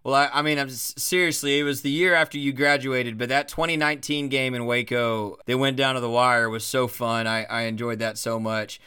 Well, 0.05 0.13
I, 0.13 0.29
I 0.31 0.41
mean, 0.43 0.59
I'm 0.59 0.69
seriously. 0.69 1.57
It 1.57 1.63
was 1.63 1.81
the 1.81 1.89
year 1.89 2.13
after 2.13 2.37
you 2.37 2.53
graduated, 2.53 3.17
but 3.17 3.29
that 3.29 3.47
2019 3.47 4.29
game 4.29 4.53
in 4.53 4.67
Waco, 4.67 5.37
they 5.47 5.55
went 5.55 5.77
down 5.77 5.95
to 5.95 5.99
the 5.99 6.09
wire, 6.11 6.47
was 6.47 6.63
so 6.63 6.87
fun. 6.87 7.25
I, 7.25 7.45
I 7.45 7.61
enjoyed 7.63 7.97
that 7.99 8.19
so 8.19 8.39
much. 8.39 8.79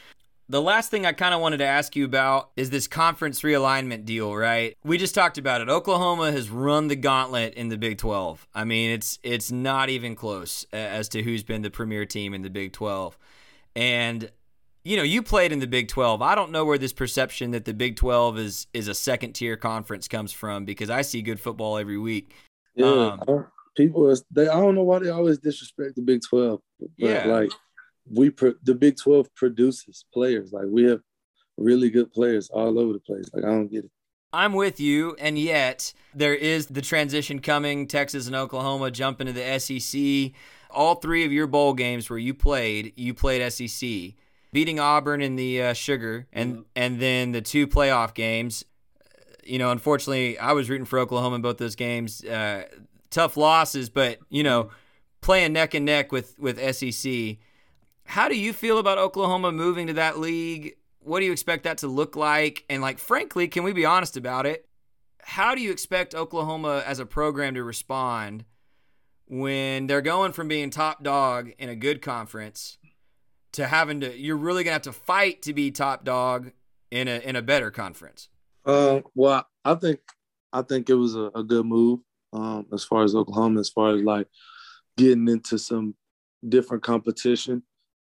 The 0.47 0.61
last 0.61 0.89
thing 0.89 1.05
I 1.05 1.11
kind 1.11 1.33
of 1.33 1.41
wanted 1.41 1.57
to 1.57 1.65
ask 1.65 1.93
you 1.97 2.05
about 2.05 2.51
is 2.55 2.69
this 2.69 2.87
conference 2.87 3.41
realignment 3.41 4.05
deal, 4.05 4.33
right? 4.33 4.77
We 4.85 4.97
just 4.97 5.13
talked 5.13 5.37
about 5.37 5.59
it. 5.59 5.67
Oklahoma 5.67 6.31
has 6.31 6.49
run 6.49 6.87
the 6.87 6.95
gauntlet 6.95 7.53
in 7.55 7.67
the 7.67 7.77
Big 7.77 7.97
12. 7.97 8.47
I 8.55 8.63
mean, 8.63 8.91
it's 8.91 9.19
it's 9.21 9.51
not 9.51 9.89
even 9.89 10.15
close 10.15 10.65
as 10.71 11.09
to 11.09 11.21
who's 11.21 11.43
been 11.43 11.63
the 11.63 11.69
premier 11.69 12.05
team 12.05 12.33
in 12.33 12.43
the 12.43 12.49
Big 12.49 12.71
12. 12.71 13.17
And 13.75 14.31
you 14.89 14.97
know, 14.97 15.03
you 15.03 15.21
played 15.21 15.51
in 15.51 15.59
the 15.59 15.67
Big 15.67 15.87
12. 15.87 16.23
I 16.23 16.33
don't 16.33 16.51
know 16.51 16.65
where 16.65 16.79
this 16.79 16.93
perception 16.93 17.51
that 17.51 17.63
the 17.63 17.75
Big 17.75 17.95
12 17.95 18.39
is 18.39 18.67
is 18.73 18.87
a 18.87 18.95
second 18.95 19.33
tier 19.33 19.55
conference 19.55 20.07
comes 20.07 20.31
from 20.31 20.65
because 20.65 20.89
I 20.89 21.03
see 21.03 21.21
good 21.21 21.39
football 21.39 21.77
every 21.77 21.99
week. 21.99 22.31
Yeah, 22.73 23.17
um, 23.27 23.45
people 23.77 24.11
they 24.31 24.47
I 24.47 24.59
don't 24.59 24.73
know 24.73 24.83
why 24.83 24.97
they 24.97 25.11
always 25.11 25.37
disrespect 25.37 25.95
the 25.95 26.01
Big 26.01 26.21
12. 26.27 26.59
But 26.79 26.89
yeah. 26.97 27.25
like 27.27 27.51
we 28.11 28.31
the 28.63 28.73
Big 28.73 28.97
12 28.97 29.33
produces 29.35 30.05
players. 30.11 30.51
Like 30.51 30.65
we 30.67 30.85
have 30.85 31.01
really 31.55 31.91
good 31.91 32.11
players 32.11 32.49
all 32.49 32.79
over 32.79 32.93
the 32.93 32.99
place. 32.99 33.29
Like 33.31 33.43
I 33.43 33.49
don't 33.49 33.67
get 33.67 33.85
it. 33.85 33.91
I'm 34.33 34.53
with 34.53 34.79
you, 34.79 35.15
and 35.19 35.37
yet 35.37 35.93
there 36.15 36.35
is 36.35 36.65
the 36.65 36.81
transition 36.81 37.41
coming. 37.41 37.85
Texas 37.85 38.25
and 38.25 38.35
Oklahoma 38.35 38.89
jump 38.89 39.21
into 39.21 39.33
the 39.33 39.59
SEC. 39.59 40.31
All 40.71 40.95
three 40.95 41.25
of 41.25 41.31
your 41.31 41.45
bowl 41.45 41.75
games 41.75 42.09
where 42.09 42.19
you 42.19 42.33
played, 42.33 42.93
you 42.95 43.13
played 43.13 43.47
SEC, 43.51 44.13
beating 44.51 44.79
Auburn 44.79 45.21
in 45.21 45.35
the 45.35 45.61
uh, 45.61 45.73
Sugar, 45.73 46.27
and 46.33 46.53
mm-hmm. 46.53 46.61
and 46.75 46.99
then 46.99 47.31
the 47.31 47.41
two 47.41 47.67
playoff 47.67 48.13
games. 48.13 48.65
You 49.43 49.57
know, 49.57 49.71
unfortunately, 49.71 50.37
I 50.37 50.51
was 50.51 50.69
rooting 50.69 50.85
for 50.85 50.99
Oklahoma 50.99 51.37
in 51.37 51.41
both 51.41 51.57
those 51.57 51.75
games. 51.75 52.23
Uh, 52.23 52.65
tough 53.09 53.37
losses, 53.37 53.89
but 53.89 54.19
you 54.29 54.43
know, 54.43 54.69
playing 55.21 55.53
neck 55.53 55.73
and 55.73 55.85
neck 55.85 56.11
with 56.11 56.37
with 56.39 56.59
SEC 56.75 57.37
how 58.09 58.27
do 58.27 58.35
you 58.35 58.53
feel 58.53 58.79
about 58.79 58.97
Oklahoma 58.97 59.51
moving 59.51 59.85
to 59.85 59.93
that 59.93 60.17
league? 60.17 60.77
What 61.01 61.19
do 61.19 61.27
you 61.27 61.31
expect 61.31 61.65
that 61.65 61.77
to 61.79 61.87
look 61.87 62.15
like? 62.15 62.65
And 62.67 62.81
like 62.81 62.97
frankly, 62.97 63.47
can 63.47 63.63
we 63.63 63.71
be 63.71 63.85
honest 63.85 64.17
about 64.17 64.47
it? 64.47 64.67
How 65.21 65.53
do 65.53 65.61
you 65.61 65.69
expect 65.69 66.15
Oklahoma 66.15 66.83
as 66.87 66.97
a 66.97 67.05
program 67.05 67.53
to 67.53 67.63
respond 67.63 68.45
when 69.27 69.85
they're 69.85 70.01
going 70.01 70.31
from 70.31 70.47
being 70.47 70.71
top 70.71 71.03
dog 71.03 71.51
in 71.59 71.69
a 71.69 71.75
good 71.75 72.01
conference 72.01 72.78
to 73.53 73.67
having 73.67 74.01
to 74.01 74.17
you're 74.17 74.37
really 74.37 74.63
going 74.63 74.71
to 74.71 74.89
have 74.89 74.93
to 74.93 74.93
fight 74.93 75.41
to 75.43 75.53
be 75.53 75.71
top 75.71 76.03
dog 76.03 76.51
in 76.91 77.07
a 77.07 77.19
in 77.19 77.35
a 77.35 77.41
better 77.41 77.71
conference? 77.71 78.29
Uh, 78.65 79.01
well, 79.15 79.45
I 79.65 79.75
think 79.75 79.99
I 80.53 80.61
think 80.61 80.89
it 80.89 80.95
was 80.95 81.15
a, 81.15 81.31
a 81.35 81.43
good 81.43 81.65
move 81.65 81.99
um, 82.33 82.67
as 82.73 82.83
far 82.83 83.03
as 83.03 83.15
Oklahoma, 83.15 83.59
as 83.59 83.69
far 83.69 83.95
as 83.95 84.01
like 84.01 84.27
getting 84.97 85.27
into 85.27 85.57
some 85.57 85.95
different 86.47 86.83
competition 86.83 87.63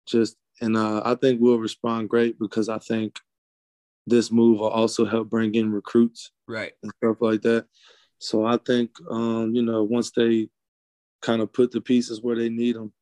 just 0.07 0.37
and 0.61 0.77
uh, 0.77 1.03
I 1.05 1.15
think 1.15 1.41
we'll 1.41 1.59
respond 1.59 2.11
great 2.11 2.39
because 2.39 2.69
I 2.69 2.79
think 2.79 3.19
this 4.07 4.31
move 4.31 4.59
will 4.59 4.69
also 4.69 5.05
help 5.05 5.31
bring 5.31 5.55
in 5.55 5.73
recruits, 5.73 6.33
right, 6.47 6.73
and 6.83 6.93
stuff 6.99 7.17
like 7.21 7.43
that. 7.43 7.67
So 8.19 8.45
I 8.45 8.59
think 8.59 8.91
um, 9.11 9.55
you 9.55 9.63
know 9.63 9.85
once 9.85 10.11
they 10.11 10.49
kind 11.23 11.41
of 11.41 11.53
put 11.53 11.71
the 11.71 11.81
pieces 11.81 12.23
where 12.23 12.37
they 12.37 12.51
need 12.51 12.77
them, 12.77 12.93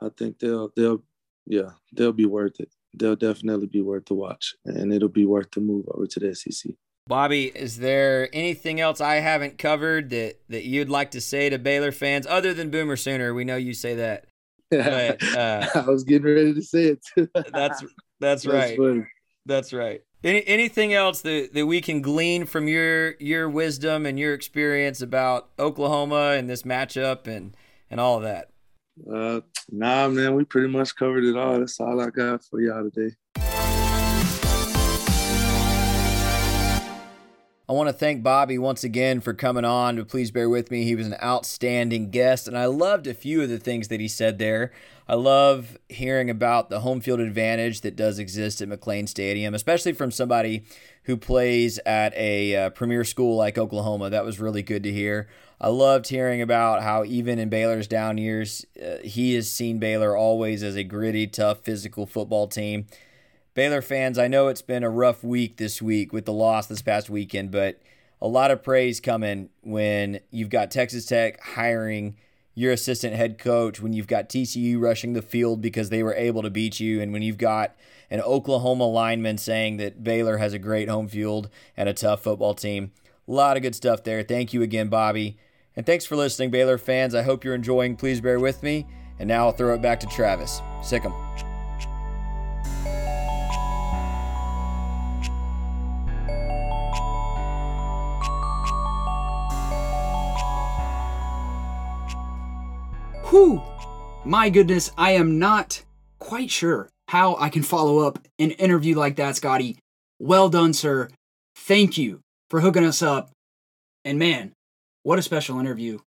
I 0.00 0.08
think 0.16 0.38
they'll 0.38 0.72
they'll 0.74 1.04
yeah 1.46 1.70
they'll 1.92 2.12
be 2.12 2.26
worth 2.26 2.60
it. 2.60 2.70
They'll 2.94 3.16
definitely 3.16 3.66
be 3.66 3.82
worth 3.82 4.06
the 4.06 4.14
watch, 4.14 4.54
and 4.64 4.92
it'll 4.92 5.08
be 5.08 5.26
worth 5.26 5.50
the 5.52 5.60
move 5.60 5.86
over 5.88 6.06
to 6.06 6.20
the 6.20 6.34
SEC. 6.34 6.72
Bobby, 7.08 7.44
is 7.44 7.78
there 7.78 8.28
anything 8.32 8.80
else 8.80 9.00
I 9.00 9.16
haven't 9.16 9.58
covered 9.58 10.10
that 10.10 10.40
that 10.48 10.64
you'd 10.64 10.88
like 10.88 11.12
to 11.12 11.20
say 11.20 11.48
to 11.50 11.58
Baylor 11.58 11.92
fans 11.92 12.26
other 12.26 12.52
than 12.52 12.70
Boomer 12.70 12.96
Sooner? 12.96 13.32
We 13.32 13.44
know 13.44 13.56
you 13.56 13.74
say 13.74 13.94
that. 13.94 14.26
But, 14.70 15.22
uh, 15.36 15.68
I 15.74 15.80
was 15.82 16.02
getting 16.02 16.26
ready 16.26 16.54
to 16.54 16.62
say 16.62 16.84
it 16.86 17.06
too. 17.14 17.28
that's 17.52 17.84
that's 18.18 18.46
right. 18.46 18.76
Funny. 18.76 19.06
That's 19.44 19.72
right. 19.72 20.02
Any, 20.24 20.44
anything 20.48 20.92
else 20.92 21.20
that, 21.20 21.50
that 21.54 21.66
we 21.66 21.80
can 21.80 22.02
glean 22.02 22.46
from 22.46 22.66
your 22.66 23.12
your 23.20 23.48
wisdom 23.48 24.06
and 24.06 24.18
your 24.18 24.34
experience 24.34 25.00
about 25.00 25.50
Oklahoma 25.58 26.32
and 26.36 26.50
this 26.50 26.62
matchup 26.62 27.28
and 27.28 27.56
and 27.88 28.00
all 28.00 28.16
of 28.16 28.24
that? 28.24 28.50
Uh, 29.10 29.40
nah, 29.70 30.08
man, 30.08 30.34
we 30.34 30.44
pretty 30.44 30.68
much 30.68 30.94
covered 30.96 31.24
it 31.24 31.36
all. 31.36 31.58
That's 31.58 31.80
all 31.80 32.00
I 32.00 32.10
got 32.10 32.44
for 32.44 32.60
y'all 32.60 32.88
today. 32.90 33.14
I 37.68 37.72
want 37.72 37.88
to 37.88 37.92
thank 37.92 38.22
Bobby 38.22 38.58
once 38.58 38.84
again 38.84 39.20
for 39.20 39.34
coming 39.34 39.64
on, 39.64 39.96
but 39.96 40.06
please 40.06 40.30
bear 40.30 40.48
with 40.48 40.70
me. 40.70 40.84
He 40.84 40.94
was 40.94 41.08
an 41.08 41.16
outstanding 41.20 42.10
guest, 42.10 42.46
and 42.46 42.56
I 42.56 42.66
loved 42.66 43.08
a 43.08 43.14
few 43.14 43.42
of 43.42 43.48
the 43.48 43.58
things 43.58 43.88
that 43.88 43.98
he 43.98 44.06
said 44.06 44.38
there. 44.38 44.70
I 45.08 45.16
love 45.16 45.76
hearing 45.88 46.30
about 46.30 46.70
the 46.70 46.80
home 46.80 47.00
field 47.00 47.18
advantage 47.18 47.80
that 47.80 47.96
does 47.96 48.20
exist 48.20 48.60
at 48.60 48.68
McLane 48.68 49.08
Stadium, 49.08 49.52
especially 49.52 49.94
from 49.94 50.12
somebody 50.12 50.62
who 51.04 51.16
plays 51.16 51.80
at 51.84 52.14
a 52.16 52.54
uh, 52.54 52.70
premier 52.70 53.02
school 53.02 53.36
like 53.36 53.58
Oklahoma. 53.58 54.10
That 54.10 54.24
was 54.24 54.38
really 54.38 54.62
good 54.62 54.84
to 54.84 54.92
hear. 54.92 55.28
I 55.60 55.68
loved 55.68 56.06
hearing 56.08 56.40
about 56.40 56.84
how 56.84 57.02
even 57.02 57.40
in 57.40 57.48
Baylor's 57.48 57.88
down 57.88 58.16
years, 58.16 58.64
uh, 58.80 58.98
he 59.02 59.34
has 59.34 59.50
seen 59.50 59.80
Baylor 59.80 60.16
always 60.16 60.62
as 60.62 60.76
a 60.76 60.84
gritty, 60.84 61.26
tough, 61.26 61.64
physical 61.64 62.06
football 62.06 62.46
team. 62.46 62.86
Baylor 63.56 63.80
fans, 63.80 64.18
I 64.18 64.28
know 64.28 64.48
it's 64.48 64.60
been 64.60 64.84
a 64.84 64.90
rough 64.90 65.24
week 65.24 65.56
this 65.56 65.80
week 65.80 66.12
with 66.12 66.26
the 66.26 66.32
loss 66.32 66.66
this 66.66 66.82
past 66.82 67.08
weekend, 67.08 67.50
but 67.50 67.80
a 68.20 68.28
lot 68.28 68.50
of 68.50 68.62
praise 68.62 69.00
coming 69.00 69.48
when 69.62 70.20
you've 70.30 70.50
got 70.50 70.70
Texas 70.70 71.06
Tech 71.06 71.42
hiring 71.42 72.18
your 72.54 72.70
assistant 72.70 73.14
head 73.14 73.38
coach 73.38 73.80
when 73.80 73.94
you've 73.94 74.06
got 74.06 74.28
TCU 74.28 74.78
rushing 74.78 75.14
the 75.14 75.22
field 75.22 75.62
because 75.62 75.88
they 75.88 76.02
were 76.02 76.12
able 76.12 76.42
to 76.42 76.50
beat 76.50 76.80
you, 76.80 77.00
and 77.00 77.14
when 77.14 77.22
you've 77.22 77.38
got 77.38 77.74
an 78.10 78.20
Oklahoma 78.20 78.86
lineman 78.86 79.38
saying 79.38 79.78
that 79.78 80.04
Baylor 80.04 80.36
has 80.36 80.52
a 80.52 80.58
great 80.58 80.90
home 80.90 81.08
field 81.08 81.48
and 81.78 81.88
a 81.88 81.94
tough 81.94 82.22
football 82.22 82.52
team. 82.52 82.92
A 83.26 83.32
lot 83.32 83.56
of 83.56 83.62
good 83.62 83.74
stuff 83.74 84.04
there. 84.04 84.22
Thank 84.22 84.52
you 84.52 84.60
again, 84.60 84.88
Bobby. 84.88 85.38
And 85.74 85.86
thanks 85.86 86.04
for 86.04 86.14
listening, 86.14 86.50
Baylor 86.50 86.76
fans. 86.76 87.14
I 87.14 87.22
hope 87.22 87.42
you're 87.42 87.54
enjoying. 87.54 87.96
Please 87.96 88.20
bear 88.20 88.38
with 88.38 88.62
me. 88.62 88.86
And 89.18 89.26
now 89.26 89.46
I'll 89.46 89.52
throw 89.52 89.74
it 89.74 89.80
back 89.80 89.98
to 90.00 90.06
Travis. 90.08 90.60
Sic 90.82 91.06
'em. 91.06 91.45
Whew! 103.30 103.60
My 104.24 104.50
goodness, 104.50 104.92
I 104.96 105.12
am 105.12 105.40
not 105.40 105.82
quite 106.20 106.48
sure 106.48 106.88
how 107.08 107.34
I 107.36 107.48
can 107.48 107.64
follow 107.64 107.98
up 107.98 108.20
an 108.38 108.52
interview 108.52 108.94
like 108.96 109.16
that, 109.16 109.34
Scotty. 109.34 109.78
Well 110.20 110.48
done, 110.48 110.72
sir. 110.72 111.08
Thank 111.56 111.98
you 111.98 112.20
for 112.50 112.60
hooking 112.60 112.84
us 112.84 113.02
up. 113.02 113.32
And 114.04 114.16
man, 114.16 114.52
what 115.02 115.18
a 115.18 115.22
special 115.22 115.58
interview. 115.58 115.98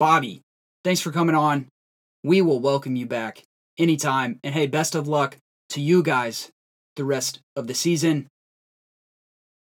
Bobby, 0.00 0.40
thanks 0.82 1.00
for 1.00 1.12
coming 1.12 1.36
on. 1.36 1.68
We 2.24 2.42
will 2.42 2.58
welcome 2.58 2.96
you 2.96 3.06
back 3.06 3.44
anytime. 3.78 4.40
And 4.42 4.52
hey, 4.52 4.66
best 4.66 4.96
of 4.96 5.06
luck 5.06 5.36
to 5.70 5.80
you 5.80 6.02
guys 6.02 6.50
the 6.96 7.04
rest 7.04 7.38
of 7.54 7.68
the 7.68 7.74
season. 7.74 8.26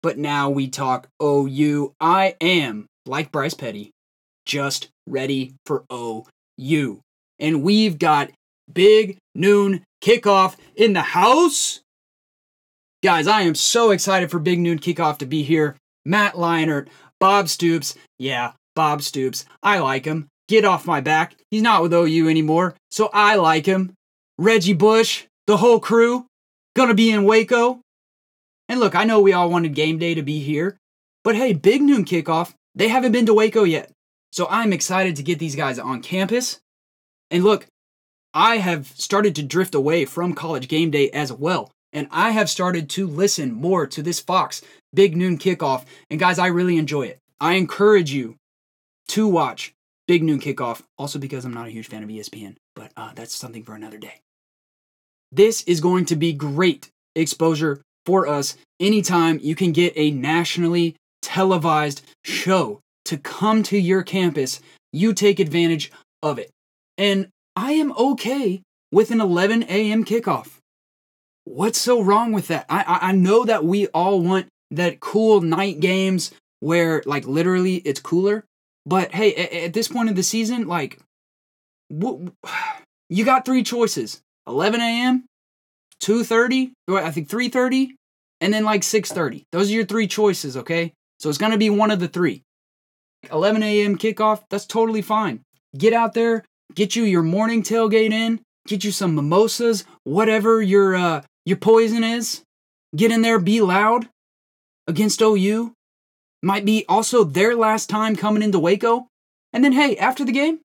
But 0.02 0.16
now 0.16 0.48
we 0.48 0.68
talk 0.68 1.08
OU. 1.22 1.92
I 2.00 2.36
am, 2.40 2.86
like 3.04 3.30
Bryce 3.30 3.52
Petty, 3.52 3.90
just 4.46 4.88
ready 5.06 5.52
for 5.66 5.84
OU. 5.92 6.24
And 7.38 7.62
we've 7.62 7.98
got 7.98 8.30
big 8.72 9.16
noon 9.34 9.84
kickoff 10.02 10.56
in 10.76 10.92
the 10.92 11.02
house. 11.02 11.80
Guys, 13.02 13.26
I 13.26 13.42
am 13.42 13.54
so 13.54 13.92
excited 13.92 14.30
for 14.30 14.38
Big 14.38 14.58
Noon 14.58 14.78
Kickoff 14.78 15.16
to 15.18 15.26
be 15.26 15.42
here. 15.42 15.76
Matt 16.04 16.34
Leinart, 16.34 16.88
Bob 17.18 17.48
Stoops. 17.48 17.94
Yeah, 18.18 18.52
Bob 18.76 19.00
Stoops. 19.00 19.46
I 19.62 19.78
like 19.78 20.04
him. 20.04 20.28
Get 20.48 20.66
off 20.66 20.86
my 20.86 21.00
back. 21.00 21.34
He's 21.50 21.62
not 21.62 21.80
with 21.80 21.94
OU 21.94 22.28
anymore, 22.28 22.74
so 22.90 23.08
I 23.14 23.36
like 23.36 23.64
him. 23.64 23.94
Reggie 24.36 24.74
Bush, 24.74 25.24
the 25.46 25.56
whole 25.56 25.80
crew, 25.80 26.26
gonna 26.76 26.92
be 26.92 27.10
in 27.10 27.24
Waco. 27.24 27.80
And 28.68 28.80
look, 28.80 28.94
I 28.94 29.04
know 29.04 29.20
we 29.20 29.32
all 29.32 29.48
wanted 29.48 29.74
game 29.74 29.96
day 29.96 30.14
to 30.14 30.22
be 30.22 30.40
here, 30.40 30.76
but 31.24 31.36
hey, 31.36 31.54
Big 31.54 31.80
Noon 31.80 32.04
Kickoff, 32.04 32.52
they 32.74 32.88
haven't 32.88 33.12
been 33.12 33.26
to 33.26 33.34
Waco 33.34 33.64
yet. 33.64 33.90
So 34.32 34.46
I'm 34.48 34.72
excited 34.72 35.16
to 35.16 35.22
get 35.22 35.38
these 35.38 35.56
guys 35.56 35.78
on 35.78 36.02
campus. 36.02 36.60
And 37.30 37.44
look, 37.44 37.66
I 38.32 38.58
have 38.58 38.86
started 38.88 39.34
to 39.36 39.42
drift 39.42 39.74
away 39.74 40.04
from 40.04 40.34
college 40.34 40.68
game 40.68 40.90
day 40.90 41.10
as 41.10 41.32
well. 41.32 41.72
And 41.92 42.06
I 42.10 42.30
have 42.30 42.48
started 42.48 42.88
to 42.90 43.06
listen 43.06 43.52
more 43.52 43.86
to 43.88 44.02
this 44.02 44.20
Fox 44.20 44.62
Big 44.94 45.16
Noon 45.16 45.38
Kickoff. 45.38 45.84
And 46.10 46.20
guys, 46.20 46.38
I 46.38 46.46
really 46.46 46.76
enjoy 46.76 47.02
it. 47.02 47.18
I 47.40 47.54
encourage 47.54 48.12
you 48.12 48.36
to 49.08 49.26
watch 49.26 49.72
Big 50.06 50.22
Noon 50.22 50.40
Kickoff, 50.40 50.82
also 50.98 51.18
because 51.18 51.44
I'm 51.44 51.54
not 51.54 51.66
a 51.66 51.70
huge 51.70 51.88
fan 51.88 52.02
of 52.02 52.08
ESPN, 52.08 52.56
but 52.74 52.92
uh, 52.96 53.12
that's 53.14 53.34
something 53.34 53.64
for 53.64 53.74
another 53.74 53.98
day. 53.98 54.20
This 55.32 55.62
is 55.62 55.80
going 55.80 56.04
to 56.06 56.16
be 56.16 56.32
great 56.32 56.90
exposure 57.14 57.80
for 58.06 58.26
us 58.26 58.56
anytime 58.78 59.38
you 59.42 59.54
can 59.54 59.72
get 59.72 59.92
a 59.96 60.10
nationally 60.10 60.96
televised 61.22 62.02
show 62.24 62.80
to 63.06 63.16
come 63.16 63.62
to 63.64 63.78
your 63.78 64.02
campus. 64.02 64.60
You 64.92 65.14
take 65.14 65.40
advantage 65.40 65.90
of 66.22 66.38
it. 66.38 66.50
And 66.98 67.28
I 67.56 67.72
am 67.72 67.92
okay 67.92 68.62
with 68.92 69.10
an 69.10 69.20
11 69.20 69.64
a.m. 69.64 70.04
kickoff. 70.04 70.58
What's 71.44 71.80
so 71.80 72.00
wrong 72.00 72.32
with 72.32 72.48
that? 72.48 72.66
I, 72.68 72.98
I, 73.02 73.12
know 73.12 73.44
that 73.44 73.64
we 73.64 73.86
all 73.88 74.20
want 74.20 74.46
that 74.70 75.00
cool 75.00 75.40
night 75.40 75.80
games 75.80 76.30
where 76.60 77.02
like 77.06 77.26
literally 77.26 77.76
it's 77.76 78.00
cooler, 78.00 78.44
but 78.86 79.12
hey, 79.12 79.34
at, 79.34 79.52
at 79.52 79.72
this 79.72 79.88
point 79.88 80.10
of 80.10 80.16
the 80.16 80.22
season, 80.22 80.68
like, 80.68 81.00
you 81.90 83.24
got 83.24 83.44
three 83.44 83.62
choices: 83.62 84.20
11 84.46 84.80
a.m., 84.80 85.24
2:30, 86.02 86.72
I 86.88 87.10
think 87.10 87.28
3:30, 87.28 87.90
and 88.40 88.52
then 88.52 88.64
like 88.64 88.82
6:30. 88.82 89.44
Those 89.52 89.70
are 89.70 89.74
your 89.74 89.86
three 89.86 90.06
choices, 90.06 90.56
okay? 90.56 90.92
So 91.18 91.28
it's 91.28 91.38
gonna 91.38 91.58
be 91.58 91.70
one 91.70 91.90
of 91.90 92.00
the 92.00 92.08
three. 92.08 92.42
11 93.30 93.62
a.m. 93.62 93.98
kickoff, 93.98 94.42
that's 94.48 94.66
totally 94.66 95.02
fine. 95.02 95.40
Get 95.76 95.92
out 95.92 96.14
there, 96.14 96.44
get 96.74 96.96
you 96.96 97.04
your 97.04 97.22
morning 97.22 97.62
tailgate 97.62 98.12
in, 98.12 98.40
get 98.66 98.84
you 98.84 98.92
some 98.92 99.14
mimosas, 99.14 99.84
whatever 100.04 100.62
your 100.62 100.94
uh, 100.96 101.22
your 101.44 101.58
poison 101.58 102.04
is. 102.04 102.42
Get 102.96 103.12
in 103.12 103.22
there, 103.22 103.38
be 103.38 103.60
loud 103.60 104.08
against 104.86 105.22
OU. 105.22 105.74
Might 106.42 106.64
be 106.64 106.84
also 106.88 107.22
their 107.22 107.54
last 107.54 107.88
time 107.88 108.16
coming 108.16 108.42
into 108.42 108.58
Waco. 108.58 109.06
And 109.52 109.62
then, 109.62 109.72
hey, 109.72 109.96
after 109.96 110.24
the 110.24 110.32
game, 110.32 110.60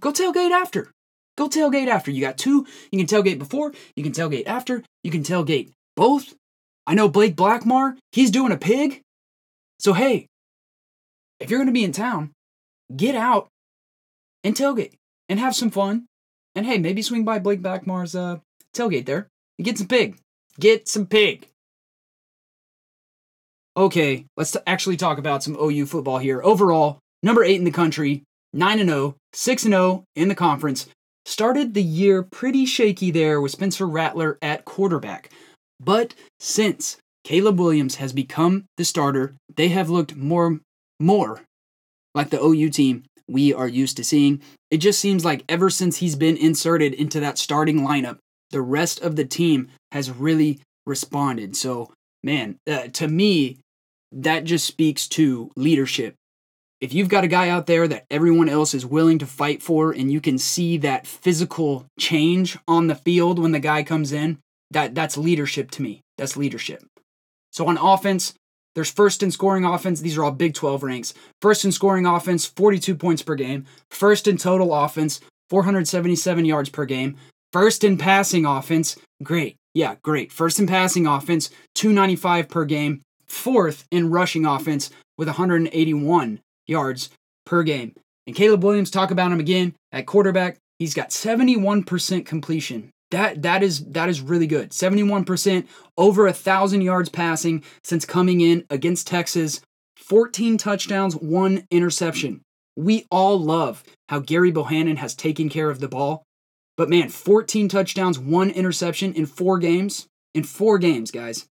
go 0.00 0.12
tailgate 0.12 0.52
after. 0.52 0.90
Go 1.36 1.48
tailgate 1.48 1.88
after. 1.88 2.10
You 2.10 2.20
got 2.20 2.38
two. 2.38 2.66
You 2.90 2.98
can 2.98 3.06
tailgate 3.06 3.38
before, 3.38 3.72
you 3.96 4.02
can 4.02 4.12
tailgate 4.12 4.46
after, 4.46 4.82
you 5.02 5.10
can 5.10 5.22
tailgate 5.22 5.72
both. 5.96 6.34
I 6.86 6.94
know 6.94 7.08
Blake 7.08 7.36
Blackmar, 7.36 7.96
he's 8.12 8.30
doing 8.30 8.52
a 8.52 8.56
pig. 8.56 9.00
So, 9.78 9.92
hey, 9.92 10.26
if 11.40 11.50
you're 11.50 11.58
going 11.58 11.66
to 11.66 11.72
be 11.72 11.84
in 11.84 11.92
town, 11.92 12.30
get 12.94 13.14
out 13.14 13.48
and 14.44 14.54
tailgate 14.54 14.94
and 15.28 15.40
have 15.40 15.56
some 15.56 15.70
fun. 15.70 16.06
And 16.54 16.66
hey, 16.66 16.78
maybe 16.78 17.02
swing 17.02 17.24
by 17.24 17.38
Blake 17.38 17.62
Blackmar's 17.62 18.14
uh, 18.14 18.38
tailgate 18.74 19.06
there 19.06 19.28
and 19.58 19.64
get 19.64 19.78
some 19.78 19.88
pig. 19.88 20.18
Get 20.58 20.88
some 20.88 21.06
pig. 21.06 21.48
Okay, 23.76 24.26
let's 24.36 24.50
t- 24.50 24.58
actually 24.66 24.96
talk 24.96 25.18
about 25.18 25.42
some 25.42 25.56
OU 25.56 25.86
football 25.86 26.18
here. 26.18 26.42
Overall, 26.42 26.98
number 27.22 27.44
eight 27.44 27.58
in 27.58 27.64
the 27.64 27.70
country, 27.70 28.24
9 28.52 28.84
0, 28.84 29.16
6 29.32 29.62
0 29.62 30.04
in 30.16 30.28
the 30.28 30.34
conference. 30.34 30.86
Started 31.24 31.74
the 31.74 31.82
year 31.82 32.22
pretty 32.22 32.66
shaky 32.66 33.10
there 33.10 33.40
with 33.40 33.52
Spencer 33.52 33.86
Rattler 33.86 34.38
at 34.42 34.64
quarterback. 34.64 35.30
But 35.78 36.14
since 36.40 36.96
Caleb 37.24 37.60
Williams 37.60 37.96
has 37.96 38.12
become 38.12 38.64
the 38.76 38.84
starter, 38.84 39.36
they 39.56 39.68
have 39.68 39.88
looked 39.88 40.16
more 40.16 40.60
more 41.00 41.42
like 42.14 42.30
the 42.30 42.42
OU 42.42 42.70
team 42.70 43.04
we 43.28 43.54
are 43.54 43.68
used 43.68 43.96
to 43.96 44.04
seeing. 44.04 44.40
It 44.70 44.78
just 44.78 45.00
seems 45.00 45.24
like 45.24 45.44
ever 45.48 45.70
since 45.70 45.98
he's 45.98 46.16
been 46.16 46.36
inserted 46.36 46.94
into 46.94 47.20
that 47.20 47.38
starting 47.38 47.80
lineup, 47.80 48.18
the 48.50 48.60
rest 48.60 49.00
of 49.00 49.16
the 49.16 49.24
team 49.24 49.68
has 49.92 50.10
really 50.10 50.60
responded. 50.86 51.56
So, 51.56 51.92
man, 52.22 52.56
uh, 52.68 52.88
to 52.94 53.08
me, 53.08 53.58
that 54.12 54.44
just 54.44 54.66
speaks 54.66 55.06
to 55.08 55.50
leadership. 55.56 56.14
If 56.80 56.94
you've 56.94 57.08
got 57.08 57.24
a 57.24 57.28
guy 57.28 57.48
out 57.48 57.66
there 57.66 57.86
that 57.86 58.06
everyone 58.10 58.48
else 58.48 58.74
is 58.74 58.86
willing 58.86 59.18
to 59.18 59.26
fight 59.26 59.62
for, 59.62 59.92
and 59.92 60.10
you 60.10 60.20
can 60.20 60.38
see 60.38 60.78
that 60.78 61.06
physical 61.06 61.86
change 61.98 62.58
on 62.66 62.86
the 62.86 62.94
field 62.94 63.38
when 63.38 63.52
the 63.52 63.60
guy 63.60 63.82
comes 63.82 64.12
in, 64.12 64.38
that 64.70 64.94
that's 64.94 65.16
leadership 65.16 65.70
to 65.72 65.82
me. 65.82 66.00
That's 66.16 66.36
leadership. 66.36 66.82
So 67.52 67.66
on 67.66 67.76
offense, 67.76 68.34
there's 68.74 68.90
first 68.90 69.22
in 69.22 69.30
scoring 69.30 69.64
offense. 69.64 70.00
These 70.00 70.16
are 70.16 70.24
all 70.24 70.30
Big 70.30 70.54
12 70.54 70.82
ranks. 70.82 71.14
First 71.42 71.64
in 71.64 71.72
scoring 71.72 72.06
offense, 72.06 72.46
42 72.46 72.94
points 72.94 73.22
per 73.22 73.34
game. 73.34 73.66
First 73.90 74.28
in 74.28 74.36
total 74.36 74.74
offense, 74.74 75.20
477 75.48 76.44
yards 76.44 76.68
per 76.68 76.84
game. 76.84 77.16
First 77.52 77.82
in 77.82 77.98
passing 77.98 78.46
offense, 78.46 78.96
great. 79.22 79.56
Yeah, 79.74 79.96
great. 80.02 80.32
First 80.32 80.60
in 80.60 80.66
passing 80.66 81.06
offense, 81.06 81.50
295 81.74 82.48
per 82.48 82.64
game. 82.64 83.02
Fourth 83.26 83.84
in 83.90 84.10
rushing 84.10 84.46
offense 84.46 84.90
with 85.18 85.28
181 85.28 86.40
yards 86.66 87.10
per 87.46 87.62
game. 87.62 87.94
And 88.26 88.36
Caleb 88.36 88.62
Williams, 88.62 88.90
talk 88.90 89.10
about 89.10 89.32
him 89.32 89.40
again 89.40 89.74
at 89.92 90.06
quarterback. 90.06 90.56
He's 90.78 90.94
got 90.94 91.10
71% 91.10 92.24
completion. 92.24 92.90
That 93.10 93.42
that 93.42 93.62
is 93.62 93.84
that 93.86 94.08
is 94.08 94.20
really 94.20 94.46
good. 94.46 94.70
71%, 94.70 95.66
over 95.98 96.26
a 96.26 96.32
thousand 96.32 96.82
yards 96.82 97.08
passing 97.08 97.64
since 97.82 98.04
coming 98.04 98.40
in 98.40 98.64
against 98.70 99.06
Texas. 99.06 99.60
14 99.96 100.58
touchdowns, 100.58 101.14
one 101.14 101.66
interception. 101.70 102.42
We 102.76 103.06
all 103.10 103.38
love 103.38 103.84
how 104.08 104.20
Gerry 104.20 104.50
Bohanon 104.50 104.96
has 104.96 105.14
taken 105.14 105.48
care 105.48 105.70
of 105.70 105.80
the 105.80 105.88
ball. 105.88 106.24
But 106.76 106.88
man, 106.88 107.10
14 107.10 107.68
touchdowns, 107.68 108.18
one 108.18 108.50
interception 108.50 109.12
in 109.14 109.26
four 109.26 109.58
games. 109.58 110.06
In 110.34 110.44
four 110.44 110.78
games, 110.78 111.10
guys. 111.10 111.46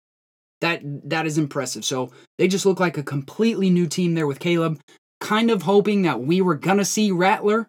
That 0.61 0.83
that 1.09 1.27
is 1.27 1.39
impressive. 1.39 1.85
So 1.85 2.13
they 2.39 2.49
just 2.49 2.67
look 2.67 2.81
like 2.81 2.99
a 2.99 3.03
completely 3.03 3.71
new 3.71 3.87
team 3.87 4.15
there 4.15 4.27
with 4.27 4.39
Caleb. 4.39 4.81
Kind 5.21 5.51
of 5.51 5.63
hoping 5.63 6.03
that 6.03 6.21
we 6.21 6.41
were 6.43 6.55
gonna 6.55 6.85
see 6.85 7.11
Rattler 7.11 7.69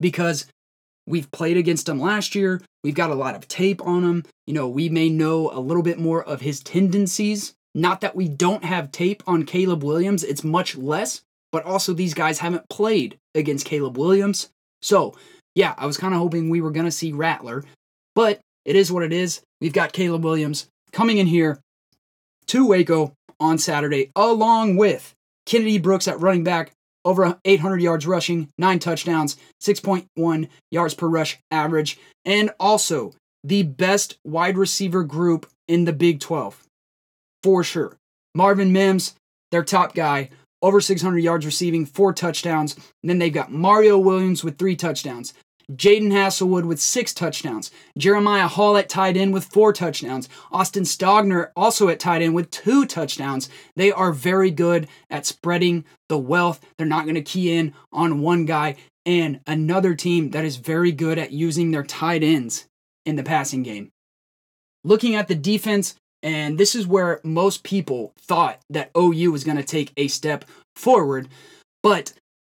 because 0.00 0.46
We've 1.06 1.30
played 1.30 1.56
against 1.56 1.88
him 1.88 2.00
last 2.00 2.34
year. 2.34 2.62
We've 2.82 2.94
got 2.94 3.10
a 3.10 3.14
lot 3.14 3.34
of 3.34 3.48
tape 3.48 3.84
on 3.86 4.04
him. 4.04 4.24
You 4.46 4.54
know, 4.54 4.68
we 4.68 4.88
may 4.88 5.08
know 5.08 5.50
a 5.50 5.60
little 5.60 5.82
bit 5.82 5.98
more 5.98 6.22
of 6.22 6.40
his 6.40 6.60
tendencies. 6.60 7.54
Not 7.74 8.00
that 8.02 8.14
we 8.14 8.28
don't 8.28 8.64
have 8.64 8.92
tape 8.92 9.22
on 9.26 9.44
Caleb 9.44 9.82
Williams, 9.82 10.22
it's 10.22 10.44
much 10.44 10.76
less, 10.76 11.22
but 11.50 11.64
also 11.64 11.92
these 11.92 12.14
guys 12.14 12.38
haven't 12.38 12.68
played 12.68 13.18
against 13.34 13.66
Caleb 13.66 13.98
Williams. 13.98 14.48
So, 14.80 15.16
yeah, 15.54 15.74
I 15.76 15.86
was 15.86 15.96
kind 15.96 16.14
of 16.14 16.20
hoping 16.20 16.48
we 16.48 16.60
were 16.60 16.70
going 16.70 16.86
to 16.86 16.92
see 16.92 17.12
Rattler, 17.12 17.64
but 18.14 18.40
it 18.64 18.76
is 18.76 18.92
what 18.92 19.02
it 19.02 19.12
is. 19.12 19.42
We've 19.60 19.72
got 19.72 19.92
Caleb 19.92 20.24
Williams 20.24 20.68
coming 20.92 21.18
in 21.18 21.26
here 21.26 21.58
to 22.46 22.66
Waco 22.66 23.12
on 23.40 23.58
Saturday, 23.58 24.12
along 24.14 24.76
with 24.76 25.12
Kennedy 25.46 25.78
Brooks 25.78 26.06
at 26.06 26.20
running 26.20 26.44
back, 26.44 26.70
over 27.04 27.38
800 27.44 27.80
yards 27.82 28.06
rushing, 28.06 28.48
nine 28.58 28.78
touchdowns, 28.78 29.36
6.1 29.62 30.48
yards 30.70 30.94
per 30.94 31.06
rush 31.06 31.38
average, 31.50 31.98
and 32.24 32.50
also 32.58 33.12
the 33.42 33.62
best 33.62 34.18
wide 34.24 34.56
receiver 34.56 35.04
group 35.04 35.46
in 35.68 35.84
the 35.84 35.92
Big 35.92 36.20
12. 36.20 36.62
For 37.42 37.62
sure. 37.62 37.96
Marvin 38.34 38.72
Mims, 38.72 39.14
their 39.50 39.62
top 39.62 39.94
guy, 39.94 40.30
over 40.62 40.80
600 40.80 41.18
yards 41.18 41.44
receiving, 41.44 41.84
four 41.84 42.12
touchdowns. 42.12 42.74
And 42.74 43.10
then 43.10 43.18
they've 43.18 43.32
got 43.32 43.52
Mario 43.52 43.98
Williams 43.98 44.42
with 44.42 44.58
three 44.58 44.76
touchdowns. 44.76 45.34
Jadon 45.72 46.12
Haselwood 46.12 46.64
with 46.64 46.80
six 46.80 47.12
touchdowns. 47.12 47.70
Jeremiah 47.96 48.48
Hall 48.48 48.76
at 48.76 48.88
tight 48.88 49.16
end 49.16 49.32
with 49.32 49.44
four 49.44 49.72
touchdowns. 49.72 50.28
Austin 50.52 50.84
Stogner 50.84 51.50
also 51.56 51.88
at 51.88 52.00
tight 52.00 52.22
end 52.22 52.34
with 52.34 52.50
two 52.50 52.86
touchdowns. 52.86 53.48
They 53.76 53.90
are 53.90 54.12
very 54.12 54.50
good 54.50 54.88
at 55.10 55.26
spreading 55.26 55.84
the 56.08 56.18
wealth. 56.18 56.64
They're 56.76 56.86
not 56.86 57.04
going 57.04 57.14
to 57.14 57.22
key 57.22 57.56
in 57.56 57.74
on 57.92 58.20
one 58.20 58.44
guy. 58.44 58.76
And 59.06 59.40
another 59.46 59.94
team 59.94 60.30
that 60.30 60.44
is 60.44 60.56
very 60.56 60.92
good 60.92 61.18
at 61.18 61.32
using 61.32 61.70
their 61.70 61.82
tight 61.82 62.22
ends 62.22 62.66
in 63.04 63.16
the 63.16 63.22
passing 63.22 63.62
game. 63.62 63.90
Looking 64.82 65.14
at 65.14 65.28
the 65.28 65.34
defense, 65.34 65.94
and 66.22 66.58
this 66.58 66.74
is 66.74 66.86
where 66.86 67.20
most 67.22 67.62
people 67.64 68.12
thought 68.18 68.60
that 68.70 68.90
OU 68.96 69.32
was 69.32 69.44
going 69.44 69.56
to 69.56 69.64
take 69.64 69.92
a 69.96 70.08
step 70.08 70.44
forward, 70.74 71.28
but 71.82 72.14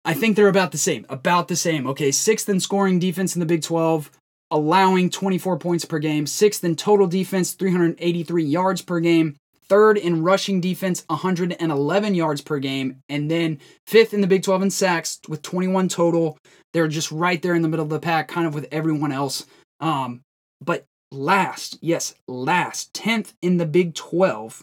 I 0.07 0.15
think 0.15 0.37
they're 0.37 0.49
about 0.49 0.71
the 0.71 0.79
same. 0.79 1.05
About 1.09 1.49
the 1.49 1.57
same. 1.57 1.87
Okay, 1.89 2.13
sixth 2.13 2.49
in 2.49 2.61
scoring 2.61 3.01
defense 3.01 3.35
in 3.35 3.41
the 3.41 3.47
Big 3.47 3.63
12, 3.63 4.11
allowing 4.53 5.11
24 5.11 5.59
points 5.59 5.85
per 5.85 5.99
game. 5.99 6.27
Sixth 6.27 6.63
in 6.63 6.77
total 6.77 7.09
defense, 7.09 7.53
383 7.55 8.45
yards 8.45 8.83
per 8.83 9.01
game. 9.01 9.37
Third 9.69 9.99
in 9.99 10.23
rushing 10.23 10.61
defense, 10.61 11.05
111 11.09 12.15
yards 12.15 12.41
per 12.41 12.61
game. 12.61 13.03
And 13.09 13.29
then 13.29 13.59
fifth 13.89 14.15
in 14.15 14.21
the 14.21 14.29
Big 14.29 14.45
12 14.45 14.63
in 14.63 14.71
sacks 14.71 15.19
with 15.29 15.43
21 15.43 15.89
total. 15.89 16.39
They're 16.73 16.87
just 16.87 17.11
right 17.11 17.43
there 17.43 17.57
in 17.57 17.63
the 17.63 17.69
middle 17.69 17.85
of 17.85 17.91
the 17.91 17.99
pack, 17.99 18.29
kind 18.29 18.47
of 18.47 18.55
with 18.55 18.69
everyone 18.71 19.11
else. 19.11 19.45
Um, 19.81 20.21
but 20.65 20.85
last, 21.11 21.79
yes, 21.81 22.15
last, 22.29 22.95
10th 22.95 23.33
in 23.43 23.57
the 23.57 23.67
Big 23.67 23.95
12 23.95 24.63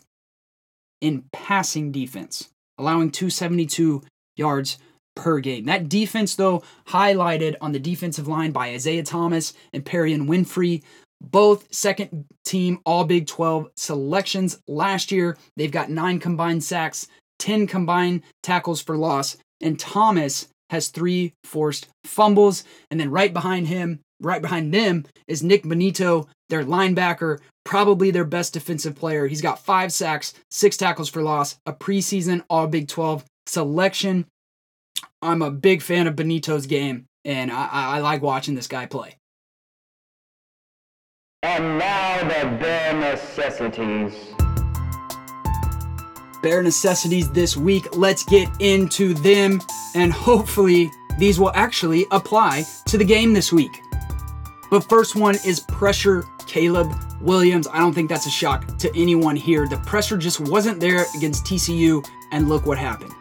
in 1.02 1.26
passing 1.34 1.92
defense, 1.92 2.48
allowing 2.78 3.12
272 3.12 4.04
yards 4.38 4.78
per 5.16 5.40
game. 5.40 5.66
That 5.66 5.90
defense, 5.90 6.36
though, 6.36 6.64
highlighted 6.88 7.56
on 7.62 7.72
the 7.72 7.80
defensive 7.80 8.28
line 8.28 8.52
by 8.52 8.70
Isaiah 8.70 9.04
Thomas 9.04 9.54
and 9.74 9.86
Perrion 9.86 10.28
Winfrey, 10.28 10.84
both 11.22 11.74
second 11.74 12.26
team 12.46 12.80
All 12.86 13.06
Big 13.06 13.28
12 13.28 13.70
selections 13.76 14.60
last 14.68 15.12
year. 15.12 15.38
They've 15.56 15.72
got 15.72 15.90
nine 15.90 16.20
combined 16.20 16.64
sacks, 16.64 17.08
10 17.40 17.68
combined 17.68 18.24
tackles 18.42 18.82
for 18.82 18.98
loss, 18.98 19.38
and 19.62 19.80
Thomas 19.80 20.48
has 20.70 20.90
three 20.90 21.34
forced 21.44 21.88
fumbles. 22.04 22.64
And 22.90 23.00
then 23.00 23.12
right 23.12 23.32
behind 23.32 23.68
him, 23.68 24.00
right 24.20 24.42
behind 24.42 24.74
them, 24.74 25.06
is 25.28 25.44
Nick 25.44 25.64
Bonitto, 25.64 26.28
their 26.50 26.64
linebacker, 26.64 27.40
probably 27.64 28.12
their 28.12 28.26
best 28.26 28.54
defensive 28.54 28.96
player. 28.96 29.28
He's 29.28 29.42
got 29.42 29.64
five 29.64 29.94
sacks, 29.94 30.34
six 30.50 30.78
tackles 30.78 31.10
for 31.10 31.22
loss, 31.22 31.58
a 31.66 31.74
preseason 31.74 32.44
All 32.50 32.68
Big 32.68 32.88
12 32.88 33.24
selection. 33.46 34.26
I'm 35.24 35.42
a 35.42 35.52
big 35.52 35.82
fan 35.82 36.08
of 36.08 36.16
Bonitto's 36.16 36.66
game, 36.66 37.08
and 37.24 37.52
I, 37.52 37.68
I 37.72 38.00
like 38.00 38.22
watching 38.22 38.56
this 38.56 38.68
guy 38.68 38.86
play. 38.86 39.18
And 41.42 41.78
now 41.78 42.20
the 42.24 42.58
bare 42.58 42.94
necessities. 42.94 44.14
Bare 46.42 46.62
necessities 46.62 47.32
this 47.32 47.56
week. 47.56 47.96
Let's 47.96 48.24
get 48.26 48.50
into 48.60 49.14
them, 49.14 49.62
and 49.96 50.12
hopefully, 50.12 50.92
these 51.18 51.40
will 51.40 51.52
actually 51.54 52.06
apply 52.12 52.66
to 52.88 52.98
the 52.98 53.06
game 53.06 53.34
this 53.34 53.52
week. 53.52 53.72
But 54.70 54.88
first 54.90 55.16
one 55.16 55.36
is 55.46 55.62
pressure 55.62 56.24
Caleb 56.48 56.92
Williams. 57.22 57.68
I 57.72 57.80
don't 57.80 57.94
think 57.94 58.10
that's 58.10 58.26
a 58.26 58.32
shock 58.32 58.78
to 58.80 58.90
anyone 58.96 59.36
here. 59.36 59.68
The 59.68 59.78
pressure 59.78 60.18
just 60.18 60.40
wasn't 60.40 60.80
there 60.80 61.06
against 61.16 61.46
TCU, 61.46 62.06
and 62.32 62.50
look 62.50 62.66
what 62.66 62.78
happened. 62.78 63.14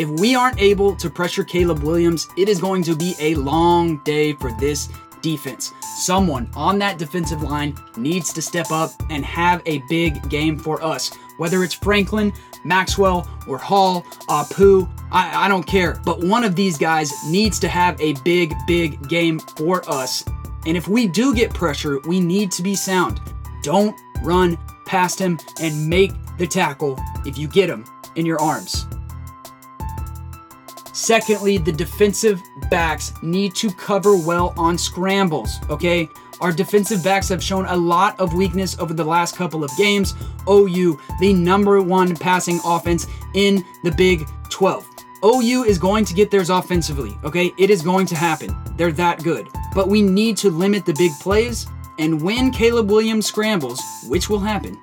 If 0.00 0.08
we 0.18 0.34
aren't 0.34 0.58
able 0.58 0.96
to 0.96 1.10
pressure 1.10 1.44
Caleb 1.44 1.80
Williams, 1.80 2.26
it 2.38 2.48
is 2.48 2.58
going 2.58 2.82
to 2.84 2.96
be 2.96 3.14
a 3.20 3.34
long 3.34 3.98
day 3.98 4.32
for 4.32 4.50
this 4.52 4.88
defense. 5.20 5.74
Someone 5.98 6.48
on 6.56 6.78
that 6.78 6.96
defensive 6.96 7.42
line 7.42 7.76
needs 7.98 8.32
to 8.32 8.40
step 8.40 8.70
up 8.70 8.92
and 9.10 9.26
have 9.26 9.60
a 9.66 9.82
big 9.90 10.26
game 10.30 10.58
for 10.58 10.82
us. 10.82 11.10
Whether 11.36 11.62
it's 11.64 11.74
Franklin, 11.74 12.32
Maxwell, 12.64 13.28
or 13.46 13.58
Hall, 13.58 14.00
Apu, 14.30 14.90
I, 15.12 15.44
I 15.44 15.48
don't 15.48 15.66
care. 15.66 16.00
But 16.02 16.24
one 16.24 16.44
of 16.44 16.56
these 16.56 16.78
guys 16.78 17.12
needs 17.28 17.58
to 17.58 17.68
have 17.68 18.00
a 18.00 18.14
big, 18.24 18.54
big 18.66 19.06
game 19.06 19.38
for 19.38 19.86
us. 19.86 20.24
And 20.64 20.78
if 20.78 20.88
we 20.88 21.08
do 21.08 21.34
get 21.34 21.52
pressure, 21.52 22.00
we 22.06 22.20
need 22.20 22.50
to 22.52 22.62
be 22.62 22.74
sound. 22.74 23.20
Don't 23.62 23.94
run 24.22 24.56
past 24.86 25.18
him 25.18 25.38
and 25.60 25.86
make 25.86 26.12
the 26.38 26.46
tackle 26.46 26.98
if 27.26 27.36
you 27.36 27.48
get 27.48 27.68
him 27.68 27.84
in 28.16 28.24
your 28.24 28.40
arms. 28.40 28.86
Secondly, 31.00 31.56
the 31.56 31.72
defensive 31.72 32.42
backs 32.70 33.14
need 33.22 33.54
to 33.54 33.70
cover 33.70 34.14
well 34.14 34.52
on 34.58 34.76
scrambles, 34.76 35.58
okay? 35.70 36.06
Our 36.42 36.52
defensive 36.52 37.02
backs 37.02 37.30
have 37.30 37.42
shown 37.42 37.64
a 37.64 37.76
lot 37.76 38.20
of 38.20 38.34
weakness 38.34 38.78
over 38.78 38.92
the 38.92 39.04
last 39.04 39.34
couple 39.34 39.64
of 39.64 39.74
games. 39.78 40.12
OU, 40.46 41.00
the 41.18 41.32
number 41.32 41.80
one 41.80 42.14
passing 42.14 42.60
offense 42.66 43.06
in 43.32 43.64
the 43.82 43.92
Big 43.92 44.26
12. 44.50 44.86
OU 45.24 45.64
is 45.64 45.78
going 45.78 46.04
to 46.04 46.12
get 46.12 46.30
theirs 46.30 46.50
offensively, 46.50 47.16
okay? 47.24 47.50
It 47.56 47.70
is 47.70 47.80
going 47.80 48.04
to 48.08 48.14
happen. 48.14 48.54
They're 48.76 48.92
that 48.92 49.24
good. 49.24 49.48
But 49.74 49.88
we 49.88 50.02
need 50.02 50.36
to 50.36 50.50
limit 50.50 50.84
the 50.84 50.92
big 50.92 51.12
plays, 51.18 51.66
and 51.98 52.20
when 52.20 52.50
Caleb 52.50 52.90
Williams 52.90 53.24
scrambles, 53.24 53.80
which 54.06 54.28
will 54.28 54.38
happen, 54.38 54.78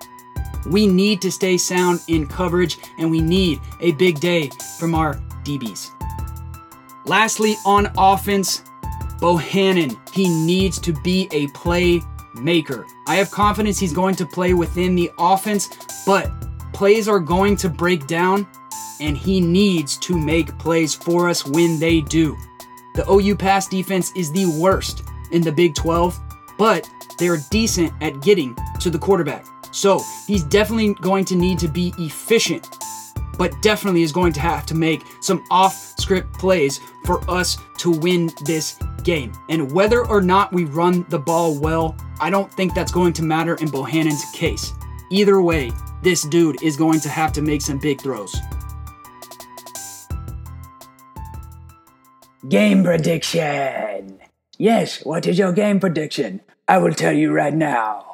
we 0.66 0.88
need 0.88 1.22
to 1.22 1.32
stay 1.32 1.58
sound 1.58 2.02
in 2.08 2.26
coverage, 2.26 2.80
and 2.98 3.12
we 3.12 3.22
need 3.22 3.60
a 3.82 3.92
big 3.92 4.20
day 4.20 4.50
from 4.80 4.96
our 4.96 5.14
DBs. 5.44 5.92
Lastly, 7.08 7.56
on 7.66 7.90
offense, 7.98 8.64
Bohanon, 9.20 9.98
he 10.12 10.28
needs 10.28 10.78
to 10.80 10.94
be 10.94 11.30
a 11.32 11.48
playmaker. 11.48 12.86
I 13.08 13.16
have 13.16 13.32
confidence 13.32 13.80
he's 13.80 13.94
going 13.94 14.16
to 14.16 14.26
play 14.26 14.54
within 14.54 14.94
the 14.94 15.10
offense, 15.18 15.70
but 16.06 16.30
plays 16.74 17.08
are 17.08 17.20
going 17.20 17.56
to 17.58 17.70
break 17.70 18.08
down, 18.08 18.46
and 19.00 19.18
he 19.18 19.40
needs 19.40 19.98
to 20.00 20.18
make 20.18 20.58
plays 20.60 20.94
for 20.94 21.30
us 21.30 21.46
when 21.46 21.80
they 21.80 22.02
do. 22.02 22.38
The 22.96 23.10
OU 23.10 23.38
pass 23.38 23.68
defense 23.68 24.12
is 24.16 24.32
the 24.32 24.46
worst 24.60 25.04
in 25.32 25.42
the 25.42 25.52
Big 25.52 25.76
12, 25.76 26.20
but 26.58 26.90
they're 27.18 27.40
decent 27.52 27.94
at 28.02 28.22
getting 28.22 28.56
to 28.82 28.90
the 28.90 29.00
quarterback. 29.00 29.46
So 29.72 30.02
he's 30.26 30.44
definitely 30.44 30.94
going 30.96 31.24
to 31.26 31.36
need 31.36 31.60
to 31.60 31.68
be 31.68 31.94
efficient 32.00 32.68
but 33.38 33.62
definitely 33.62 34.04
is 34.04 34.12
going 34.12 34.34
to 34.34 34.40
have 34.40 34.66
to 34.68 34.76
make 34.76 35.02
some 35.22 35.44
off 35.52 35.94
script 36.00 36.34
plays 36.34 36.80
for 37.06 37.20
us 37.30 37.58
to 37.78 37.92
win 37.92 38.32
this 38.46 38.80
game. 39.04 39.32
And 39.50 39.72
whether 39.72 40.06
or 40.06 40.22
not 40.22 40.52
we 40.54 40.66
run 40.66 41.06
the 41.10 41.20
ball 41.20 41.58
well, 41.60 41.96
I 42.20 42.30
don't 42.30 42.52
think 42.54 42.74
that's 42.74 42.92
going 42.92 43.14
to 43.14 43.24
matter 43.24 43.56
in 43.56 43.70
Bohanon's 43.70 44.26
case. 44.32 44.74
Either 45.12 45.42
way, 45.42 45.72
this 46.04 46.24
dude 46.24 46.62
is 46.62 46.76
going 46.76 47.00
to 47.02 47.10
have 47.10 47.32
to 47.34 47.42
make 47.42 47.62
some 47.62 47.80
big 47.80 48.02
throws. 48.02 48.36
Game 52.48 52.84
prediction. 52.84 54.20
Yes, 54.58 55.04
what 55.06 55.28
is 55.28 55.38
your 55.38 55.52
game 55.52 55.80
prediction? 55.80 56.42
I 56.68 56.78
will 56.78 56.94
tell 56.94 57.14
you 57.14 57.32
right 57.32 57.54
now. 57.54 58.07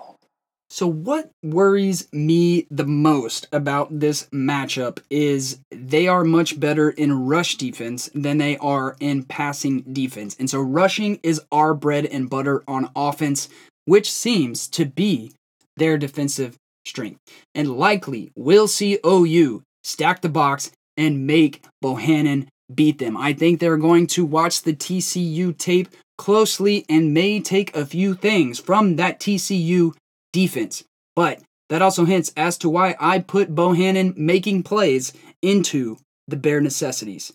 So, 0.74 0.88
what 0.88 1.30
worries 1.43 2.11
me 2.11 2.65
the 2.71 2.88
most 2.88 3.47
about 3.51 3.99
this 3.99 4.28
matchup 4.34 4.97
is 5.07 5.59
they 5.69 6.07
are 6.07 6.24
much 6.24 6.59
better 6.59 6.89
in 6.89 7.28
rush 7.28 7.57
defense 7.57 8.09
than 8.15 8.39
they 8.39 8.57
are 8.57 8.95
in 8.99 9.21
passing 9.21 9.82
defense. 9.82 10.36
And 10.39 10.49
so, 10.49 10.59
rushing 10.59 11.19
is 11.21 11.39
our 11.51 11.76
bread 11.76 12.07
and 12.07 12.28
butter 12.28 12.63
on 12.67 12.89
offense, 12.95 13.49
which 13.86 14.11
seems 14.11 14.67
to 14.69 14.86
be 14.86 15.34
their 15.78 15.95
defensive 15.95 16.55
strength. 16.88 17.19
And 17.53 17.78
likely 17.78 18.32
we'll 18.36 18.67
see 18.67 18.97
OU 19.05 19.61
stack 19.84 20.21
the 20.21 20.28
box 20.28 20.71
and 20.97 21.28
make 21.28 21.63
Bohanon 21.84 22.49
beat 22.74 22.97
them. 22.97 23.15
I 23.15 23.34
think 23.34 23.59
they're 23.59 23.78
going 23.78 24.07
to 24.07 24.26
watch 24.26 24.63
the 24.63 24.74
TCU 24.74 25.55
tape 25.55 25.89
closely 26.17 26.84
and 26.89 27.13
may 27.13 27.39
take 27.39 27.76
a 27.76 27.86
few 27.86 28.15
things 28.15 28.57
from 28.57 28.95
that 28.95 29.19
TCU 29.19 29.93
defense. 30.34 30.84
But 31.15 31.39
that 31.69 31.81
also 31.81 32.03
hints 32.03 32.34
as 32.36 32.57
to 32.59 32.69
why 32.69 32.95
I 32.99 33.19
put 33.19 33.55
Bohanon 33.55 34.13
making 34.17 34.63
plays 34.63 35.13
into 35.41 35.97
the 36.27 36.36
bare 36.36 36.59
necessities. 36.59 37.31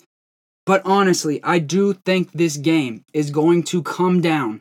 But 0.67 0.83
honestly, 0.85 1.43
I 1.43 1.61
do 1.61 1.95
think 1.95 2.31
this 2.31 2.59
game 2.59 3.03
is 3.15 3.31
going 3.31 3.63
to 3.65 3.83
come 3.83 4.21
down 4.21 4.61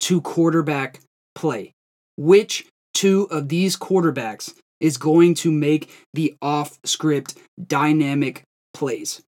to 0.00 0.20
quarterback 0.20 0.98
play. 1.36 1.72
Which 2.16 2.66
two 2.92 3.28
of 3.30 3.48
these 3.48 3.76
quarterbacks 3.76 4.54
is 4.80 4.96
going 4.96 5.34
to 5.36 5.52
make 5.52 5.90
the 6.12 6.34
off 6.42 6.78
script 6.84 7.36
dynamic 7.64 8.42
plays? 8.72 9.22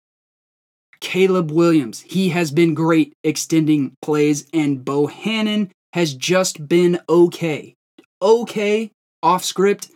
Caleb 1.00 1.52
Williams, 1.52 2.02
he 2.02 2.30
has 2.30 2.52
been 2.52 2.74
great 2.74 3.14
extending 3.24 3.94
plays, 4.02 4.48
and 4.52 4.84
Bohanon 4.84 5.72
has 5.94 6.16
just 6.16 6.68
been 6.68 7.00
okay. 7.08 7.76
Okay 8.22 8.92
off 9.22 9.44
script. 9.44 9.90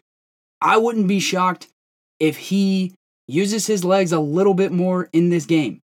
I 0.62 0.78
wouldn't 0.78 1.08
be 1.08 1.20
shocked 1.20 1.68
if 2.20 2.38
he 2.38 2.94
uses 3.28 3.68
his 3.68 3.86
legs 3.86 4.12
a 4.12 4.20
little 4.20 4.56
bit 4.56 4.72
more 4.72 5.08
in 5.14 5.30
this 5.30 5.46
game. 5.46 5.80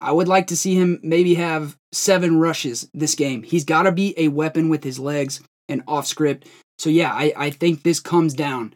I 0.00 0.12
would 0.12 0.28
like 0.28 0.48
to 0.48 0.56
see 0.56 0.74
him 0.74 1.00
maybe 1.02 1.34
have 1.36 1.76
seven 1.92 2.38
rushes 2.38 2.88
this 2.92 3.14
game. 3.14 3.42
He's 3.42 3.64
got 3.64 3.84
to 3.84 3.92
be 3.92 4.14
a 4.18 4.28
weapon 4.28 4.68
with 4.68 4.84
his 4.84 4.98
legs 4.98 5.40
and 5.68 5.82
off 5.86 6.06
script. 6.06 6.46
So, 6.78 6.90
yeah, 6.90 7.12
I, 7.12 7.32
I 7.36 7.50
think 7.50 7.82
this 7.82 8.00
comes 8.00 8.34
down 8.34 8.74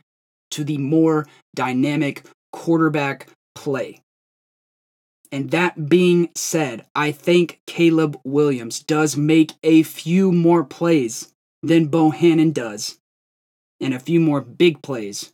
to 0.53 0.65
the 0.65 0.79
more 0.79 1.27
dynamic 1.55 2.25
quarterback 2.53 3.29
play. 3.55 4.01
And 5.31 5.51
that 5.51 5.89
being 5.89 6.31
said, 6.35 6.87
I 6.95 7.13
think 7.13 7.61
Caleb 7.67 8.19
Williams 8.25 8.81
does 8.81 9.17
make 9.17 9.53
a 9.63 9.83
few 9.83 10.33
more 10.33 10.65
plays 10.65 11.33
than 11.63 11.87
Bohanon 11.87 12.53
does, 12.53 12.99
and 13.81 13.95
a 13.95 13.99
few 13.99 14.21
more 14.21 14.41
big 14.41 14.83
plays. 14.83 15.33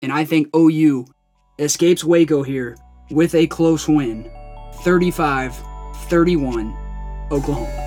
And 0.00 0.12
I 0.12 0.24
think 0.24 0.54
OU 0.54 1.06
escapes 1.58 2.04
Waco 2.04 2.42
here 2.42 2.76
with 3.10 3.34
a 3.34 3.46
close 3.46 3.86
win 3.86 4.30
35 4.82 5.56
31, 6.08 6.76
Oklahoma. 7.30 7.82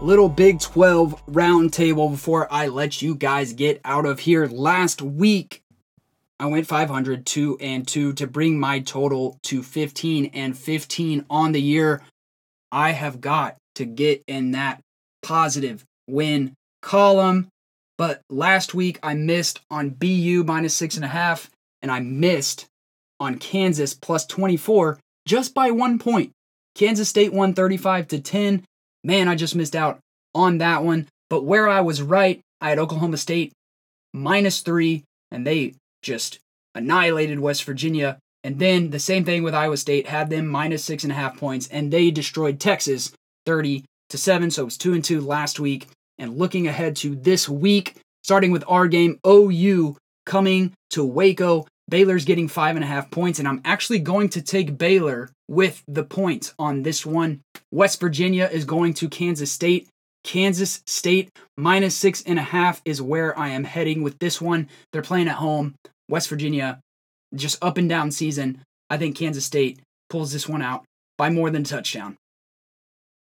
little 0.00 0.28
Big 0.28 0.60
12 0.60 1.26
roundtable 1.26 2.10
before 2.10 2.46
I 2.50 2.68
let 2.68 3.02
you 3.02 3.14
guys 3.14 3.52
get 3.52 3.80
out 3.84 4.06
of 4.06 4.20
here. 4.20 4.46
Last 4.46 5.02
week, 5.02 5.62
I 6.40 6.46
went 6.46 6.66
500, 6.66 7.26
2 7.26 7.58
and 7.60 7.86
2 7.86 8.12
to 8.14 8.26
bring 8.26 8.58
my 8.58 8.80
total 8.80 9.38
to 9.44 9.62
15 9.62 10.30
and 10.34 10.56
15 10.56 11.24
on 11.28 11.52
the 11.52 11.60
year. 11.60 12.02
I 12.70 12.92
have 12.92 13.20
got 13.20 13.56
to 13.74 13.84
get 13.84 14.22
in 14.28 14.52
that 14.52 14.80
positive 15.22 15.84
win 16.08 16.52
column. 16.82 17.48
But 17.96 18.20
last 18.30 18.74
week 18.74 19.00
I 19.02 19.14
missed 19.14 19.60
on 19.70 19.90
BU 19.90 20.44
minus 20.46 20.74
six 20.74 20.94
and 20.94 21.04
a 21.04 21.08
half, 21.08 21.50
and 21.82 21.90
I 21.90 22.00
missed 22.00 22.66
on 23.18 23.38
Kansas 23.38 23.94
plus 23.94 24.24
24 24.26 24.98
just 25.26 25.54
by 25.54 25.72
one 25.72 25.98
point. 25.98 26.30
Kansas 26.76 27.08
State 27.08 27.32
won 27.32 27.54
35 27.54 28.08
to 28.08 28.20
10. 28.20 28.62
Man, 29.02 29.28
I 29.28 29.34
just 29.34 29.56
missed 29.56 29.74
out 29.74 29.98
on 30.34 30.58
that 30.58 30.84
one. 30.84 31.08
But 31.28 31.44
where 31.44 31.68
I 31.68 31.80
was 31.80 32.00
right, 32.00 32.40
I 32.60 32.68
had 32.68 32.78
Oklahoma 32.78 33.16
State 33.16 33.52
minus 34.14 34.60
three, 34.60 35.02
and 35.32 35.44
they 35.44 35.74
just 36.02 36.38
annihilated 36.74 37.40
West 37.40 37.64
Virginia. 37.64 38.18
And 38.44 38.58
then 38.58 38.90
the 38.90 39.00
same 39.00 39.24
thing 39.24 39.42
with 39.42 39.54
Iowa 39.54 39.76
State, 39.76 40.06
had 40.06 40.30
them 40.30 40.46
minus 40.46 40.84
six 40.84 41.02
and 41.02 41.12
a 41.12 41.16
half 41.16 41.36
points, 41.36 41.68
and 41.68 41.92
they 41.92 42.10
destroyed 42.10 42.60
Texas 42.60 43.12
30 43.46 43.84
to 44.10 44.18
seven. 44.18 44.50
So 44.50 44.62
it 44.62 44.66
was 44.66 44.78
two 44.78 44.94
and 44.94 45.04
two 45.04 45.20
last 45.20 45.60
week. 45.60 45.88
And 46.18 46.36
looking 46.36 46.66
ahead 46.66 46.96
to 46.96 47.14
this 47.14 47.48
week, 47.48 47.96
starting 48.22 48.50
with 48.50 48.64
our 48.68 48.88
game, 48.88 49.18
OU 49.26 49.96
coming 50.26 50.72
to 50.90 51.04
Waco. 51.04 51.66
Baylor's 51.88 52.24
getting 52.26 52.48
five 52.48 52.76
and 52.76 52.84
a 52.84 52.88
half 52.88 53.10
points, 53.10 53.38
and 53.38 53.48
I'm 53.48 53.62
actually 53.64 54.00
going 54.00 54.28
to 54.30 54.42
take 54.42 54.76
Baylor 54.76 55.30
with 55.48 55.82
the 55.88 56.04
points 56.04 56.54
on 56.58 56.82
this 56.82 57.06
one. 57.06 57.40
West 57.70 57.98
Virginia 58.00 58.48
is 58.52 58.64
going 58.64 58.94
to 58.94 59.08
Kansas 59.08 59.50
State. 59.50 59.88
Kansas 60.28 60.82
State 60.86 61.30
minus 61.56 61.96
six 61.96 62.22
and 62.26 62.38
a 62.38 62.42
half 62.42 62.82
is 62.84 63.00
where 63.00 63.36
I 63.38 63.48
am 63.48 63.64
heading 63.64 64.02
with 64.02 64.18
this 64.18 64.42
one. 64.42 64.68
They're 64.92 65.00
playing 65.00 65.26
at 65.26 65.36
home. 65.36 65.74
West 66.06 66.28
Virginia, 66.28 66.80
just 67.34 67.56
up 67.64 67.78
and 67.78 67.88
down 67.88 68.10
season. 68.10 68.60
I 68.90 68.98
think 68.98 69.16
Kansas 69.16 69.46
State 69.46 69.80
pulls 70.10 70.30
this 70.30 70.46
one 70.46 70.60
out 70.60 70.84
by 71.16 71.30
more 71.30 71.48
than 71.48 71.64
touchdown. 71.64 72.18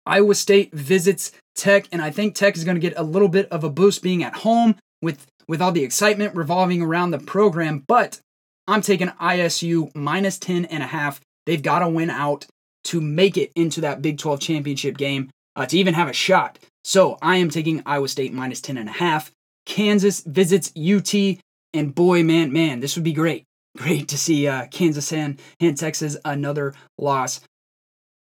Iowa 0.08 0.34
State 0.34 0.74
visits 0.74 1.32
Tech, 1.56 1.88
and 1.91 2.01
I 2.01 2.10
think 2.10 2.34
Tech 2.34 2.58
is 2.58 2.64
going 2.64 2.74
to 2.74 2.82
get 2.82 2.97
a 2.97 3.03
little 3.03 3.30
bit 3.30 3.49
of 3.51 3.64
a 3.64 3.70
boost 3.70 4.01
being 4.01 4.24
at 4.24 4.38
home 4.38 4.76
with, 5.03 5.28
with 5.47 5.62
all 5.62 5.72
the 5.72 5.84
excitement 5.84 6.36
revolving 6.36 6.82
around 6.82 7.12
the 7.12 7.20
program. 7.20 7.84
But 7.88 8.20
I'm 8.68 8.82
taking 8.82 9.10
ISU 9.10 9.93
minus 9.93 10.39
10 10.39 10.66
and 10.66 10.82
a 10.82 10.88
half. 10.88 11.22
They've 11.45 11.62
got 11.62 11.80
to 11.80 11.88
win 11.88 12.10
out 12.10 12.47
to 12.86 12.99
make 12.99 13.38
it 13.38 13.51
into 13.56 13.82
that 13.82 14.01
Big 14.01 14.18
12 14.18 14.39
championship 14.39 14.97
game 14.97 15.30
uh, 15.56 15.68
to 15.68 15.78
even 15.78 15.93
have 15.93 16.08
a 16.08 16.14
shot. 16.14 16.58
So 16.86 17.17
I 17.19 17.38
am 17.38 17.49
taking 17.49 17.81
Iowa 17.88 18.07
State 18.07 18.31
minus 18.31 18.61
10 18.61 18.77
and 18.77 18.88
a 18.88 18.91
half. 18.91 19.31
Kansas 19.65 20.19
visits 20.19 20.71
UT, 20.77 21.39
and 21.73 21.95
boy, 21.95 22.21
man, 22.21 22.53
man, 22.53 22.79
this 22.79 22.95
would 22.95 23.03
be 23.03 23.11
great. 23.11 23.43
Great 23.75 24.07
to 24.09 24.19
see 24.19 24.47
uh, 24.47 24.67
Kansas 24.67 25.11
and, 25.11 25.41
and 25.59 25.75
Texas 25.75 26.15
another 26.23 26.75
loss. 26.99 27.41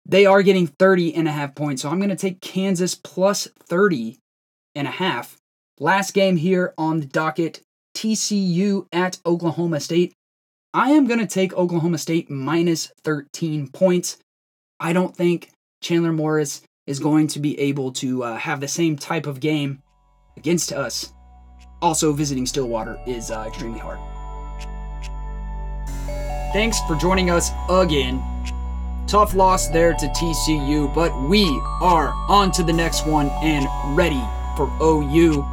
They 0.05 0.25
are 0.25 0.43
getting 0.43 0.67
30 0.67 1.15
and 1.15 1.25
a 1.25 1.31
half 1.31 1.55
points, 1.55 1.83
so 1.83 1.89
I'm 1.89 1.99
going 1.99 2.09
to 2.09 2.17
take 2.17 2.41
Kansas 2.41 2.95
plus 2.95 3.47
30 3.69 4.17
and 4.75 4.89
a 4.89 4.91
half. 4.91 5.37
Last 5.79 6.13
game 6.13 6.35
here 6.35 6.73
on 6.77 6.99
the 6.99 7.05
docket 7.05 7.61
TCU 7.95 8.87
at 8.91 9.19
Oklahoma 9.25 9.79
State. 9.79 10.11
I 10.73 10.91
am 10.91 11.07
going 11.07 11.21
to 11.21 11.25
take 11.25 11.53
Oklahoma 11.53 11.97
State 11.97 12.29
minus 12.29 12.91
13 13.05 13.69
points. 13.69 14.17
I 14.81 14.91
don't 14.91 15.15
think 15.15 15.49
Chandler 15.81 16.11
Morris 16.11 16.61
is 16.89 16.97
going 16.99 17.27
to 17.27 17.39
be 17.39 17.57
able 17.59 17.91
to 17.91 18.23
uh, 18.23 18.35
have 18.35 18.59
the 18.59 18.67
same 18.67 18.95
type 18.95 19.27
of 19.27 19.39
game 19.39 19.79
against 20.37 20.73
us. 20.73 21.13
Also, 21.83 22.11
visiting 22.11 22.47
Stillwater 22.47 22.99
is 23.05 23.29
uh, 23.29 23.45
extremely 23.47 23.77
hard. 23.77 23.99
Thanks 26.51 26.79
for 26.87 26.95
joining 26.95 27.29
us 27.29 27.51
again. 27.69 28.23
Tough 29.05 29.35
loss 29.35 29.67
there 29.67 29.93
to 29.93 30.07
TCU, 30.07 30.91
but 30.95 31.15
we 31.29 31.45
are 31.79 32.11
on 32.27 32.51
to 32.53 32.63
the 32.63 32.73
next 32.73 33.05
one 33.05 33.29
and 33.43 33.67
ready 33.95 34.23
for 34.57 34.65
OU. 34.81 35.45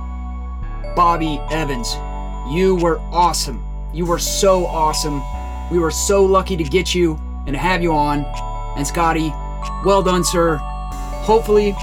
Bobby 0.96 1.38
Evans, 1.50 1.96
you 2.50 2.78
were 2.80 2.98
awesome. 3.12 3.62
You 3.92 4.06
were 4.06 4.18
so 4.18 4.64
awesome. 4.64 5.22
We 5.70 5.78
were 5.78 5.90
so 5.90 6.24
lucky 6.24 6.56
to 6.56 6.64
get 6.64 6.94
you 6.94 7.20
and 7.46 7.54
have 7.54 7.82
you 7.82 7.92
on. 7.92 8.24
And 8.78 8.86
Scotty, 8.86 9.34
well 9.84 10.02
done, 10.02 10.24
sir. 10.24 10.58
Hopefully, 11.26 11.74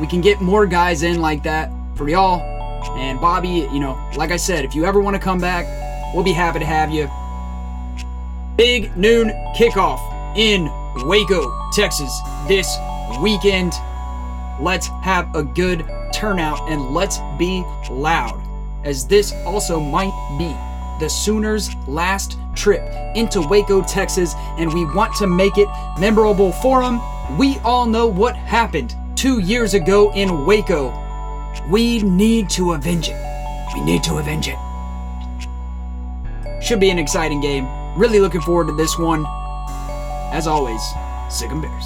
we 0.00 0.06
can 0.06 0.22
get 0.22 0.40
more 0.40 0.66
guys 0.66 1.02
in 1.02 1.20
like 1.20 1.42
that 1.42 1.70
for 1.94 2.08
y'all. 2.08 2.40
And 2.96 3.20
Bobby, 3.20 3.68
you 3.70 3.80
know, 3.80 3.98
like 4.16 4.30
I 4.30 4.38
said, 4.38 4.64
if 4.64 4.74
you 4.74 4.86
ever 4.86 4.98
want 4.98 5.14
to 5.14 5.20
come 5.20 5.38
back, 5.38 5.66
we'll 6.14 6.24
be 6.24 6.32
happy 6.32 6.58
to 6.60 6.64
have 6.64 6.90
you. 6.90 7.10
Big 8.56 8.96
noon 8.96 9.28
kickoff 9.54 10.00
in 10.38 10.70
Waco, 11.06 11.70
Texas 11.72 12.18
this 12.46 12.78
weekend. 13.20 13.74
Let's 14.58 14.86
have 15.02 15.34
a 15.34 15.42
good 15.42 15.84
turnout 16.14 16.70
and 16.70 16.94
let's 16.94 17.18
be 17.38 17.64
loud, 17.90 18.40
as 18.84 19.06
this 19.06 19.32
also 19.44 19.78
might 19.78 20.14
be 20.38 20.56
the 20.98 21.10
Sooners' 21.10 21.74
last 21.86 22.38
trip 22.54 22.82
into 23.14 23.40
Waco, 23.42 23.82
Texas, 23.82 24.34
and 24.56 24.72
we 24.72 24.86
want 24.86 25.14
to 25.16 25.26
make 25.26 25.58
it 25.58 25.68
memorable 26.00 26.52
for 26.52 26.80
them. 26.80 27.00
We 27.36 27.58
all 27.58 27.84
know 27.84 28.06
what 28.06 28.36
happened 28.36 28.94
two 29.14 29.40
years 29.40 29.74
ago 29.74 30.12
in 30.14 30.46
Waco. 30.46 30.92
We 31.68 32.02
need 32.02 32.48
to 32.50 32.72
avenge 32.72 33.08
it. 33.10 33.16
We 33.74 33.80
need 33.82 34.02
to 34.04 34.16
avenge 34.16 34.48
it. 34.48 34.56
Should 36.62 36.80
be 36.80 36.90
an 36.90 36.98
exciting 36.98 37.40
game. 37.40 37.68
Really 37.96 38.18
looking 38.18 38.40
forward 38.40 38.68
to 38.68 38.76
this 38.76 38.98
one. 38.98 39.26
As 40.32 40.46
always, 40.46 40.80
Sic 41.28 41.50
'em 41.50 41.60
Bears. 41.60 41.84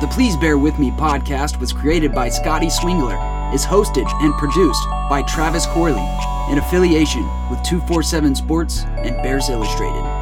The 0.00 0.08
Please 0.08 0.36
Bear 0.36 0.58
With 0.58 0.78
Me 0.78 0.90
podcast 0.90 1.58
was 1.58 1.72
created 1.72 2.14
by 2.14 2.28
Scotty 2.28 2.66
Swingler, 2.66 3.16
is 3.54 3.64
hosted 3.64 4.06
and 4.20 4.34
produced 4.34 4.84
by 5.08 5.22
Travis 5.22 5.64
Corley, 5.66 6.06
in 6.50 6.58
affiliation 6.58 7.22
with 7.48 7.62
247 7.62 8.34
Sports 8.34 8.82
and 8.82 9.16
Bears 9.22 9.48
Illustrated. 9.48 10.13